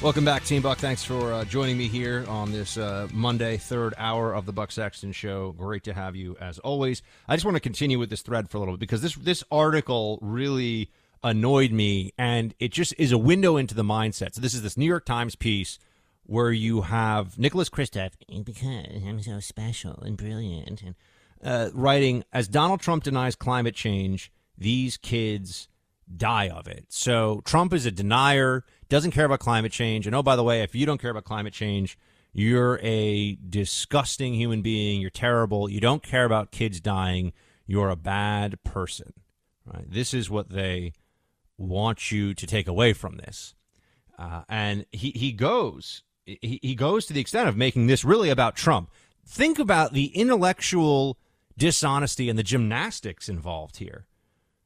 [0.00, 0.78] Welcome back, Team Buck.
[0.78, 4.72] Thanks for uh, joining me here on this uh, Monday, third hour of the Buck
[4.72, 5.52] Sexton Show.
[5.52, 7.02] Great to have you as always.
[7.28, 9.44] I just want to continue with this thread for a little bit because this this
[9.50, 10.90] article really
[11.22, 14.34] annoyed me, and it just is a window into the mindset.
[14.34, 15.78] So this is this New York Times piece
[16.24, 18.12] where you have Nicholas Kristof
[18.44, 18.66] because
[19.06, 20.94] I'm so special and brilliant, and
[21.44, 25.68] uh, writing as Donald Trump denies climate change, these kids
[26.16, 26.86] die of it.
[26.88, 30.06] So Trump is a denier, doesn't care about climate change.
[30.06, 31.98] And oh, by the way, if you don't care about climate change,
[32.32, 35.00] you're a disgusting human being.
[35.00, 35.68] You're terrible.
[35.68, 37.32] You don't care about kids dying.
[37.66, 39.12] You're a bad person.
[39.66, 39.90] Right?
[39.90, 40.92] This is what they
[41.58, 43.54] want you to take away from this.
[44.18, 48.30] Uh, and he, he goes he, he goes to the extent of making this really
[48.30, 48.90] about Trump.
[49.26, 51.18] Think about the intellectual
[51.56, 54.06] dishonesty and the gymnastics involved here.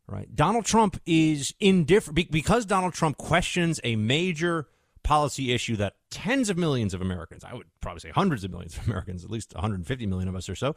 [0.09, 0.33] Right.
[0.35, 4.69] Donald Trump is indifferent because Donald Trump questions a major
[5.03, 8.77] policy issue that tens of millions of Americans, I would probably say hundreds of millions
[8.77, 10.77] of Americans, at least 150 million of us or so,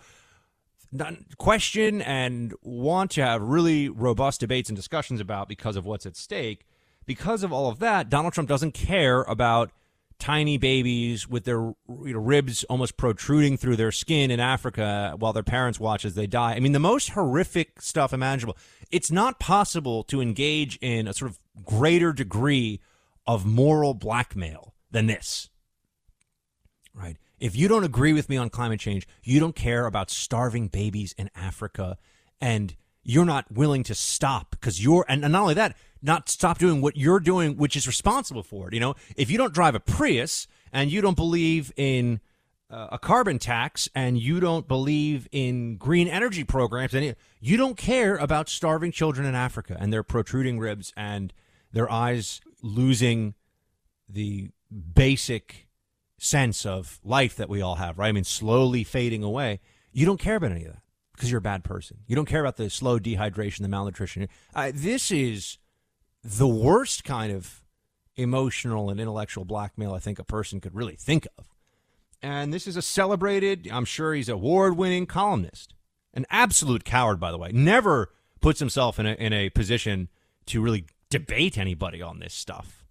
[1.38, 6.15] question and want to have really robust debates and discussions about because of what's at
[6.15, 6.65] stake.
[7.06, 9.72] Because of all of that, Donald Trump doesn't care about
[10.19, 15.33] tiny babies with their you know, ribs almost protruding through their skin in Africa while
[15.33, 16.53] their parents watch as they die.
[16.53, 18.57] I mean, the most horrific stuff imaginable.
[18.91, 22.81] It's not possible to engage in a sort of greater degree
[23.25, 25.49] of moral blackmail than this.
[26.93, 27.17] Right?
[27.39, 31.13] If you don't agree with me on climate change, you don't care about starving babies
[31.17, 31.97] in Africa,
[32.41, 36.81] and you're not willing to stop because you're, and not only that, not stop doing
[36.81, 38.73] what you're doing, which is responsible for it.
[38.73, 42.19] You know, if you don't drive a Prius and you don't believe in
[42.69, 47.77] uh, a carbon tax and you don't believe in green energy programs, and you don't
[47.77, 51.34] care about starving children in Africa and their protruding ribs and
[51.71, 53.34] their eyes losing
[54.07, 54.49] the
[54.93, 55.67] basic
[56.17, 58.09] sense of life that we all have, right?
[58.09, 59.59] I mean, slowly fading away.
[59.91, 60.81] You don't care about any of that
[61.13, 61.97] because you're a bad person.
[62.07, 64.27] You don't care about the slow dehydration, the malnutrition.
[64.53, 65.57] Uh, this is
[66.23, 67.63] the worst kind of
[68.15, 71.47] emotional and intellectual blackmail I think a person could really think of.
[72.21, 75.73] And this is a celebrated, I'm sure he's award winning columnist.
[76.13, 77.51] An absolute coward, by the way.
[77.53, 80.09] Never puts himself in a, in a position
[80.47, 82.85] to really debate anybody on this stuff.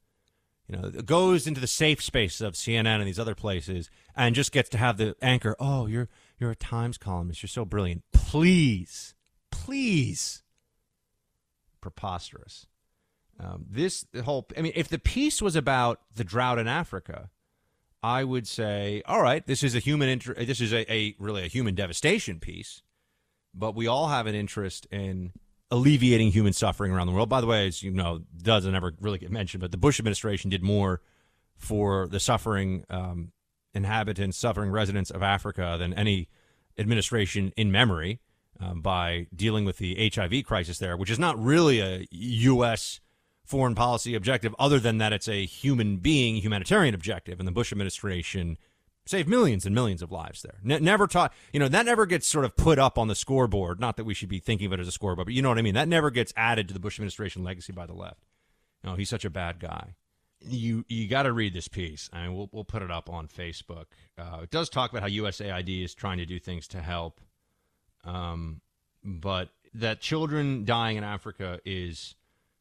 [0.67, 4.53] You know, goes into the safe space of CNN and these other places and just
[4.53, 7.43] gets to have the anchor, oh, you're you're a Times columnist.
[7.43, 8.05] You're so brilliant.
[8.13, 9.15] Please,
[9.51, 10.43] please.
[11.81, 12.67] Preposterous.
[13.41, 17.31] Um, this whole, I mean, if the piece was about the drought in Africa,
[18.03, 21.45] I would say, all right, this is a human inter- this is a, a really
[21.45, 22.83] a human devastation piece,
[23.55, 25.33] but we all have an interest in
[25.71, 27.29] alleviating human suffering around the world.
[27.29, 30.51] By the way, as you know, doesn't ever really get mentioned, but the Bush administration
[30.51, 31.01] did more
[31.57, 33.33] for the suffering um,
[33.75, 36.29] inhabitants, suffering residents of Africa than any
[36.77, 38.21] administration in memory
[38.61, 43.01] um, by dealing with the HIV crisis there, which is not really a U.S
[43.49, 47.39] foreign policy objective other than that it's a human being humanitarian objective.
[47.39, 48.59] And the bush administration
[49.07, 50.59] saved millions and millions of lives there.
[50.63, 53.81] Ne- never taught you know that never gets sort of put up on the scoreboard.
[53.81, 55.59] Not that we should be thinking of it as a scoreboard but you know what
[55.59, 55.75] i mean?
[55.75, 58.27] That never gets added to the bush administration legacy by the left.
[58.85, 59.95] Know he's such a bad guy.
[60.41, 62.09] You you got to read this piece.
[62.13, 63.87] I mean, we'll, we'll put it up on facebook.
[64.19, 67.21] Uh, it does talk about how usaid is trying to do things to help.
[68.05, 68.61] Um,
[69.03, 72.15] but that children dying in africa is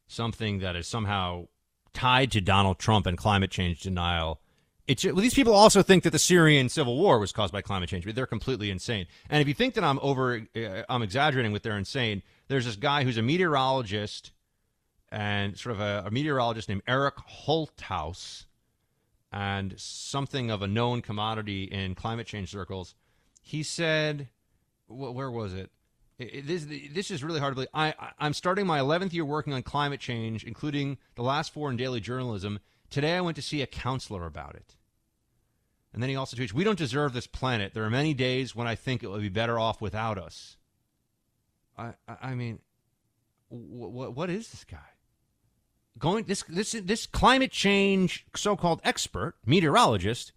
[0.08, 1.46] something that is somehow
[1.92, 4.40] tied to Donald Trump and climate change denial.
[4.86, 7.90] It's, well, these people also think that the Syrian civil war was caused by climate
[7.90, 9.06] change, but they're completely insane.
[9.28, 12.22] And if you think that I'm over, uh, I'm exaggerating with their insane.
[12.48, 14.32] There's this guy who's a meteorologist
[15.10, 17.16] and sort of a, a meteorologist named Eric
[17.46, 18.46] Holthaus,
[19.30, 22.94] and something of a known commodity in climate change circles.
[23.42, 24.28] He said,
[24.86, 25.70] where was it?
[26.18, 27.68] This this is really hard to believe.
[27.72, 31.76] I I'm starting my 11th year working on climate change, including the last four in
[31.76, 32.58] daily journalism.
[32.90, 34.76] Today I went to see a counselor about it.
[35.92, 37.72] And then he also tweets, "We don't deserve this planet.
[37.72, 40.56] There are many days when I think it would be better off without us."
[41.76, 42.60] I I mean,
[43.48, 44.78] what what is this guy?
[45.98, 50.32] Going this this this climate change so-called expert meteorologist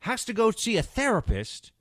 [0.00, 1.72] has to go see a therapist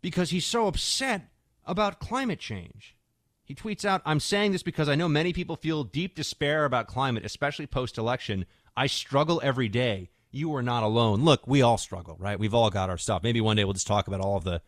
[0.00, 1.30] because he's so upset
[1.66, 2.96] about climate change.
[3.44, 6.86] He tweets out, I'm saying this because I know many people feel deep despair about
[6.86, 8.46] climate, especially post election.
[8.76, 10.10] I struggle every day.
[10.30, 11.24] You are not alone.
[11.24, 12.38] Look, we all struggle, right?
[12.38, 13.22] We've all got our stuff.
[13.22, 14.62] Maybe one day we'll just talk about all of the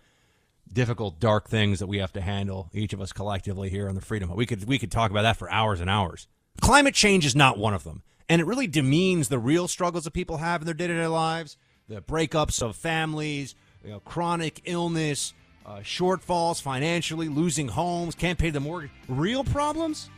[0.72, 4.00] difficult, dark things that we have to handle, each of us collectively here on the
[4.00, 4.34] Freedom.
[4.34, 6.28] We could we could talk about that for hours and hours.
[6.60, 8.02] Climate change is not one of them.
[8.28, 11.06] And it really demeans the real struggles that people have in their day to day
[11.06, 11.56] lives,
[11.88, 13.54] the breakups of families,
[13.84, 15.32] you know, chronic illness,
[15.66, 20.08] uh, shortfalls financially, losing homes, can't pay the mortgage, real problems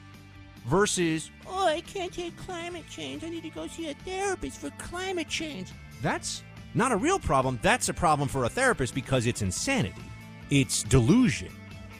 [0.67, 3.25] versus, oh, I can't take climate change.
[3.25, 5.69] I need to go see a therapist for climate change.
[6.03, 6.43] That's
[6.75, 7.59] not a real problem.
[7.63, 10.03] That's a problem for a therapist because it's insanity,
[10.51, 11.51] it's delusion.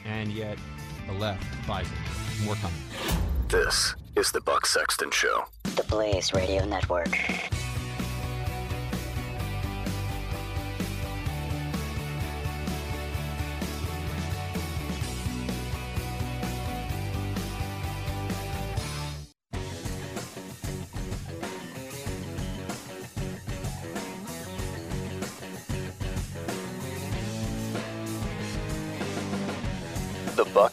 [0.05, 0.57] and yet
[1.07, 2.45] the left buys it.
[2.45, 2.79] More coming.
[3.47, 5.45] This is the Buck Sexton Show.
[5.63, 7.17] The Blaze Radio Network.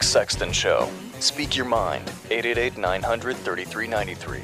[0.07, 0.89] Sexton Show.
[1.19, 2.09] Speak your mind.
[2.31, 4.41] 888 900 3393.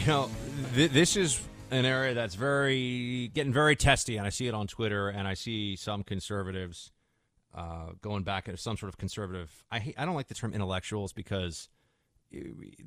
[0.00, 0.30] You know,
[0.74, 1.40] th- this is
[1.70, 5.34] an area that's very getting very testy, and I see it on Twitter, and I
[5.34, 6.92] see some conservatives
[7.54, 9.64] uh, going back at some sort of conservative.
[9.72, 11.68] I I don't like the term intellectuals because
[12.34, 12.40] uh,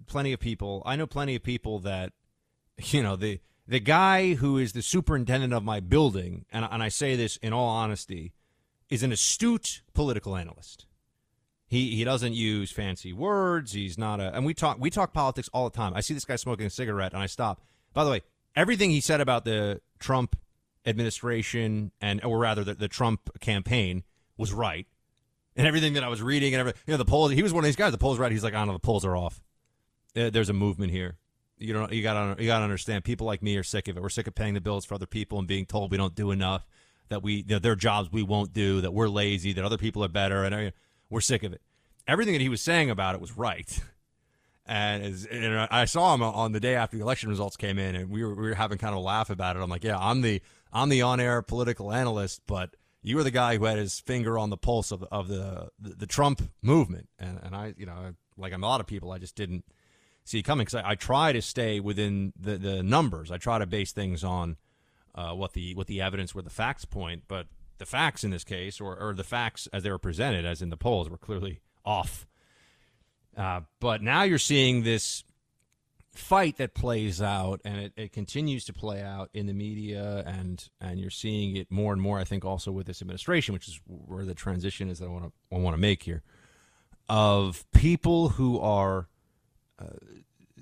[0.07, 0.83] plenty of people.
[0.85, 2.13] I know plenty of people that
[2.77, 6.87] you know the the guy who is the superintendent of my building, and and I
[6.87, 8.31] say this in all honesty,
[8.91, 10.85] is an astute political analyst.
[11.65, 13.71] He he doesn't use fancy words.
[13.71, 15.93] He's not a and we talk we talk politics all the time.
[15.95, 17.61] I see this guy smoking a cigarette and I stop.
[17.93, 18.21] By the way,
[18.55, 20.35] everything he said about the Trump
[20.85, 24.03] administration and or rather the, the Trump campaign
[24.37, 24.85] was right.
[25.55, 27.31] And everything that I was reading and everything, you know, the polls.
[27.31, 27.91] He was one of these guys.
[27.91, 28.31] The polls right.
[28.31, 29.41] He's like, I don't know, the polls are off.
[30.13, 31.17] There's a movement here.
[31.57, 31.91] You don't.
[31.93, 32.43] You got to.
[32.43, 33.03] You got to understand.
[33.03, 34.01] People like me are sick of it.
[34.01, 36.31] We're sick of paying the bills for other people and being told we don't do
[36.31, 36.65] enough.
[37.11, 38.81] That we that their jobs we won't do.
[38.81, 39.53] That we're lazy.
[39.53, 40.43] That other people are better.
[40.43, 40.71] And uh,
[41.09, 41.61] we're sick of it.
[42.07, 43.79] Everything that he was saying about it was right.
[44.65, 47.95] And, as, and I saw him on the day after the election results came in,
[47.95, 49.59] and we were, we were having kind of a laugh about it.
[49.59, 53.57] I'm like, yeah, I'm the I'm the on-air political analyst, but you were the guy
[53.57, 57.39] who had his finger on the pulse of, of the, the the Trump movement, and
[57.43, 59.65] and I, you know, like a lot of people, I just didn't
[60.23, 63.31] see coming because I, I try to stay within the, the numbers.
[63.31, 64.55] I try to base things on
[65.15, 67.47] uh, what the what the evidence, where the facts point, but
[67.77, 70.69] the facts in this case, or, or the facts as they were presented, as in
[70.69, 72.27] the polls, were clearly off.
[73.35, 75.23] Uh, but now you're seeing this
[76.13, 80.69] fight that plays out, and it, it continues to play out in the media, and
[80.79, 82.19] and you're seeing it more and more.
[82.19, 85.25] I think also with this administration, which is where the transition is that I want
[85.25, 86.23] to I want to make here,
[87.09, 89.07] of people who are.
[89.79, 89.87] Uh,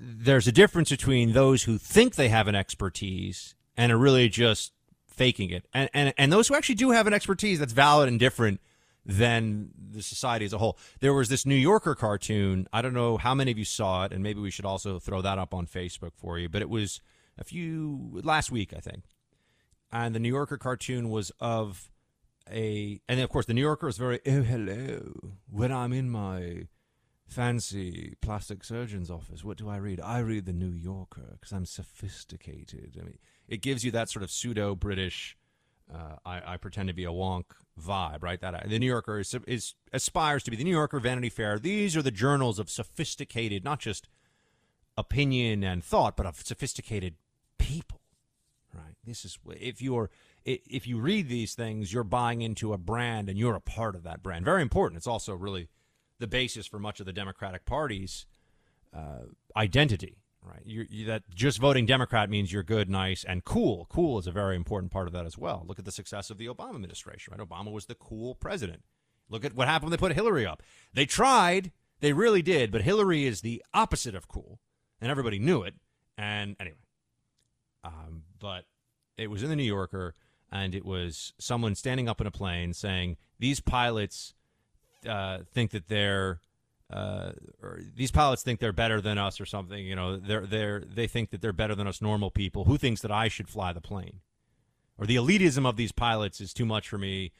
[0.02, 4.74] there's a difference between those who think they have an expertise and are really just
[5.08, 8.20] faking it, and and and those who actually do have an expertise that's valid and
[8.20, 8.60] different
[9.06, 10.78] than the society as a whole.
[11.00, 12.68] There was this New Yorker cartoon.
[12.74, 15.22] I don't know how many of you saw it, and maybe we should also throw
[15.22, 16.50] that up on Facebook for you.
[16.50, 17.00] But it was
[17.38, 19.06] a few last week, I think.
[19.92, 21.90] And the New Yorker cartoon was of
[22.52, 25.14] a, and of course, the New Yorker is very, oh, hello.
[25.50, 26.68] When I'm in my
[27.26, 30.02] fancy plastic surgeon's office, what do I read?
[30.02, 32.98] I read the New Yorker because I'm sophisticated.
[33.00, 33.20] I mean,
[33.50, 35.36] it gives you that sort of pseudo British
[35.94, 37.46] uh, I, I pretend to be a wonk
[37.80, 38.40] vibe, right?
[38.40, 41.58] That the New Yorker is, is aspires to be the New Yorker, Vanity Fair.
[41.58, 44.08] These are the journals of sophisticated, not just
[44.98, 47.16] opinion and thought, but of sophisticated
[47.58, 48.02] people,
[48.74, 48.96] right?
[49.04, 50.10] This is if you're
[50.46, 54.04] if you read these things, you're buying into a brand and you're a part of
[54.04, 54.46] that brand.
[54.46, 54.98] Very important.
[54.98, 55.70] It's also really
[56.20, 58.26] the basis for much of the Democratic Party's
[58.96, 59.24] uh,
[59.56, 60.62] identity right?
[60.66, 63.88] You, you, that just voting Democrat means you're good, nice, and cool.
[63.90, 65.64] Cool is a very important part of that as well.
[65.68, 67.48] Look at the success of the Obama administration, right?
[67.48, 68.84] Obama was the cool president.
[69.30, 70.64] Look at what happened when they put Hillary up.
[70.94, 74.60] They tried, they really did, but Hillary is the opposite of cool,
[75.02, 75.76] and everybody knew it.
[76.18, 76.78] And anyway,
[77.84, 78.66] um, but
[79.18, 80.16] it was in the New Yorker,
[80.52, 84.34] and it was someone standing up in a plane saying these pilots
[85.08, 86.40] uh, think that they're
[86.92, 89.86] uh, or these pilots think they're better than us or something.
[89.86, 92.66] You know, they're they're they think that they're better than us normal people.
[92.66, 94.22] Who thinks that I should fly the plane?
[94.98, 97.32] Or the elitism of these pilots is too much for me.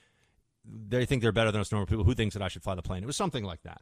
[0.64, 2.04] They think they're better than us normal people.
[2.04, 3.04] Who thinks that I should fly the plane?
[3.04, 3.82] It was something like that.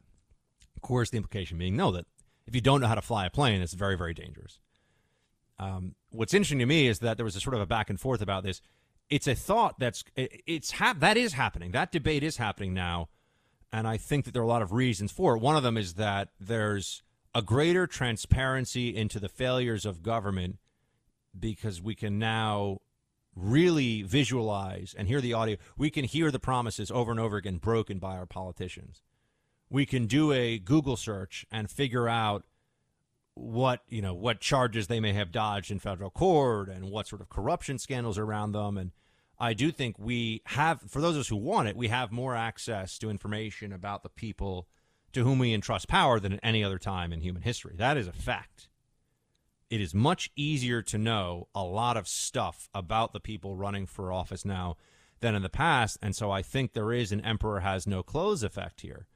[0.74, 2.06] Of course, the implication being no, that
[2.46, 4.60] if you don't know how to fly a plane, it's very very dangerous.
[5.58, 8.00] Um, what's interesting to me is that there was a sort of a back and
[8.00, 8.62] forth about this.
[9.10, 11.72] It's a thought that's it's hap- that is happening.
[11.72, 13.08] That debate is happening now
[13.72, 15.40] and I think that there are a lot of reasons for it.
[15.40, 17.02] One of them is that there's
[17.34, 20.58] a greater transparency into the failures of government
[21.38, 22.80] because we can now
[23.36, 25.56] really visualize and hear the audio.
[25.76, 29.02] We can hear the promises over and over again broken by our politicians.
[29.70, 32.44] We can do a Google search and figure out
[33.34, 37.20] what you know what charges they may have dodged in federal court and what sort
[37.20, 38.90] of corruption scandals around them and
[39.40, 42.34] I do think we have, for those of us who want it, we have more
[42.34, 44.66] access to information about the people
[45.12, 47.74] to whom we entrust power than at any other time in human history.
[47.76, 48.68] That is a fact.
[49.70, 54.12] It is much easier to know a lot of stuff about the people running for
[54.12, 54.76] office now
[55.20, 55.98] than in the past.
[56.02, 59.06] And so I think there is an emperor has no clothes effect here.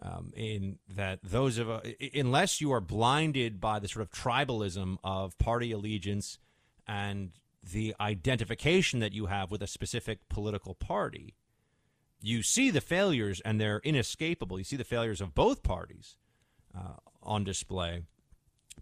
[0.00, 1.80] Um, in that those of uh,
[2.14, 6.38] unless you are blinded by the sort of tribalism of party allegiance
[6.86, 7.32] and
[7.62, 11.34] the identification that you have with a specific political party,
[12.20, 14.58] you see the failures and they're inescapable.
[14.58, 16.16] You see the failures of both parties
[16.76, 18.02] uh, on display.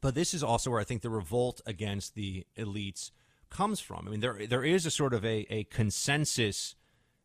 [0.01, 3.11] But this is also where I think the revolt against the elites
[3.51, 4.07] comes from.
[4.07, 6.75] I mean, there there is a sort of a, a consensus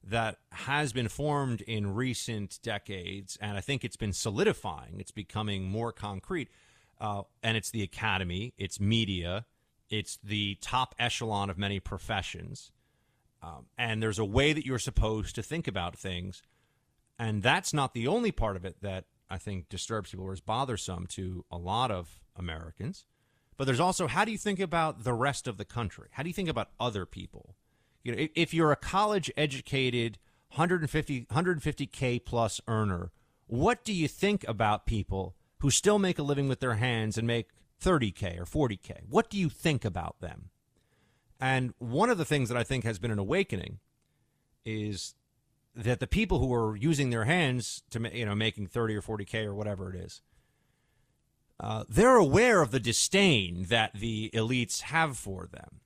[0.03, 4.99] that has been formed in recent decades, and I think it's been solidifying.
[4.99, 6.49] It's becoming more concrete.
[6.99, 9.45] Uh, and it's the academy, it's media,
[9.91, 12.71] it's the top echelon of many professions.
[13.43, 16.41] Um, and there's a way that you're supposed to think about things.
[17.19, 20.41] And that's not the only part of it that I think disturbs people or is
[20.41, 23.05] bothersome to a lot of Americans.
[23.57, 26.07] But there's also how do you think about the rest of the country?
[26.11, 27.55] How do you think about other people?
[28.03, 30.17] You know, if you're a college educated
[30.55, 33.11] 150 150k plus earner,
[33.47, 37.27] what do you think about people who still make a living with their hands and
[37.27, 37.49] make
[37.81, 39.01] 30k or 40k?
[39.09, 40.49] What do you think about them?
[41.39, 43.79] And one of the things that I think has been an awakening
[44.63, 45.15] is
[45.75, 49.45] that the people who are using their hands to you know making 30 or 40k
[49.45, 50.21] or whatever it is
[51.59, 55.79] uh, they're aware of the disdain that the elites have for them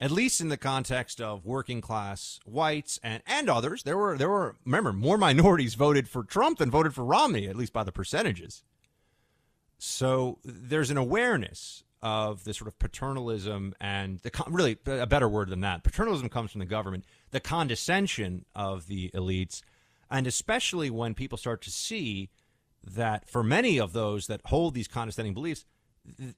[0.00, 4.30] at least in the context of working class whites and, and others there were there
[4.30, 7.92] were remember more minorities voted for Trump than voted for Romney at least by the
[7.92, 8.64] percentages
[9.84, 15.48] so there's an awareness of the sort of paternalism and the really a better word
[15.48, 15.82] than that.
[15.82, 19.60] Paternalism comes from the government, the condescension of the elites,
[20.08, 22.30] and especially when people start to see
[22.84, 25.64] that for many of those that hold these condescending beliefs,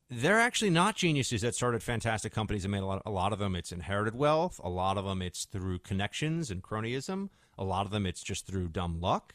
[0.08, 3.02] they're actually not geniuses that started fantastic companies and made a lot.
[3.04, 4.58] A lot of them, it's inherited wealth.
[4.64, 7.28] A lot of them, it's through connections and cronyism.
[7.58, 9.34] A lot of them, it's just through dumb luck.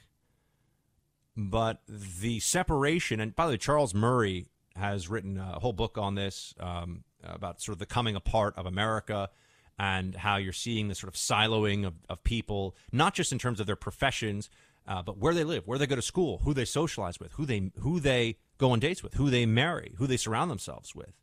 [1.41, 6.15] But the separation, and by the way, Charles Murray has written a whole book on
[6.15, 9.29] this um, about sort of the coming apart of America
[9.77, 13.61] and how you're seeing the sort of siloing of, of people, not just in terms
[13.61, 14.49] of their professions,
[14.85, 17.45] uh, but where they live, where they go to school, who they socialize with, who
[17.45, 21.13] they who they go on dates with, who they marry, who they surround themselves with,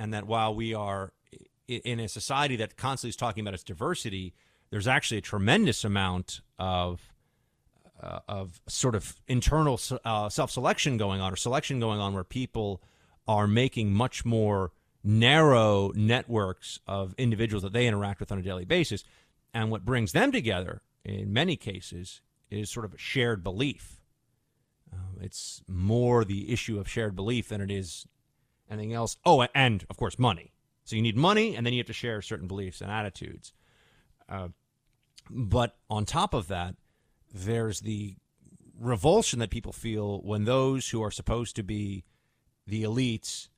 [0.00, 1.12] and that while we are
[1.68, 4.34] in a society that constantly is talking about its diversity,
[4.70, 7.12] there's actually a tremendous amount of
[8.02, 12.24] uh, of sort of internal uh, self selection going on or selection going on where
[12.24, 12.82] people
[13.26, 14.72] are making much more
[15.04, 19.04] narrow networks of individuals that they interact with on a daily basis.
[19.54, 22.20] And what brings them together in many cases
[22.50, 24.00] is sort of a shared belief.
[24.92, 28.06] Uh, it's more the issue of shared belief than it is
[28.70, 29.16] anything else.
[29.24, 30.52] Oh, and of course, money.
[30.84, 33.52] So you need money, and then you have to share certain beliefs and attitudes.
[34.28, 34.48] Uh,
[35.30, 36.76] but on top of that,
[37.32, 38.16] there's the
[38.80, 42.04] revulsion that people feel when those who are supposed to be
[42.66, 43.48] the elites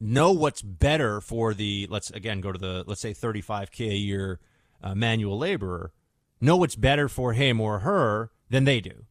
[0.00, 4.40] know what's better for the let's again go to the let's say 35k a year
[4.82, 5.92] uh, manual laborer
[6.40, 9.06] know what's better for him or her than they do.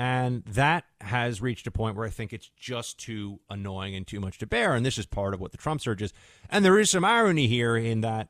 [0.00, 4.20] And that has reached a point where i think it's just too annoying and too
[4.20, 4.74] much to bear.
[4.74, 6.12] And this is part of what the trump surge is.
[6.50, 8.28] And there is some irony here in that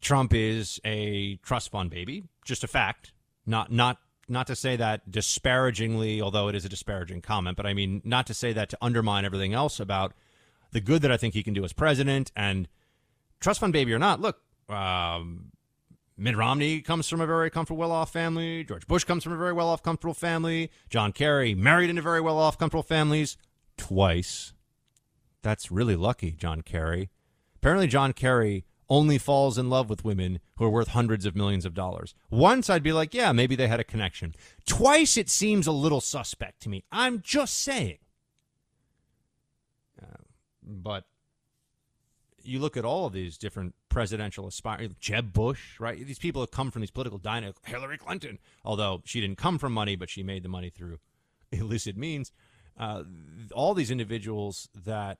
[0.00, 3.12] trump is a trust fund baby just a fact
[3.46, 3.98] not not
[4.28, 8.26] not to say that disparagingly, although it is a disparaging comment, but I mean not
[8.26, 10.12] to say that to undermine everything else about
[10.72, 12.68] the good that I think he can do as president and
[13.40, 14.20] trust fund baby or not.
[14.20, 15.52] Look, um,
[16.18, 18.64] Mitt Romney comes from a very comfortable, well-off family.
[18.64, 20.70] George Bush comes from a very well-off, comfortable family.
[20.88, 23.36] John Kerry married into very well-off, comfortable families
[23.76, 24.54] twice.
[25.42, 27.10] That's really lucky, John Kerry.
[27.56, 31.64] Apparently, John Kerry only falls in love with women who are worth hundreds of millions
[31.64, 32.14] of dollars.
[32.30, 34.34] Once I'd be like, yeah, maybe they had a connection.
[34.66, 36.84] Twice it seems a little suspect to me.
[36.92, 37.98] I'm just saying.
[40.00, 40.22] Uh,
[40.62, 41.04] but
[42.42, 46.04] you look at all of these different presidential aspirants, Jeb Bush, right?
[46.06, 47.58] These people have come from these political dynamics.
[47.64, 50.98] Hillary Clinton, although she didn't come from money, but she made the money through
[51.52, 52.32] illicit means.
[52.78, 53.04] Uh,
[53.54, 55.18] all these individuals that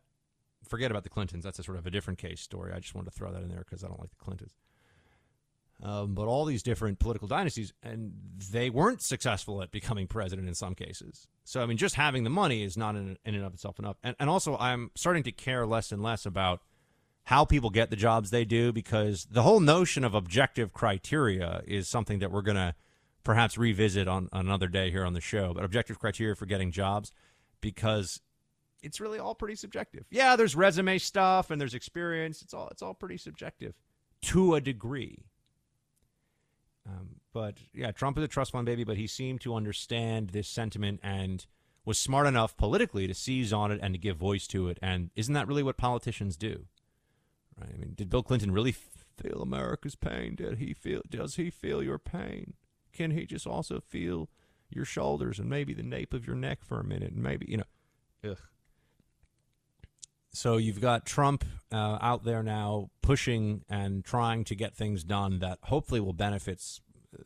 [0.69, 1.45] forget about the Clintons.
[1.45, 2.73] That's a sort of a different case story.
[2.73, 4.53] I just wanted to throw that in there because I don't like the Clintons.
[5.83, 8.15] Um, but all these different political dynasties, and
[8.51, 11.29] they weren't successful at becoming president in some cases.
[11.45, 13.97] So, I mean, just having the money is not in, in and of itself enough.
[14.03, 16.63] And, and also, I'm starting to care less and less about
[17.25, 21.89] how people get the jobs they do because the whole notion of objective criteria is
[21.89, 22.75] something that we're going to
[23.23, 25.53] perhaps revisit on, on another day here on the show.
[25.53, 27.13] But objective criteria for getting jobs
[27.61, 28.21] because
[28.87, 30.05] it's really all pretty subjective.
[30.11, 32.43] Yeah, there's resume stuff and there's experience.
[32.43, 33.75] It's all it's all pretty subjective
[34.23, 35.25] to a degree.
[36.89, 40.49] Um, but yeah, Trump is a trust fund baby, but he seemed to understand this
[40.49, 41.45] sentiment and
[41.85, 44.79] was smart enough politically to seize on it and to give voice to it.
[44.81, 46.67] And isn't that really what politicians do?
[47.61, 47.71] Right?
[47.75, 50.35] I mean, did Bill Clinton really feel America's pain?
[50.35, 51.03] Did he feel?
[51.09, 52.55] Does he feel your pain?
[52.93, 54.29] Can he just also feel
[54.71, 57.59] your shoulders and maybe the nape of your neck for a minute and maybe you
[57.59, 58.31] know?
[58.31, 58.39] Ugh.
[60.37, 65.39] So you've got Trump uh, out there now pushing and trying to get things done
[65.39, 66.63] that hopefully will benefit
[67.19, 67.23] uh,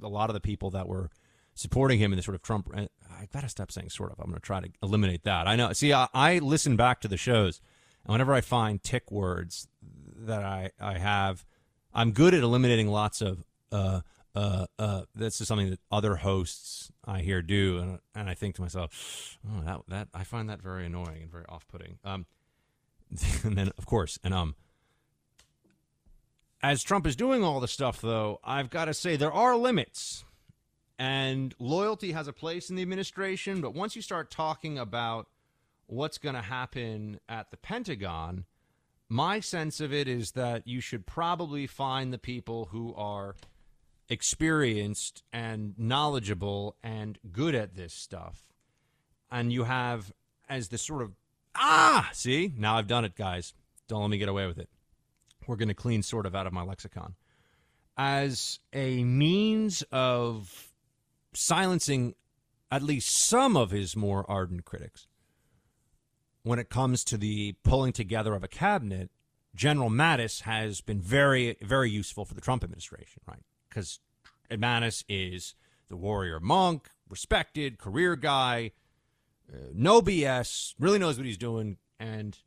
[0.00, 1.10] a lot of the people that were
[1.54, 2.70] supporting him in the sort of Trump.
[2.72, 4.20] Uh, I gotta stop saying sort of.
[4.20, 5.48] I'm to try to eliminate that.
[5.48, 5.72] I know.
[5.72, 7.60] See, I, I, listen back to the shows,
[8.04, 9.66] and whenever I find tic words
[10.16, 11.44] that I I have,
[11.92, 14.02] I'm good at eliminating lots of uh
[14.36, 15.02] uh uh.
[15.16, 19.38] This is something that other hosts I hear do, and and I think to myself,
[19.50, 21.98] oh, that that I find that very annoying and very off putting.
[22.04, 22.24] Um,
[23.44, 24.54] and then of course, and um.
[26.64, 30.24] As Trump is doing all the stuff, though, I've got to say there are limits
[30.96, 35.26] and loyalty has a place in the administration, but once you start talking about
[35.86, 38.44] what's going to happen at the Pentagon,
[39.08, 43.34] my sense of it is that you should probably find the people who are
[44.08, 48.52] experienced and knowledgeable and good at this stuff.
[49.28, 50.12] And you have
[50.48, 51.16] as the sort of
[51.54, 53.54] ah, see, now I've done it, guys.
[53.88, 54.68] Don't let me get away with it.
[55.46, 57.14] We're going to clean sort of out of my lexicon.
[57.96, 60.72] As a means of
[61.34, 62.14] silencing
[62.72, 65.06] at least some of his more ardent critics.
[66.42, 69.10] When it comes to the pulling together of a cabinet,
[69.54, 73.44] General Mattis has been very, very useful for the Trump administration, right?
[73.68, 74.00] Because
[74.50, 75.54] Mattis is
[75.90, 78.72] the warrior monk, respected, career guy,
[79.72, 81.78] no BS, really knows what he's doing.
[81.98, 82.38] And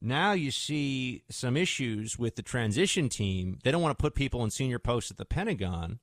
[0.00, 3.58] now you see some issues with the transition team.
[3.64, 5.98] They don't want to put people in senior posts at the Pentagon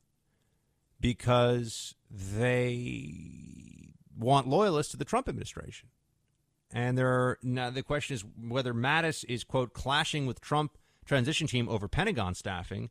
[1.00, 3.14] because they
[4.16, 5.88] want loyalists to the Trump administration.
[6.72, 11.46] And there are, now the question is whether Mattis is quote clashing with Trump transition
[11.46, 12.90] team over Pentagon staffing.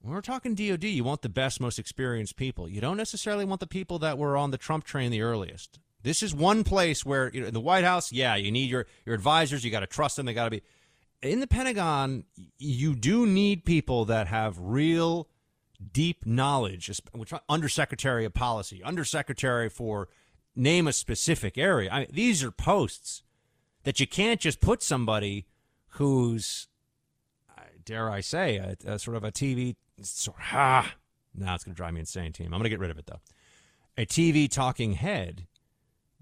[0.00, 2.68] When we're talking DOD, you want the best, most experienced people.
[2.68, 5.78] You don't necessarily want the people that were on the Trump train the earliest.
[6.02, 9.14] This is one place where you know, the White House, yeah, you need your your
[9.14, 9.64] advisors.
[9.64, 10.26] You got to trust them.
[10.26, 10.62] They got to be
[11.22, 12.24] in the Pentagon.
[12.58, 15.28] You do need people that have real
[15.92, 20.08] deep knowledge, which undersecretary of policy, undersecretary for
[20.54, 21.90] name a specific area.
[21.90, 23.22] I mean, these are posts
[23.84, 25.46] that you can't just put somebody
[25.90, 26.68] who's,
[27.84, 30.94] dare I say, a, a sort of a TV sort of, ah,
[31.34, 32.46] now it's going to drive me insane, team.
[32.46, 33.20] I'm going to get rid of it though.
[33.96, 35.46] A TV talking head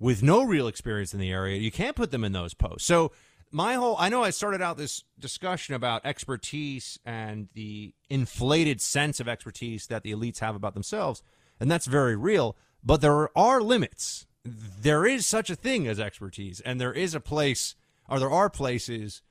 [0.01, 2.89] with no real experience in the area, you can't put them in those posts.
[2.89, 3.12] So
[3.52, 9.20] my whole I know I started out this discussion about expertise and the inflated sense
[9.20, 11.22] of expertise that the elites have about themselves,
[11.60, 14.27] and that's very real, but there are limits.
[14.44, 17.77] There is such a thing as expertise, and there is a place
[18.09, 19.22] or there are places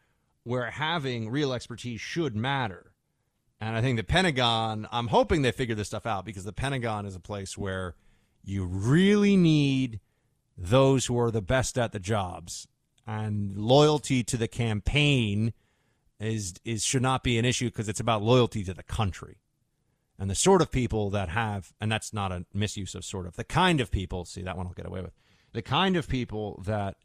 [0.43, 2.93] where having real expertise should matter.
[3.59, 7.05] And I think the Pentagon, I'm hoping they figure this stuff out because the Pentagon
[7.05, 7.95] is a place where
[8.43, 9.99] you really need
[10.59, 12.67] those who are the best at the jobs.
[13.07, 15.53] And loyalty to the campaign
[16.19, 19.37] is is should not be an issue because it's about loyalty to the country.
[20.19, 23.35] And the sort of people that have and that's not a misuse of sort of
[23.35, 25.13] the kind of people see that one i'll get away with.
[25.53, 26.97] The kind of people that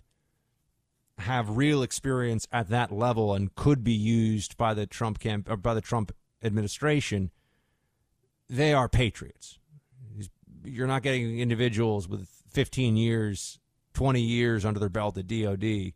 [1.18, 5.56] have real experience at that level and could be used by the trump camp or
[5.56, 6.12] by the trump
[6.43, 7.31] administration
[8.51, 9.59] they are patriots.
[10.64, 13.59] You're not getting individuals with 15 years
[13.94, 15.93] 20 years under their belt at DOD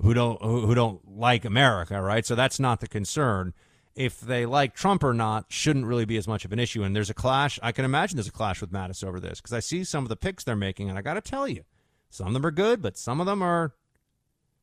[0.00, 2.24] who don't who don't like America, right?
[2.24, 3.52] So that's not the concern.
[3.94, 6.84] If they like Trump or not shouldn't really be as much of an issue.
[6.84, 7.58] And there's a clash.
[7.62, 10.08] I can imagine there's a clash with Mattis over this because I see some of
[10.08, 11.64] the picks they're making, and I got to tell you,
[12.08, 13.74] some of them are good, but some of them are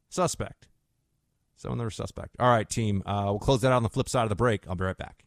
[0.08, 0.70] suspect.
[1.58, 2.38] Some of them are suspect.
[2.40, 3.04] All right, team.
[3.06, 4.68] Uh, we'll close that out on the flip side of the break.
[4.70, 5.26] I'll be right back.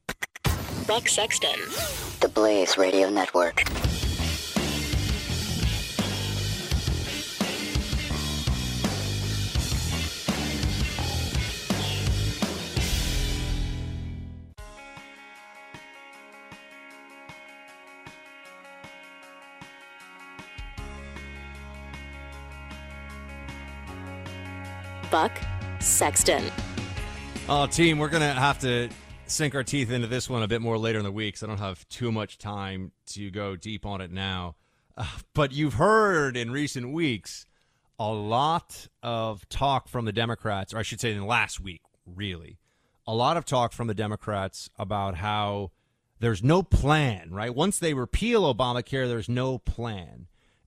[0.87, 1.61] Buck Sexton,
[2.21, 3.63] the Blaze Radio Network.
[25.11, 25.33] Buck
[25.81, 26.45] Sexton.
[27.49, 28.89] Oh, team, we're going to have to
[29.27, 31.49] sink our teeth into this one a bit more later in the week, so I
[31.49, 34.57] don't have too much time to go deep on it now.
[34.97, 37.47] Uh, but you've heard in recent weeks
[37.99, 41.83] a lot of talk from the Democrats, or I should say in the last week,
[42.07, 42.59] really,
[43.07, 45.71] a lot of talk from the Democrats about how
[46.21, 47.55] there's no plan, right?
[47.55, 50.27] Once they repeal Obamacare, there's no plan.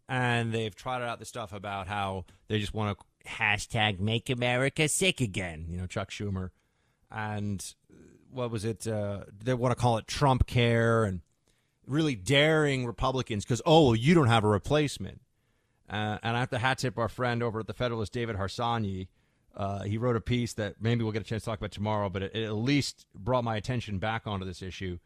[0.10, 4.88] And they've trotted out the stuff about how they just want to hashtag make America
[4.88, 6.50] sick again, you know, Chuck Schumer.
[7.12, 7.96] And uh,
[8.32, 8.88] what was it?
[8.88, 11.22] Uh, they want to call it Trump care and
[11.88, 15.22] really daring Republicans because, oh, well, you don't have a replacement.
[15.90, 19.08] Uh, and I have to hat tip our friend over at the Federalist, David Harsanyi.
[19.56, 22.10] Uh, he wrote a piece that maybe we'll get a chance to talk about tomorrow,
[22.10, 24.98] but it, it at least brought my attention back onto this issue,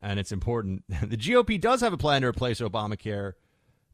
[0.00, 0.82] and it's important.
[0.88, 3.34] the GOP does have a plan to replace Obamacare.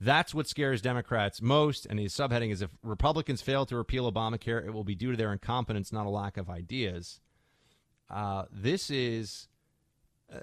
[0.01, 1.87] That's what scares Democrats most.
[1.87, 5.17] And his subheading is if Republicans fail to repeal Obamacare, it will be due to
[5.17, 7.21] their incompetence, not a lack of ideas.
[8.11, 9.49] Uh, this is
[10.33, 10.39] uh,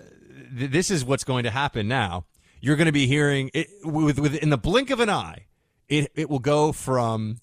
[0.57, 2.25] th- this is what's going to happen now.
[2.59, 5.45] You're going to be hearing it with, with in the blink of an eye.
[5.87, 7.39] It it will go from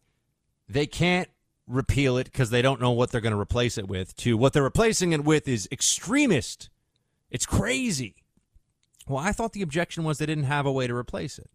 [0.69, 1.29] they can't
[1.67, 4.53] repeal it because they don't know what they're going to replace it with to what
[4.53, 6.69] they're replacing it with is extremist.
[7.31, 8.17] It's crazy.
[9.09, 11.51] Well, I thought the objection was they didn't have a way to replace it.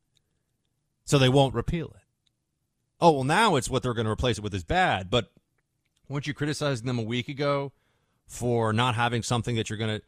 [1.07, 2.03] So they won't repeal it.
[2.99, 5.09] Oh, well, now it's what they're going to replace it with is bad.
[5.09, 5.31] But
[6.09, 7.71] weren't you criticizing them a week ago
[8.27, 10.05] for not having something that you're going to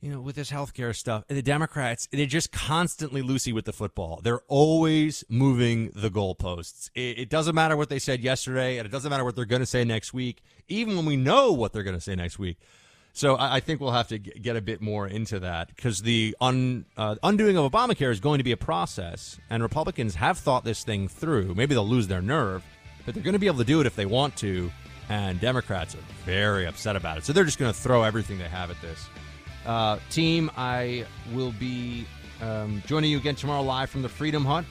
[0.00, 3.72] you know, with this healthcare stuff, And the Democrats, they're just constantly loosey with the
[3.72, 4.20] football.
[4.22, 6.88] They're always moving the goalposts.
[6.94, 9.60] It, it doesn't matter what they said yesterday, and it doesn't matter what they're going
[9.60, 12.56] to say next week, even when we know what they're going to say next week.
[13.12, 16.02] So I, I think we'll have to g- get a bit more into that because
[16.02, 20.38] the un, uh, undoing of Obamacare is going to be a process, and Republicans have
[20.38, 21.54] thought this thing through.
[21.54, 22.64] Maybe they'll lose their nerve,
[23.04, 24.70] but they're going to be able to do it if they want to.
[25.08, 28.44] And Democrats are very upset about it, so they're just going to throw everything they
[28.44, 29.08] have at this.
[29.66, 32.06] Uh, team, I will be
[32.40, 34.64] um, joining you again tomorrow live from the Freedom Hut.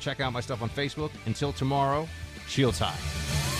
[0.00, 1.12] Check out my stuff on Facebook.
[1.26, 2.08] Until tomorrow,
[2.48, 3.59] shields high.